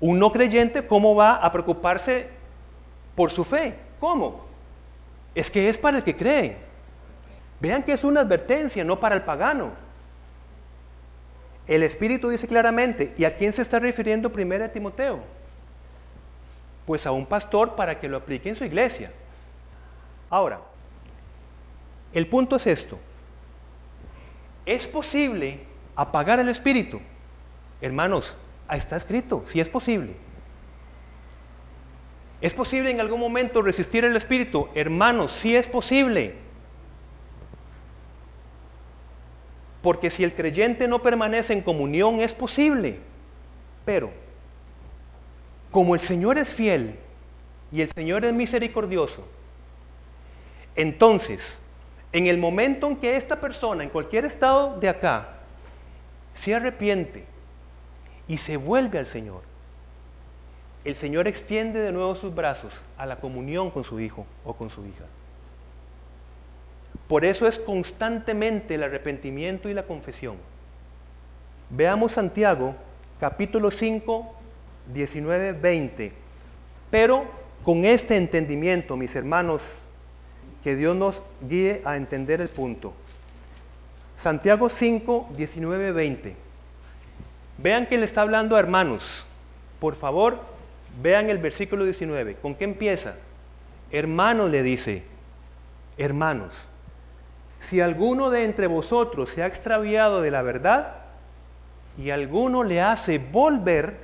Un 0.00 0.18
no 0.18 0.32
creyente, 0.32 0.86
¿cómo 0.86 1.14
va 1.14 1.36
a 1.36 1.52
preocuparse 1.52 2.28
por 3.14 3.30
su 3.30 3.44
fe? 3.44 3.74
¿Cómo? 4.00 4.44
Es 5.34 5.50
que 5.50 5.68
es 5.68 5.78
para 5.78 5.98
el 5.98 6.04
que 6.04 6.16
cree. 6.16 6.56
Vean 7.60 7.82
que 7.82 7.92
es 7.92 8.04
una 8.04 8.20
advertencia, 8.20 8.84
no 8.84 8.98
para 9.00 9.14
el 9.14 9.22
pagano. 9.22 9.70
El 11.66 11.82
Espíritu 11.82 12.28
dice 12.28 12.46
claramente, 12.46 13.14
¿y 13.16 13.24
a 13.24 13.36
quién 13.36 13.52
se 13.52 13.62
está 13.62 13.78
refiriendo 13.78 14.30
primero 14.30 14.64
a 14.64 14.68
Timoteo? 14.68 15.20
Pues 16.84 17.06
a 17.06 17.12
un 17.12 17.24
pastor 17.24 17.74
para 17.74 17.98
que 17.98 18.08
lo 18.08 18.18
aplique 18.18 18.50
en 18.50 18.54
su 18.54 18.64
iglesia. 18.64 19.10
Ahora, 20.28 20.60
el 22.14 22.28
punto 22.28 22.56
es 22.56 22.66
esto. 22.66 22.98
¿Es 24.64 24.86
posible 24.86 25.60
apagar 25.96 26.40
el 26.40 26.48
espíritu? 26.48 27.00
Hermanos, 27.80 28.36
está 28.70 28.96
escrito, 28.96 29.44
si 29.48 29.60
es 29.60 29.68
posible. 29.68 30.14
¿Es 32.40 32.54
posible 32.54 32.90
en 32.90 33.00
algún 33.00 33.20
momento 33.20 33.62
resistir 33.62 34.04
el 34.04 34.16
espíritu? 34.16 34.68
Hermanos, 34.74 35.32
sí 35.32 35.56
es 35.56 35.66
posible. 35.66 36.34
Porque 39.82 40.08
si 40.08 40.24
el 40.24 40.34
creyente 40.34 40.88
no 40.88 41.02
permanece 41.02 41.52
en 41.52 41.62
comunión, 41.62 42.20
es 42.20 42.32
posible. 42.32 42.98
Pero, 43.84 44.10
como 45.70 45.94
el 45.94 46.00
Señor 46.00 46.38
es 46.38 46.48
fiel 46.48 46.96
y 47.72 47.82
el 47.82 47.90
Señor 47.92 48.24
es 48.24 48.32
misericordioso, 48.32 49.26
entonces 50.76 51.58
en 52.14 52.28
el 52.28 52.38
momento 52.38 52.86
en 52.86 52.96
que 52.96 53.16
esta 53.16 53.40
persona, 53.40 53.82
en 53.82 53.90
cualquier 53.90 54.24
estado 54.24 54.78
de 54.78 54.88
acá, 54.88 55.30
se 56.32 56.54
arrepiente 56.54 57.24
y 58.28 58.38
se 58.38 58.56
vuelve 58.56 59.00
al 59.00 59.06
Señor, 59.06 59.42
el 60.84 60.94
Señor 60.94 61.26
extiende 61.26 61.80
de 61.80 61.90
nuevo 61.90 62.14
sus 62.14 62.32
brazos 62.32 62.72
a 62.96 63.04
la 63.04 63.16
comunión 63.16 63.68
con 63.70 63.82
su 63.82 63.98
hijo 63.98 64.26
o 64.44 64.54
con 64.54 64.70
su 64.70 64.86
hija. 64.86 65.04
Por 67.08 67.24
eso 67.24 67.48
es 67.48 67.58
constantemente 67.58 68.76
el 68.76 68.84
arrepentimiento 68.84 69.68
y 69.68 69.74
la 69.74 69.82
confesión. 69.82 70.36
Veamos 71.68 72.12
Santiago 72.12 72.76
capítulo 73.18 73.72
5, 73.72 74.34
19, 74.92 75.52
20. 75.52 76.12
Pero 76.92 77.24
con 77.64 77.84
este 77.84 78.16
entendimiento, 78.16 78.96
mis 78.96 79.16
hermanos 79.16 79.88
que 80.64 80.74
Dios 80.74 80.96
nos 80.96 81.22
guíe 81.46 81.82
a 81.84 81.96
entender 81.96 82.40
el 82.40 82.48
punto. 82.48 82.94
Santiago 84.16 84.70
5, 84.70 85.28
19, 85.36 85.92
20. 85.92 86.36
Vean 87.58 87.86
que 87.86 87.98
le 87.98 88.06
está 88.06 88.22
hablando 88.22 88.56
a 88.56 88.60
hermanos. 88.60 89.26
Por 89.78 89.94
favor, 89.94 90.40
vean 91.02 91.28
el 91.28 91.36
versículo 91.36 91.84
19. 91.84 92.36
¿Con 92.36 92.54
qué 92.54 92.64
empieza? 92.64 93.16
Hermanos 93.92 94.50
le 94.50 94.62
dice, 94.62 95.02
hermanos, 95.98 96.68
si 97.58 97.82
alguno 97.82 98.30
de 98.30 98.44
entre 98.44 98.66
vosotros 98.66 99.28
se 99.28 99.42
ha 99.42 99.46
extraviado 99.46 100.22
de 100.22 100.30
la 100.30 100.40
verdad 100.40 100.94
y 101.98 102.08
alguno 102.08 102.64
le 102.64 102.80
hace 102.80 103.18
volver, 103.18 103.98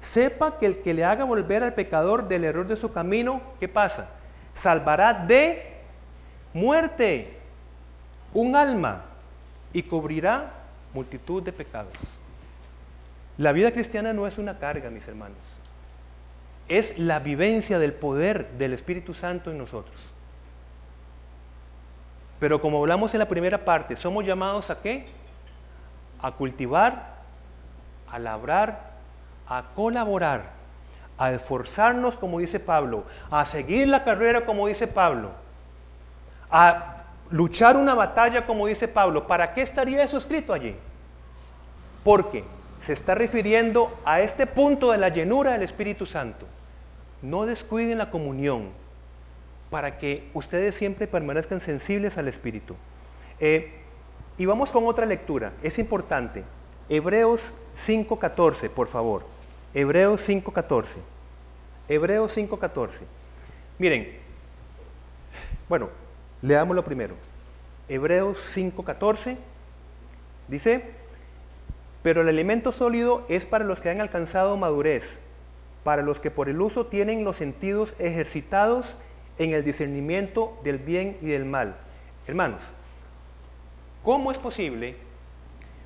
sepa 0.00 0.56
que 0.56 0.64
el 0.64 0.78
que 0.78 0.94
le 0.94 1.04
haga 1.04 1.24
volver 1.24 1.62
al 1.62 1.74
pecador 1.74 2.26
del 2.26 2.44
error 2.44 2.66
de 2.66 2.76
su 2.76 2.90
camino, 2.90 3.42
¿qué 3.60 3.68
pasa? 3.68 4.08
Salvará 4.54 5.12
de 5.12 5.73
muerte, 6.54 7.36
un 8.32 8.56
alma, 8.56 9.04
y 9.74 9.82
cubrirá 9.82 10.52
multitud 10.94 11.42
de 11.42 11.52
pecados. 11.52 11.92
La 13.36 13.50
vida 13.52 13.72
cristiana 13.72 14.12
no 14.12 14.26
es 14.26 14.38
una 14.38 14.58
carga, 14.58 14.88
mis 14.88 15.06
hermanos. 15.08 15.38
Es 16.68 16.96
la 16.96 17.18
vivencia 17.18 17.78
del 17.80 17.92
poder 17.92 18.52
del 18.52 18.72
Espíritu 18.72 19.12
Santo 19.12 19.50
en 19.50 19.58
nosotros. 19.58 19.96
Pero 22.38 22.60
como 22.60 22.78
hablamos 22.78 23.12
en 23.14 23.18
la 23.18 23.28
primera 23.28 23.64
parte, 23.64 23.96
somos 23.96 24.24
llamados 24.24 24.70
a 24.70 24.80
qué? 24.80 25.06
A 26.22 26.30
cultivar, 26.30 27.16
a 28.10 28.18
labrar, 28.20 28.92
a 29.48 29.64
colaborar, 29.74 30.52
a 31.18 31.32
esforzarnos, 31.32 32.16
como 32.16 32.38
dice 32.38 32.60
Pablo, 32.60 33.04
a 33.30 33.44
seguir 33.44 33.88
la 33.88 34.04
carrera, 34.04 34.46
como 34.46 34.68
dice 34.68 34.86
Pablo 34.86 35.43
a 36.50 37.04
luchar 37.30 37.76
una 37.76 37.94
batalla, 37.94 38.46
como 38.46 38.66
dice 38.66 38.88
Pablo, 38.88 39.26
¿para 39.26 39.54
qué 39.54 39.62
estaría 39.62 40.02
eso 40.02 40.16
escrito 40.16 40.52
allí? 40.52 40.76
Porque 42.02 42.44
se 42.80 42.92
está 42.92 43.14
refiriendo 43.14 43.96
a 44.04 44.20
este 44.20 44.46
punto 44.46 44.92
de 44.92 44.98
la 44.98 45.08
llenura 45.08 45.52
del 45.52 45.62
Espíritu 45.62 46.06
Santo. 46.06 46.46
No 47.22 47.46
descuiden 47.46 47.98
la 47.98 48.10
comunión 48.10 48.68
para 49.70 49.98
que 49.98 50.28
ustedes 50.34 50.74
siempre 50.74 51.06
permanezcan 51.06 51.60
sensibles 51.60 52.18
al 52.18 52.28
Espíritu. 52.28 52.76
Eh, 53.40 53.72
y 54.36 54.46
vamos 54.46 54.70
con 54.70 54.86
otra 54.86 55.06
lectura, 55.06 55.52
es 55.62 55.78
importante. 55.78 56.44
Hebreos 56.88 57.54
5.14, 57.74 58.68
por 58.68 58.86
favor. 58.86 59.24
Hebreos 59.72 60.28
5.14. 60.28 60.96
Hebreos 61.88 62.36
5.14. 62.36 63.00
Miren, 63.78 64.16
bueno, 65.68 65.88
Leámoslo 66.44 66.84
primero. 66.84 67.14
Hebreos 67.88 68.36
5:14 68.54 69.38
dice, 70.46 70.84
pero 72.02 72.20
el 72.20 72.28
alimento 72.28 72.70
sólido 72.70 73.24
es 73.30 73.46
para 73.46 73.64
los 73.64 73.80
que 73.80 73.88
han 73.88 74.02
alcanzado 74.02 74.54
madurez, 74.58 75.22
para 75.84 76.02
los 76.02 76.20
que 76.20 76.30
por 76.30 76.50
el 76.50 76.60
uso 76.60 76.84
tienen 76.84 77.24
los 77.24 77.38
sentidos 77.38 77.94
ejercitados 77.98 78.98
en 79.38 79.54
el 79.54 79.64
discernimiento 79.64 80.54
del 80.62 80.76
bien 80.76 81.16
y 81.22 81.28
del 81.28 81.46
mal. 81.46 81.76
Hermanos, 82.26 82.60
¿cómo 84.02 84.30
es 84.30 84.36
posible 84.36 84.96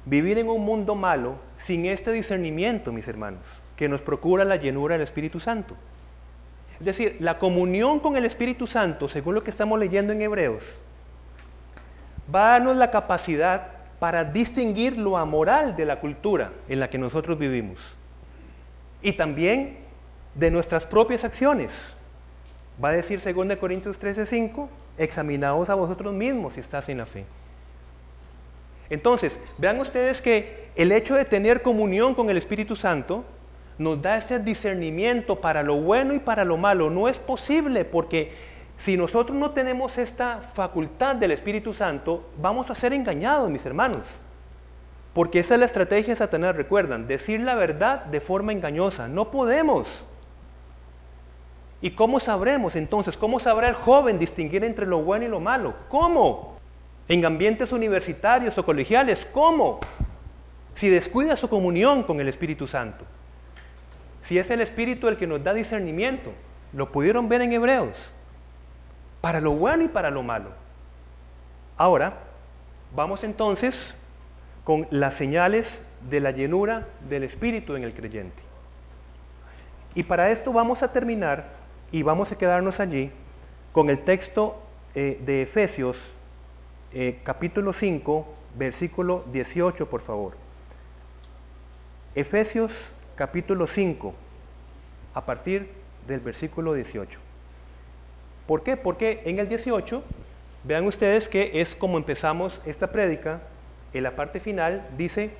vivir 0.06 0.38
en 0.38 0.48
un 0.48 0.64
mundo 0.64 0.96
malo 0.96 1.36
sin 1.56 1.86
este 1.86 2.10
discernimiento, 2.10 2.92
mis 2.92 3.06
hermanos, 3.06 3.46
que 3.76 3.88
nos 3.88 4.02
procura 4.02 4.44
la 4.44 4.56
llenura 4.56 4.94
del 4.94 5.04
Espíritu 5.04 5.38
Santo? 5.38 5.76
Es 6.80 6.86
decir, 6.86 7.16
la 7.20 7.38
comunión 7.38 7.98
con 8.00 8.16
el 8.16 8.24
Espíritu 8.24 8.66
Santo, 8.66 9.08
según 9.08 9.34
lo 9.34 9.42
que 9.42 9.50
estamos 9.50 9.78
leyendo 9.78 10.12
en 10.12 10.22
Hebreos, 10.22 10.80
va 12.32 12.48
a 12.48 12.52
darnos 12.52 12.76
la 12.76 12.90
capacidad 12.90 13.72
para 13.98 14.24
distinguir 14.24 14.96
lo 14.96 15.16
amoral 15.16 15.76
de 15.76 15.84
la 15.84 15.98
cultura 15.98 16.52
en 16.68 16.78
la 16.78 16.88
que 16.88 16.98
nosotros 16.98 17.38
vivimos. 17.38 17.78
Y 19.02 19.12
también 19.14 19.78
de 20.34 20.50
nuestras 20.50 20.86
propias 20.86 21.24
acciones. 21.24 21.94
Va 22.82 22.90
a 22.90 22.92
decir 22.92 23.20
2 23.20 23.56
Corintios 23.56 23.98
13:5, 23.98 24.68
examinaos 24.98 25.68
a 25.68 25.74
vosotros 25.74 26.14
mismos 26.14 26.54
si 26.54 26.60
estás 26.60 26.88
en 26.88 26.98
la 26.98 27.06
fe. 27.06 27.24
Entonces, 28.88 29.40
vean 29.58 29.80
ustedes 29.80 30.22
que 30.22 30.68
el 30.76 30.92
hecho 30.92 31.16
de 31.16 31.24
tener 31.24 31.62
comunión 31.62 32.14
con 32.14 32.30
el 32.30 32.36
Espíritu 32.36 32.76
Santo 32.76 33.24
nos 33.78 34.02
da 34.02 34.16
ese 34.16 34.40
discernimiento 34.40 35.36
para 35.36 35.62
lo 35.62 35.76
bueno 35.76 36.14
y 36.14 36.18
para 36.18 36.44
lo 36.44 36.56
malo. 36.56 36.90
No 36.90 37.08
es 37.08 37.18
posible 37.18 37.84
porque 37.84 38.32
si 38.76 38.96
nosotros 38.96 39.36
no 39.36 39.50
tenemos 39.50 39.98
esta 39.98 40.38
facultad 40.38 41.16
del 41.16 41.30
Espíritu 41.30 41.74
Santo, 41.74 42.28
vamos 42.38 42.70
a 42.70 42.74
ser 42.74 42.92
engañados, 42.92 43.50
mis 43.50 43.66
hermanos. 43.66 44.04
Porque 45.14 45.40
esa 45.40 45.54
es 45.54 45.60
la 45.60 45.66
estrategia 45.66 46.12
de 46.12 46.16
Satanás, 46.16 46.54
recuerdan, 46.54 47.06
decir 47.06 47.40
la 47.40 47.54
verdad 47.54 48.04
de 48.04 48.20
forma 48.20 48.52
engañosa. 48.52 49.08
No 49.08 49.30
podemos. 49.30 50.04
¿Y 51.80 51.92
cómo 51.92 52.20
sabremos 52.20 52.76
entonces? 52.76 53.16
¿Cómo 53.16 53.38
sabrá 53.38 53.68
el 53.68 53.74
joven 53.74 54.18
distinguir 54.18 54.64
entre 54.64 54.86
lo 54.86 55.00
bueno 55.02 55.24
y 55.24 55.28
lo 55.28 55.40
malo? 55.40 55.74
¿Cómo? 55.88 56.56
En 57.08 57.24
ambientes 57.24 57.72
universitarios 57.72 58.58
o 58.58 58.64
colegiales, 58.64 59.26
¿cómo? 59.26 59.80
Si 60.74 60.88
descuida 60.88 61.36
su 61.36 61.48
comunión 61.48 62.02
con 62.02 62.20
el 62.20 62.28
Espíritu 62.28 62.66
Santo. 62.66 63.04
Si 64.22 64.38
es 64.38 64.50
el 64.50 64.60
Espíritu 64.60 65.08
el 65.08 65.16
que 65.16 65.26
nos 65.26 65.42
da 65.42 65.54
discernimiento. 65.54 66.32
Lo 66.72 66.92
pudieron 66.92 67.28
ver 67.28 67.40
en 67.42 67.52
Hebreos. 67.52 68.12
Para 69.20 69.40
lo 69.40 69.52
bueno 69.52 69.84
y 69.84 69.88
para 69.88 70.10
lo 70.10 70.22
malo. 70.22 70.50
Ahora, 71.76 72.18
vamos 72.94 73.24
entonces 73.24 73.94
con 74.64 74.86
las 74.90 75.14
señales 75.14 75.82
de 76.10 76.20
la 76.20 76.30
llenura 76.30 76.86
del 77.08 77.24
Espíritu 77.24 77.74
en 77.74 77.84
el 77.84 77.94
creyente. 77.94 78.42
Y 79.94 80.02
para 80.02 80.30
esto 80.30 80.52
vamos 80.52 80.82
a 80.82 80.92
terminar 80.92 81.46
y 81.90 82.02
vamos 82.02 82.32
a 82.32 82.38
quedarnos 82.38 82.80
allí 82.80 83.10
con 83.72 83.88
el 83.90 84.00
texto 84.00 84.60
eh, 84.94 85.20
de 85.24 85.42
Efesios 85.42 86.12
eh, 86.92 87.20
capítulo 87.22 87.74
5, 87.74 88.26
versículo 88.56 89.24
18, 89.30 89.90
por 89.90 90.00
favor. 90.00 90.32
Efesios 92.14 92.92
capítulo 93.18 93.66
5, 93.66 94.14
a 95.12 95.26
partir 95.26 95.68
del 96.06 96.20
versículo 96.20 96.72
18. 96.72 97.18
¿Por 98.46 98.62
qué? 98.62 98.76
Porque 98.76 99.22
en 99.24 99.40
el 99.40 99.48
18, 99.48 100.04
vean 100.62 100.86
ustedes 100.86 101.28
que 101.28 101.60
es 101.60 101.74
como 101.74 101.98
empezamos 101.98 102.62
esta 102.64 102.92
prédica, 102.92 103.42
en 103.92 104.04
la 104.04 104.14
parte 104.14 104.38
final 104.38 104.86
dice, 104.96 105.32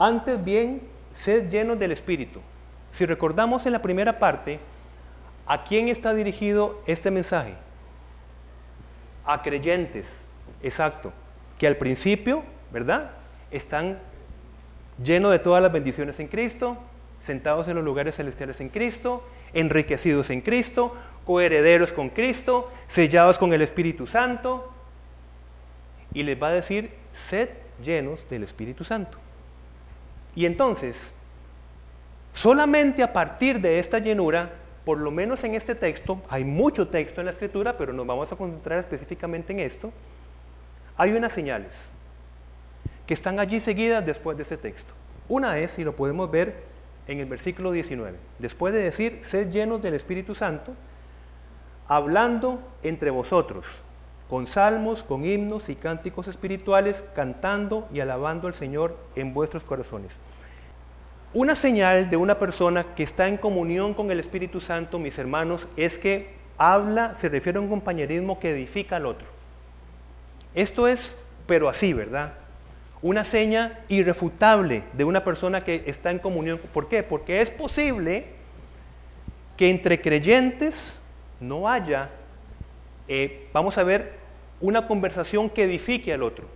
antes 0.00 0.42
bien, 0.42 0.82
sed 1.12 1.48
llenos 1.48 1.78
del 1.78 1.92
Espíritu. 1.92 2.40
Si 2.90 3.06
recordamos 3.06 3.66
en 3.66 3.72
la 3.72 3.82
primera 3.82 4.18
parte, 4.18 4.58
¿a 5.46 5.62
quién 5.62 5.86
está 5.86 6.14
dirigido 6.14 6.82
este 6.86 7.12
mensaje? 7.12 7.54
A 9.24 9.42
creyentes, 9.42 10.26
Exacto. 10.60 11.12
Que 11.56 11.68
al 11.68 11.76
principio, 11.76 12.42
¿verdad? 12.72 13.12
Están 13.52 14.00
llenos 15.00 15.30
de 15.30 15.38
todas 15.38 15.62
las 15.62 15.70
bendiciones 15.70 16.18
en 16.18 16.26
Cristo, 16.26 16.78
sentados 17.22 17.68
en 17.68 17.76
los 17.76 17.84
lugares 17.84 18.16
celestiales 18.16 18.60
en 18.60 18.68
Cristo, 18.68 19.24
enriquecidos 19.54 20.30
en 20.30 20.40
Cristo, 20.40 20.94
coherederos 21.24 21.92
con 21.92 22.08
Cristo, 22.10 22.70
sellados 22.86 23.38
con 23.38 23.52
el 23.52 23.62
Espíritu 23.62 24.06
Santo. 24.06 24.70
Y 26.12 26.24
les 26.24 26.40
va 26.40 26.48
a 26.48 26.52
decir, 26.52 26.90
sed 27.14 27.48
llenos 27.82 28.28
del 28.28 28.42
Espíritu 28.42 28.84
Santo. 28.84 29.18
Y 30.34 30.46
entonces, 30.46 31.12
solamente 32.32 33.02
a 33.02 33.12
partir 33.12 33.60
de 33.60 33.78
esta 33.78 33.98
llenura, 33.98 34.50
por 34.84 34.98
lo 34.98 35.10
menos 35.10 35.44
en 35.44 35.54
este 35.54 35.74
texto, 35.74 36.20
hay 36.28 36.44
mucho 36.44 36.88
texto 36.88 37.20
en 37.20 37.26
la 37.26 37.32
escritura, 37.32 37.76
pero 37.76 37.92
nos 37.92 38.06
vamos 38.06 38.32
a 38.32 38.36
concentrar 38.36 38.80
específicamente 38.80 39.52
en 39.52 39.60
esto, 39.60 39.92
hay 40.96 41.12
unas 41.12 41.32
señales 41.32 41.72
que 43.06 43.14
están 43.14 43.38
allí 43.38 43.60
seguidas 43.60 44.04
después 44.04 44.36
de 44.36 44.42
ese 44.42 44.56
texto. 44.56 44.92
Una 45.28 45.58
es, 45.58 45.78
y 45.78 45.84
lo 45.84 45.94
podemos 45.94 46.30
ver 46.30 46.71
en 47.06 47.20
el 47.20 47.26
versículo 47.26 47.72
19, 47.72 48.16
después 48.38 48.72
de 48.72 48.82
decir, 48.82 49.18
sed 49.22 49.50
llenos 49.50 49.82
del 49.82 49.94
Espíritu 49.94 50.34
Santo, 50.34 50.74
hablando 51.88 52.60
entre 52.82 53.10
vosotros, 53.10 53.66
con 54.28 54.46
salmos, 54.46 55.02
con 55.02 55.24
himnos 55.24 55.68
y 55.68 55.74
cánticos 55.74 56.28
espirituales, 56.28 57.04
cantando 57.14 57.86
y 57.92 58.00
alabando 58.00 58.48
al 58.48 58.54
Señor 58.54 58.96
en 59.14 59.34
vuestros 59.34 59.62
corazones. 59.62 60.18
Una 61.34 61.54
señal 61.54 62.10
de 62.10 62.16
una 62.16 62.38
persona 62.38 62.94
que 62.94 63.02
está 63.02 63.26
en 63.26 63.36
comunión 63.36 63.94
con 63.94 64.10
el 64.10 64.20
Espíritu 64.20 64.60
Santo, 64.60 64.98
mis 64.98 65.18
hermanos, 65.18 65.68
es 65.76 65.98
que 65.98 66.34
habla, 66.58 67.14
se 67.14 67.28
refiere 67.28 67.58
a 67.58 67.62
un 67.62 67.68
compañerismo 67.68 68.38
que 68.38 68.50
edifica 68.50 68.96
al 68.96 69.06
otro. 69.06 69.26
Esto 70.54 70.86
es, 70.86 71.16
pero 71.46 71.68
así, 71.68 71.92
¿verdad? 71.92 72.34
Una 73.02 73.24
seña 73.24 73.80
irrefutable 73.88 74.84
de 74.92 75.04
una 75.04 75.24
persona 75.24 75.64
que 75.64 75.82
está 75.86 76.10
en 76.10 76.18
comunión. 76.18 76.58
¿Por 76.72 76.88
qué? 76.88 77.02
Porque 77.02 77.40
es 77.40 77.50
posible 77.50 78.26
que 79.56 79.70
entre 79.70 80.00
creyentes 80.00 81.00
no 81.40 81.68
haya, 81.68 82.10
eh, 83.08 83.48
vamos 83.52 83.76
a 83.76 83.82
ver, 83.82 84.12
una 84.60 84.86
conversación 84.86 85.50
que 85.50 85.64
edifique 85.64 86.12
al 86.12 86.22
otro. 86.22 86.46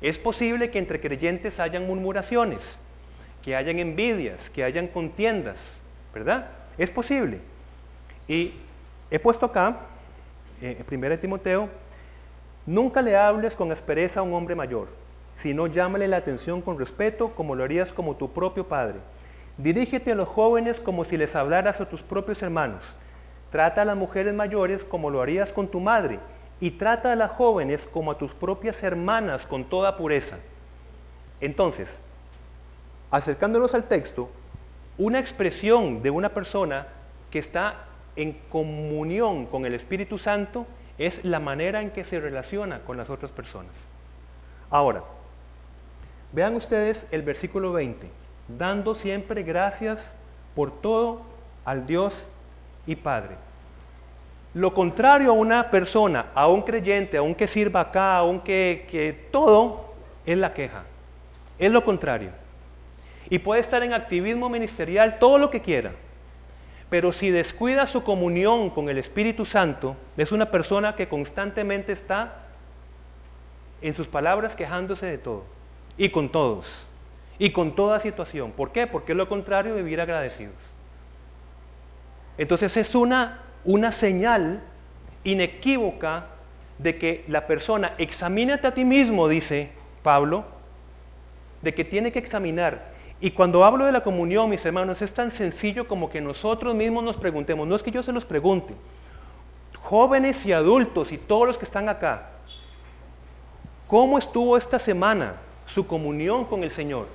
Es 0.00 0.18
posible 0.18 0.70
que 0.70 0.78
entre 0.78 1.00
creyentes 1.00 1.60
hayan 1.60 1.86
murmuraciones, 1.86 2.78
que 3.42 3.54
hayan 3.54 3.78
envidias, 3.78 4.50
que 4.50 4.64
hayan 4.64 4.88
contiendas, 4.88 5.78
¿verdad? 6.12 6.48
Es 6.76 6.90
posible. 6.90 7.38
Y 8.26 8.52
he 9.10 9.20
puesto 9.20 9.46
acá, 9.46 9.78
eh, 10.60 10.84
en 10.90 11.04
1 11.04 11.18
Timoteo 11.18 11.70
Nunca 12.66 13.00
le 13.00 13.16
hables 13.16 13.54
con 13.54 13.70
aspereza 13.70 14.20
a 14.20 14.22
un 14.24 14.34
hombre 14.34 14.56
mayor, 14.56 14.88
sino 15.36 15.66
llámale 15.68 16.08
la 16.08 16.16
atención 16.16 16.62
con 16.62 16.78
respeto 16.78 17.34
como 17.34 17.54
lo 17.54 17.62
harías 17.62 17.92
como 17.92 18.16
tu 18.16 18.32
propio 18.32 18.66
padre. 18.66 18.98
Dirígete 19.58 20.12
a 20.12 20.16
los 20.16 20.28
jóvenes 20.28 20.80
como 20.80 21.04
si 21.04 21.16
les 21.16 21.36
hablaras 21.36 21.80
a 21.80 21.88
tus 21.88 22.02
propios 22.02 22.42
hermanos. 22.42 22.82
Trata 23.50 23.82
a 23.82 23.84
las 23.84 23.96
mujeres 23.96 24.34
mayores 24.34 24.82
como 24.82 25.10
lo 25.10 25.22
harías 25.22 25.52
con 25.52 25.68
tu 25.68 25.78
madre 25.78 26.18
y 26.58 26.72
trata 26.72 27.12
a 27.12 27.16
las 27.16 27.30
jóvenes 27.30 27.86
como 27.86 28.10
a 28.10 28.18
tus 28.18 28.34
propias 28.34 28.82
hermanas 28.82 29.46
con 29.46 29.64
toda 29.64 29.96
pureza. 29.96 30.38
Entonces, 31.40 32.00
acercándonos 33.10 33.74
al 33.74 33.84
texto, 33.84 34.30
una 34.98 35.20
expresión 35.20 36.02
de 36.02 36.10
una 36.10 36.30
persona 36.30 36.86
que 37.30 37.38
está 37.38 37.84
en 38.16 38.32
comunión 38.48 39.44
con 39.44 39.66
el 39.66 39.74
Espíritu 39.74 40.16
Santo 40.16 40.66
es 40.96 41.24
la 41.24 41.40
manera 41.40 41.82
en 41.82 41.90
que 41.90 42.04
se 42.04 42.18
relaciona 42.18 42.80
con 42.80 42.96
las 42.96 43.10
otras 43.10 43.30
personas. 43.30 43.72
Ahora, 44.70 45.04
vean 46.36 46.54
ustedes 46.54 47.06
el 47.12 47.22
versículo 47.22 47.72
20, 47.72 48.10
dando 48.46 48.94
siempre 48.94 49.42
gracias 49.42 50.16
por 50.54 50.70
todo 50.70 51.22
al 51.64 51.86
Dios 51.86 52.28
y 52.86 52.94
Padre. 52.94 53.36
Lo 54.52 54.74
contrario 54.74 55.30
a 55.30 55.32
una 55.32 55.70
persona, 55.70 56.26
a 56.34 56.46
un 56.48 56.60
creyente, 56.60 57.16
a 57.16 57.22
un 57.22 57.34
que 57.34 57.48
sirva 57.48 57.80
acá, 57.80 58.18
a 58.18 58.24
un 58.24 58.40
que, 58.40 58.86
que 58.90 59.14
todo, 59.30 59.94
es 60.26 60.36
la 60.36 60.52
queja. 60.52 60.84
Es 61.58 61.72
lo 61.72 61.82
contrario. 61.86 62.32
Y 63.30 63.38
puede 63.38 63.62
estar 63.62 63.82
en 63.82 63.94
activismo 63.94 64.50
ministerial 64.50 65.18
todo 65.18 65.38
lo 65.38 65.48
que 65.48 65.62
quiera. 65.62 65.92
Pero 66.90 67.14
si 67.14 67.30
descuida 67.30 67.86
su 67.86 68.02
comunión 68.02 68.68
con 68.68 68.90
el 68.90 68.98
Espíritu 68.98 69.46
Santo, 69.46 69.96
es 70.18 70.32
una 70.32 70.50
persona 70.50 70.96
que 70.96 71.08
constantemente 71.08 71.92
está 71.92 72.42
en 73.80 73.94
sus 73.94 74.06
palabras 74.06 74.54
quejándose 74.54 75.06
de 75.06 75.16
todo 75.16 75.55
y 75.96 76.08
con 76.10 76.28
todos 76.28 76.86
y 77.38 77.50
con 77.50 77.74
toda 77.74 78.00
situación. 78.00 78.52
¿Por 78.52 78.72
qué? 78.72 78.86
Porque 78.86 79.12
es 79.12 79.18
lo 79.18 79.28
contrario 79.28 79.74
de 79.74 79.82
vivir 79.82 80.00
agradecidos. 80.00 80.54
Entonces 82.38 82.76
es 82.76 82.94
una, 82.94 83.42
una 83.64 83.92
señal 83.92 84.62
inequívoca 85.24 86.26
de 86.78 86.98
que 86.98 87.24
la 87.28 87.46
persona, 87.46 87.94
examínate 87.98 88.66
a 88.66 88.74
ti 88.74 88.84
mismo, 88.84 89.28
dice 89.28 89.70
Pablo, 90.02 90.44
de 91.62 91.74
que 91.74 91.84
tiene 91.84 92.12
que 92.12 92.18
examinar 92.18 92.96
y 93.18 93.30
cuando 93.30 93.64
hablo 93.64 93.86
de 93.86 93.92
la 93.92 94.02
comunión, 94.02 94.50
mis 94.50 94.64
hermanos, 94.64 95.00
es 95.00 95.14
tan 95.14 95.32
sencillo 95.32 95.88
como 95.88 96.10
que 96.10 96.20
nosotros 96.20 96.74
mismos 96.74 97.02
nos 97.02 97.16
preguntemos, 97.16 97.66
no 97.66 97.74
es 97.74 97.82
que 97.82 97.90
yo 97.90 98.02
se 98.02 98.12
los 98.12 98.26
pregunte, 98.26 98.74
jóvenes 99.80 100.44
y 100.44 100.52
adultos 100.52 101.12
y 101.12 101.18
todos 101.18 101.46
los 101.46 101.56
que 101.56 101.64
están 101.64 101.88
acá, 101.88 102.30
¿cómo 103.86 104.18
estuvo 104.18 104.56
esta 104.56 104.78
semana 104.78 105.36
su 105.66 105.86
comunión 105.86 106.44
con 106.44 106.62
el 106.64 106.70
Señor? 106.70 107.06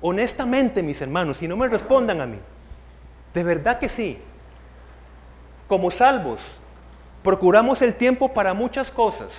Honestamente, 0.00 0.82
mis 0.82 1.00
hermanos, 1.00 1.38
si 1.38 1.48
no 1.48 1.56
me 1.56 1.68
respondan 1.68 2.20
a 2.20 2.26
mí, 2.26 2.38
de 3.32 3.42
verdad 3.42 3.78
que 3.78 3.88
sí. 3.88 4.18
Como 5.66 5.90
salvos, 5.90 6.40
procuramos 7.22 7.80
el 7.82 7.94
tiempo 7.94 8.32
para 8.32 8.52
muchas 8.52 8.90
cosas. 8.90 9.32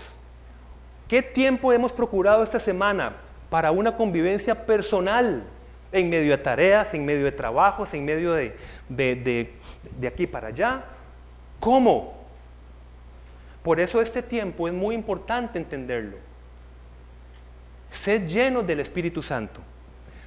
¿Qué 1.08 1.22
tiempo 1.22 1.72
hemos 1.72 1.93
procurado 1.93 2.43
esta 2.43 2.60
semana 2.60 3.16
para 3.50 3.72
una 3.72 3.96
convivencia 3.96 4.66
personal 4.66 5.43
en 5.91 6.10
medio 6.10 6.32
de 6.32 6.38
tareas, 6.39 6.93
en 6.96 7.06
medio 7.06 7.26
de 7.26 7.32
trabajos, 7.32 7.93
en 7.93 8.04
medio 8.06 8.34
de, 8.34 8.58
de 8.89 10.08
aquí 10.08 10.26
para 10.26 10.48
allá? 10.48 10.84
¿Cómo? 11.60 12.16
Por 13.62 13.80
eso 13.80 14.02
este 14.02 14.22
tiempo 14.22 14.68
es 14.68 14.74
muy 14.74 14.93
importante 14.93 15.58
entenderlo. 15.58 16.18
Sed 17.96 18.28
llenos 18.28 18.68
del 18.68 18.80
Espíritu 18.80 19.24
Santo. 19.24 19.62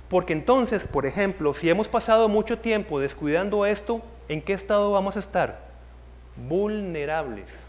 Porque 0.08 0.32
entonces, 0.32 0.86
por 0.86 1.06
ejemplo, 1.06 1.54
si 1.54 1.68
hemos 1.68 1.88
pasado 1.88 2.28
mucho 2.28 2.58
tiempo 2.58 2.98
descuidando 2.98 3.66
esto, 3.66 4.02
¿en 4.28 4.40
qué 4.40 4.54
estado 4.54 4.90
vamos 4.90 5.16
a 5.16 5.20
estar? 5.20 5.68
Vulnerables. 6.48 7.68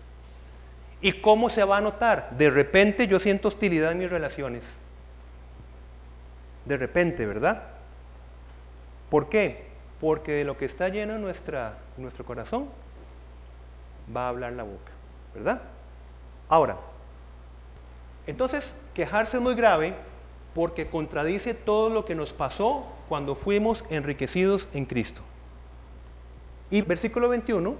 ¿Y 1.01 1.13
cómo 1.13 1.49
se 1.49 1.63
va 1.63 1.77
a 1.77 1.81
notar? 1.81 2.29
De 2.37 2.49
repente 2.49 3.07
yo 3.07 3.19
siento 3.19 3.47
hostilidad 3.49 3.91
en 3.91 3.99
mis 3.99 4.09
relaciones. 4.09 4.63
De 6.65 6.77
repente, 6.77 7.25
¿verdad? 7.25 7.63
¿Por 9.09 9.29
qué? 9.29 9.67
Porque 9.99 10.31
de 10.31 10.43
lo 10.43 10.57
que 10.57 10.65
está 10.65 10.89
lleno 10.89 11.17
nuestra, 11.17 11.77
nuestro 11.97 12.25
corazón 12.25 12.67
va 14.15 14.25
a 14.25 14.29
hablar 14.29 14.53
la 14.53 14.63
boca, 14.63 14.91
¿verdad? 15.33 15.61
Ahora, 16.47 16.77
entonces 18.29 18.75
quejarse 18.93 19.37
es 19.37 19.43
muy 19.43 19.55
grave 19.55 19.95
porque 20.53 20.87
contradice 20.87 21.53
todo 21.53 21.89
lo 21.89 22.05
que 22.05 22.15
nos 22.15 22.33
pasó 22.33 22.85
cuando 23.07 23.35
fuimos 23.35 23.83
enriquecidos 23.89 24.67
en 24.73 24.85
Cristo. 24.85 25.21
Y 26.69 26.81
versículo 26.81 27.29
21, 27.29 27.75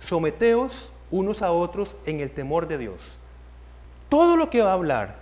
someteos 0.00 0.90
unos 1.10 1.42
a 1.42 1.52
otros 1.52 1.96
en 2.06 2.20
el 2.20 2.32
temor 2.32 2.66
de 2.66 2.78
Dios. 2.78 3.00
Todo 4.08 4.36
lo 4.36 4.50
que 4.50 4.62
va 4.62 4.70
a 4.70 4.74
hablar 4.74 5.16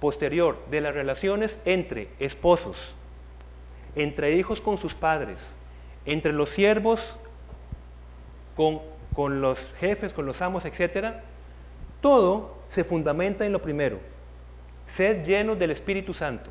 posterior 0.00 0.58
de 0.70 0.80
las 0.82 0.94
relaciones 0.94 1.58
entre 1.64 2.08
esposos, 2.18 2.76
entre 3.94 4.36
hijos 4.36 4.60
con 4.60 4.78
sus 4.78 4.94
padres, 4.94 5.38
entre 6.04 6.32
los 6.32 6.50
siervos 6.50 7.16
con, 8.54 8.80
con 9.14 9.40
los 9.40 9.58
jefes, 9.78 10.12
con 10.12 10.26
los 10.26 10.42
amos, 10.42 10.64
etc., 10.66 11.14
todo 12.00 12.55
se 12.68 12.84
fundamenta 12.84 13.44
en 13.46 13.52
lo 13.52 13.62
primero. 13.62 13.98
Sed 14.86 15.24
llenos 15.24 15.58
del 15.58 15.70
Espíritu 15.70 16.14
Santo. 16.14 16.50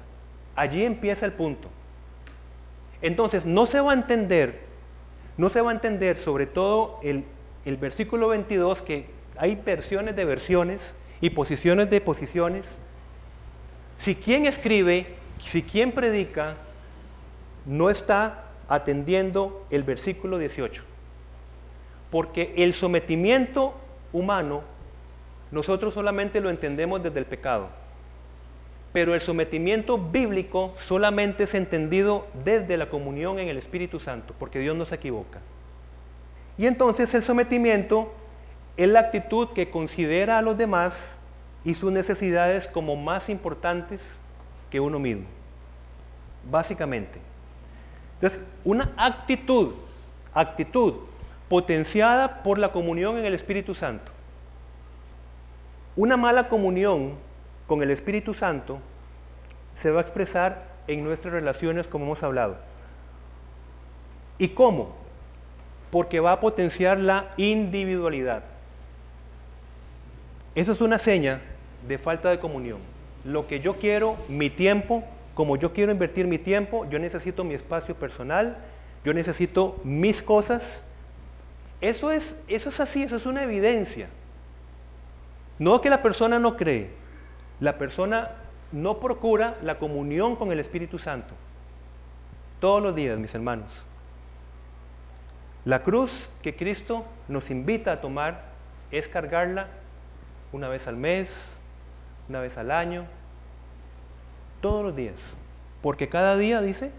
Allí 0.55 0.83
empieza 0.83 1.25
el 1.25 1.33
punto. 1.33 1.69
Entonces, 3.01 3.45
no 3.45 3.65
se 3.65 3.81
va 3.81 3.91
a 3.91 3.95
entender, 3.95 4.59
no 5.37 5.49
se 5.49 5.61
va 5.61 5.71
a 5.71 5.73
entender 5.73 6.17
sobre 6.17 6.45
todo 6.45 6.99
el 7.03 7.25
el 7.65 7.77
versículo 7.77 8.29
22, 8.29 8.83
que 8.83 9.07
hay 9.37 9.55
versiones 9.55 10.15
de 10.15 10.23
versiones 10.23 10.93
y 11.19 11.31
posiciones 11.31 11.89
de 11.89 11.99
posiciones, 11.99 12.75
si 13.97 14.15
quien 14.15 14.45
escribe, 14.45 15.07
si 15.43 15.63
quien 15.63 15.91
predica, 15.91 16.55
no 17.65 17.89
está 17.89 18.45
atendiendo 18.67 19.65
el 19.71 19.83
versículo 19.83 20.37
18. 20.37 20.83
Porque 22.11 22.53
el 22.57 22.75
sometimiento 22.75 23.73
humano, 24.13 24.61
nosotros 25.51 25.93
solamente 25.93 26.41
lo 26.41 26.49
entendemos 26.49 27.01
desde 27.01 27.19
el 27.19 27.25
pecado. 27.25 27.69
Pero 28.93 29.13
el 29.13 29.21
sometimiento 29.21 29.97
bíblico 29.97 30.73
solamente 30.85 31.43
es 31.43 31.53
entendido 31.53 32.27
desde 32.45 32.77
la 32.77 32.89
comunión 32.89 33.39
en 33.39 33.49
el 33.49 33.57
Espíritu 33.57 33.99
Santo, 33.99 34.33
porque 34.39 34.59
Dios 34.59 34.75
no 34.75 34.85
se 34.85 34.95
equivoca. 34.95 35.39
Y 36.57 36.65
entonces 36.65 37.13
el 37.13 37.23
sometimiento 37.23 38.11
es 38.77 38.87
la 38.87 39.01
actitud 39.01 39.49
que 39.49 39.69
considera 39.69 40.37
a 40.37 40.41
los 40.41 40.57
demás 40.57 41.19
y 41.63 41.73
sus 41.73 41.91
necesidades 41.91 42.67
como 42.67 42.95
más 42.95 43.29
importantes 43.29 44.17
que 44.69 44.79
uno 44.79 44.99
mismo. 44.99 45.25
Básicamente. 46.49 47.19
Entonces, 48.13 48.41
una 48.63 48.93
actitud, 48.97 49.73
actitud 50.33 50.93
potenciada 51.49 52.43
por 52.43 52.57
la 52.57 52.71
comunión 52.71 53.17
en 53.17 53.25
el 53.25 53.33
Espíritu 53.33 53.75
Santo. 53.75 54.14
Una 55.95 56.17
mala 56.17 56.47
comunión 56.47 57.13
con 57.67 57.81
el 57.81 57.91
Espíritu 57.91 58.33
Santo 58.33 58.79
se 59.73 59.91
va 59.91 59.99
a 59.99 60.01
expresar 60.01 60.63
en 60.87 61.03
nuestras 61.03 61.33
relaciones 61.33 61.87
como 61.87 62.05
hemos 62.05 62.23
hablado. 62.23 62.57
¿Y 64.37 64.49
cómo? 64.49 65.05
porque 65.95 66.19
va 66.19 66.33
a 66.33 66.39
potenciar 66.41 66.97
la 66.97 67.33
individualidad. 67.37 68.43
Eso 70.53 70.73
es 70.73 70.81
una 70.81 70.99
seña 70.99 71.39
de 71.87 71.97
falta 71.97 72.29
de 72.29 72.37
comunión. 72.37 72.79
Lo 73.23 73.47
que 73.47 73.61
yo 73.61 73.77
quiero, 73.77 74.17
mi 74.27 74.49
tiempo, 74.49 75.05
como 75.33 75.55
yo 75.55 75.71
quiero 75.71 75.93
invertir 75.93 76.27
mi 76.27 76.37
tiempo, 76.37 76.85
yo 76.89 76.99
necesito 76.99 77.45
mi 77.45 77.53
espacio 77.53 77.95
personal, 77.95 78.57
yo 79.05 79.13
necesito 79.13 79.79
mis 79.85 80.21
cosas. 80.21 80.81
Eso 81.79 82.11
es, 82.11 82.35
eso 82.49 82.67
es 82.67 82.79
así, 82.81 83.03
eso 83.03 83.15
es 83.15 83.25
una 83.25 83.43
evidencia. 83.43 84.09
No 85.57 85.79
que 85.81 85.89
la 85.89 86.01
persona 86.01 86.39
no 86.39 86.57
cree, 86.57 86.89
la 87.59 87.77
persona 87.77 88.31
no 88.71 88.99
procura 88.99 89.55
la 89.61 89.77
comunión 89.77 90.35
con 90.35 90.51
el 90.51 90.59
Espíritu 90.59 90.99
Santo. 90.99 91.33
Todos 92.59 92.83
los 92.83 92.95
días, 92.95 93.17
mis 93.17 93.33
hermanos. 93.33 93.85
La 95.63 95.81
cruz 95.81 96.29
que 96.43 96.55
Cristo 96.55 97.05
nos 97.27 97.49
invita 97.51 97.93
a 97.93 98.01
tomar 98.01 98.43
es 98.91 99.07
cargarla 99.07 99.67
una 100.51 100.67
vez 100.67 100.87
al 100.87 100.97
mes, 100.97 101.33
una 102.29 102.39
vez 102.39 102.57
al 102.57 102.71
año, 102.71 103.05
todos 104.61 104.83
los 104.83 104.95
días. 104.95 105.15
Porque 105.81 106.09
cada 106.09 106.37
día, 106.37 106.61
dice, 106.61 106.91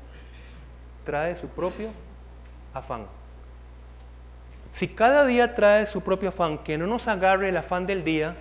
trae 1.04 1.36
su 1.36 1.48
propio 1.48 1.90
afán. 2.72 3.06
Si 4.72 4.88
cada 4.88 5.26
día 5.26 5.54
trae 5.54 5.86
su 5.86 6.02
propio 6.02 6.30
afán, 6.30 6.58
que 6.58 6.78
no 6.78 6.86
nos 6.86 7.08
agarre 7.08 7.48
el 7.48 7.56
afán 7.56 7.86
del 7.86 8.04
día 8.04 8.36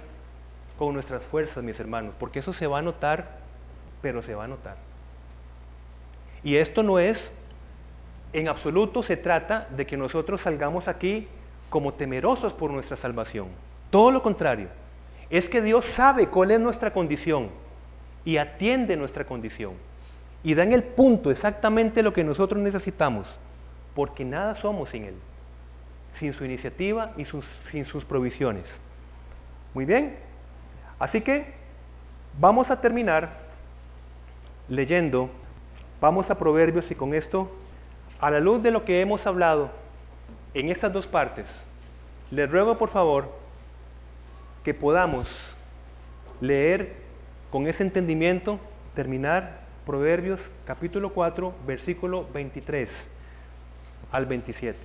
con 0.77 0.93
nuestras 0.93 1.23
fuerzas, 1.23 1.63
mis 1.63 1.79
hermanos, 1.79 2.13
porque 2.19 2.39
eso 2.39 2.53
se 2.53 2.67
va 2.67 2.79
a 2.79 2.81
notar, 2.81 3.39
pero 4.01 4.21
se 4.21 4.35
va 4.35 4.45
a 4.45 4.47
notar. 4.47 4.77
Y 6.43 6.57
esto 6.57 6.83
no 6.83 6.99
es 6.99 7.31
en 8.33 8.49
absoluto 8.49 9.01
se 9.01 9.15
trata 9.15 9.67
de 9.69 9.85
que 9.85 9.95
nosotros 9.95 10.41
salgamos 10.41 10.89
aquí 10.89 11.27
como 11.69 11.93
temerosos 11.93 12.53
por 12.53 12.69
nuestra 12.69 12.97
salvación. 12.97 13.47
Todo 13.89 14.11
lo 14.11 14.21
contrario. 14.21 14.67
Es 15.29 15.47
que 15.47 15.61
Dios 15.61 15.85
sabe 15.85 16.27
cuál 16.27 16.51
es 16.51 16.59
nuestra 16.59 16.91
condición 16.91 17.49
y 18.25 18.37
atiende 18.37 18.97
nuestra 18.97 19.25
condición. 19.25 19.73
Y 20.43 20.53
da 20.53 20.63
en 20.63 20.73
el 20.73 20.83
punto 20.83 21.31
exactamente 21.31 22.03
lo 22.03 22.11
que 22.11 22.25
nosotros 22.25 22.61
necesitamos, 22.61 23.39
porque 23.95 24.25
nada 24.25 24.53
somos 24.53 24.89
sin 24.89 25.05
Él, 25.05 25.15
sin 26.11 26.33
su 26.33 26.43
iniciativa 26.43 27.13
y 27.15 27.23
sin 27.23 27.85
sus 27.85 28.03
provisiones. 28.03 28.79
Muy 29.73 29.85
bien. 29.85 30.17
Así 30.99 31.21
que 31.21 31.53
vamos 32.39 32.71
a 32.71 32.79
terminar 32.79 33.29
leyendo, 34.69 35.29
vamos 35.99 36.31
a 36.31 36.37
Proverbios 36.37 36.89
y 36.91 36.95
con 36.95 37.13
esto 37.13 37.51
a 38.19 38.31
la 38.31 38.39
luz 38.39 38.63
de 38.63 38.71
lo 38.71 38.85
que 38.85 39.01
hemos 39.01 39.27
hablado 39.27 39.71
en 40.53 40.69
estas 40.69 40.93
dos 40.93 41.07
partes, 41.07 41.47
les 42.31 42.49
ruego 42.49 42.77
por 42.77 42.89
favor 42.89 43.29
que 44.63 44.73
podamos 44.73 45.55
leer 46.41 46.93
con 47.51 47.67
ese 47.67 47.83
entendimiento, 47.83 48.59
terminar 48.93 49.65
Proverbios 49.85 50.51
capítulo 50.65 51.13
4, 51.13 51.53
versículo 51.67 52.25
23 52.33 53.07
al 54.11 54.25
27. 54.25 54.79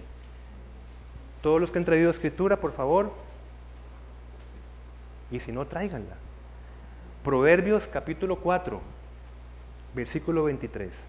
Todos 1.41 1.61
los 1.61 1.71
que 1.71 1.79
han 1.79 1.87
traído 1.87 2.11
escritura, 2.11 2.61
por 2.61 2.73
favor, 2.73 3.13
y 5.31 5.41
si 5.41 5.53
no, 5.53 5.67
tráiganla. 5.67 6.17
Proverbios 7.25 7.89
capítulo 7.89 8.37
4, 8.37 8.81
versículo 9.95 10.45
23 10.45 11.09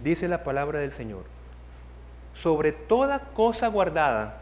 dice 0.00 0.28
la 0.28 0.44
palabra 0.44 0.80
del 0.80 0.92
Señor, 0.92 1.24
sobre 2.34 2.72
toda 2.72 3.20
cosa 3.34 3.68
guardada, 3.68 4.38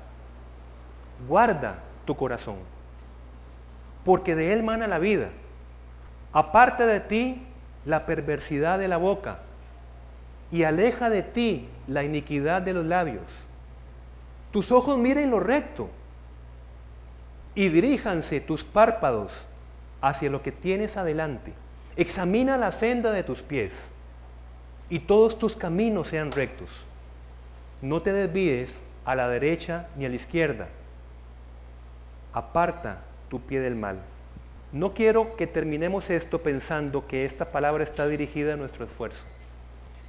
guarda 1.28 1.78
tu 2.04 2.16
corazón, 2.16 2.56
porque 4.04 4.34
de 4.34 4.52
él 4.52 4.62
mana 4.62 4.86
la 4.86 4.98
vida. 4.98 5.30
Aparte 6.32 6.86
de 6.86 7.00
ti 7.00 7.46
la 7.84 8.04
perversidad 8.04 8.78
de 8.78 8.88
la 8.88 8.98
boca 8.98 9.38
y 10.50 10.64
aleja 10.64 11.08
de 11.08 11.22
ti 11.22 11.68
la 11.86 12.04
iniquidad 12.04 12.62
de 12.62 12.74
los 12.74 12.84
labios. 12.84 13.46
Tus 14.52 14.70
ojos 14.70 14.98
miren 14.98 15.30
lo 15.30 15.40
recto 15.40 15.88
y 17.56 17.70
diríjanse 17.70 18.40
tus 18.40 18.64
párpados 18.64 19.48
hacia 20.00 20.30
lo 20.30 20.42
que 20.42 20.52
tienes 20.52 20.96
adelante. 20.96 21.52
Examina 21.96 22.58
la 22.58 22.70
senda 22.70 23.10
de 23.10 23.24
tus 23.24 23.42
pies 23.42 23.92
y 24.90 25.00
todos 25.00 25.38
tus 25.38 25.56
caminos 25.56 26.08
sean 26.08 26.30
rectos. 26.30 26.84
No 27.80 28.02
te 28.02 28.12
desvíes 28.12 28.82
a 29.06 29.16
la 29.16 29.28
derecha 29.28 29.88
ni 29.96 30.04
a 30.04 30.10
la 30.10 30.16
izquierda. 30.16 30.68
Aparta 32.34 33.02
tu 33.30 33.40
pie 33.40 33.60
del 33.60 33.74
mal. 33.74 34.00
No 34.72 34.92
quiero 34.92 35.36
que 35.36 35.46
terminemos 35.46 36.10
esto 36.10 36.42
pensando 36.42 37.06
que 37.06 37.24
esta 37.24 37.50
palabra 37.50 37.82
está 37.82 38.06
dirigida 38.06 38.52
a 38.52 38.56
nuestro 38.56 38.84
esfuerzo. 38.84 39.24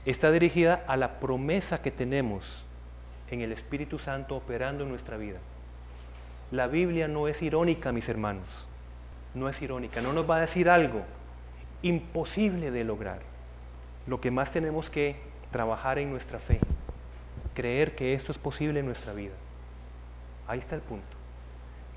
Está 0.05 0.31
dirigida 0.31 0.83
a 0.87 0.97
la 0.97 1.21
promesa 1.21 1.81
que 1.81 1.91
tenemos 1.91 2.43
en 3.31 3.39
el 3.39 3.53
Espíritu 3.53 3.99
Santo 3.99 4.35
operando 4.35 4.83
en 4.83 4.89
nuestra 4.89 5.15
vida. 5.15 5.39
La 6.51 6.67
Biblia 6.67 7.07
no 7.07 7.27
es 7.27 7.41
irónica, 7.41 7.91
mis 7.91 8.07
hermanos. 8.07 8.65
No 9.33 9.49
es 9.49 9.61
irónica. 9.61 10.01
No 10.01 10.13
nos 10.13 10.29
va 10.29 10.37
a 10.37 10.41
decir 10.41 10.69
algo 10.69 11.03
imposible 11.81 12.71
de 12.71 12.83
lograr. 12.83 13.19
Lo 14.07 14.21
que 14.21 14.31
más 14.31 14.51
tenemos 14.51 14.89
que 14.89 15.17
trabajar 15.51 15.99
en 15.99 16.09
nuestra 16.09 16.39
fe. 16.39 16.59
Creer 17.53 17.95
que 17.95 18.13
esto 18.13 18.31
es 18.31 18.37
posible 18.37 18.79
en 18.79 18.85
nuestra 18.85 19.13
vida. 19.13 19.33
Ahí 20.47 20.59
está 20.59 20.75
el 20.75 20.81
punto. 20.81 21.05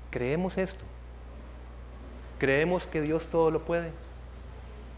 ¿Creemos 0.09 0.57
esto? 0.57 0.83
¿Creemos 2.37 2.87
que 2.87 3.01
Dios 3.01 3.27
todo 3.27 3.51
lo 3.51 3.63
puede? 3.63 3.91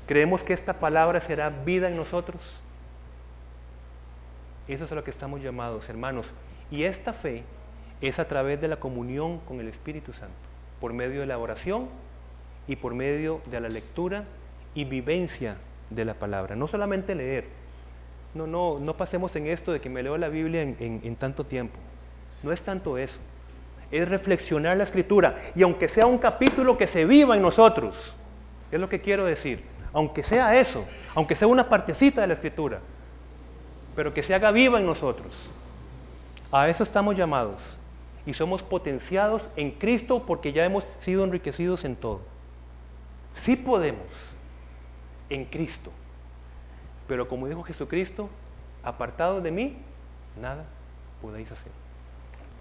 ¿Creemos 0.08 0.44
que 0.44 0.54
esta 0.54 0.80
palabra 0.80 1.22
será 1.22 1.50
vida 1.50 1.88
en 1.88 1.96
nosotros? 1.96 2.42
Eso 4.68 4.86
es 4.86 4.92
a 4.92 4.96
lo 4.96 5.04
que 5.04 5.12
estamos 5.12 5.42
llamados, 5.42 5.90
hermanos. 5.90 6.28
Y 6.72 6.84
esta 6.86 7.14
fe 7.14 7.44
es 8.08 8.20
a 8.20 8.28
través 8.28 8.60
de 8.60 8.68
la 8.68 8.78
comunión 8.78 9.40
con 9.40 9.60
el 9.60 9.68
Espíritu 9.68 10.14
Santo, 10.14 10.34
por 10.80 10.94
medio 10.94 11.22
de 11.22 11.26
la 11.28 11.38
oración 11.38 11.88
y 12.68 12.76
por 12.76 12.94
medio 12.94 13.42
de 13.46 13.62
la 13.62 13.70
lectura 13.70 14.26
y 14.76 14.86
vivencia 14.86 15.58
de 15.90 16.06
la 16.06 16.14
palabra. 16.14 16.56
No 16.56 16.68
solamente 16.68 17.16
leer. 17.16 17.46
No, 18.34 18.48
no, 18.48 18.80
no 18.80 18.98
pasemos 18.98 19.36
en 19.36 19.48
esto 19.48 19.72
de 19.72 19.80
que 19.80 19.90
me 19.90 20.02
leo 20.02 20.18
la 20.18 20.30
Biblia 20.30 20.64
en, 20.64 21.02
en 21.04 21.16
tanto 21.16 21.46
tiempo. 21.46 21.78
No 22.42 22.52
es 22.52 22.62
tanto 22.62 22.98
eso. 22.98 23.20
Es 23.92 24.10
reflexionar 24.10 24.76
la 24.76 24.84
escritura. 24.84 25.36
Y 25.56 25.62
aunque 25.62 25.88
sea 25.88 26.08
un 26.08 26.18
capítulo 26.18 26.78
que 26.78 26.88
se 26.88 27.06
viva 27.06 27.36
en 27.36 27.44
nosotros, 27.44 28.14
es 28.72 28.80
lo 28.80 28.88
que 28.88 29.02
quiero 29.02 29.26
decir. 29.26 29.64
Aunque 29.94 30.24
sea 30.24 30.60
eso, 30.60 30.86
aunque 31.14 31.36
sea 31.36 31.48
una 31.48 31.70
partecita 31.70 32.22
de 32.22 32.28
la 32.28 32.34
escritura, 32.34 32.80
pero 33.96 34.14
que 34.14 34.24
se 34.24 34.34
haga 34.34 34.50
viva 34.50 34.80
en 34.80 34.86
nosotros. 34.88 35.32
A 36.52 36.68
eso 36.68 36.84
estamos 36.84 37.16
llamados. 37.16 37.78
Y 38.26 38.34
somos 38.34 38.64
potenciados 38.64 39.50
en 39.56 39.72
Cristo 39.72 40.26
porque 40.26 40.54
ya 40.54 40.64
hemos 40.66 40.86
sido 41.00 41.24
enriquecidos 41.24 41.84
en 41.84 41.96
todo. 41.96 42.22
Sí 43.34 43.56
podemos, 43.56 44.08
en 45.30 45.46
Cristo. 45.46 45.92
Pero 47.08 47.28
como 47.28 47.48
dijo 47.48 47.64
Jesucristo, 47.64 48.30
apartado 48.84 49.42
de 49.42 49.52
mí, 49.52 49.78
nada 50.40 50.66
podéis 51.22 51.52
hacer. 51.52 51.83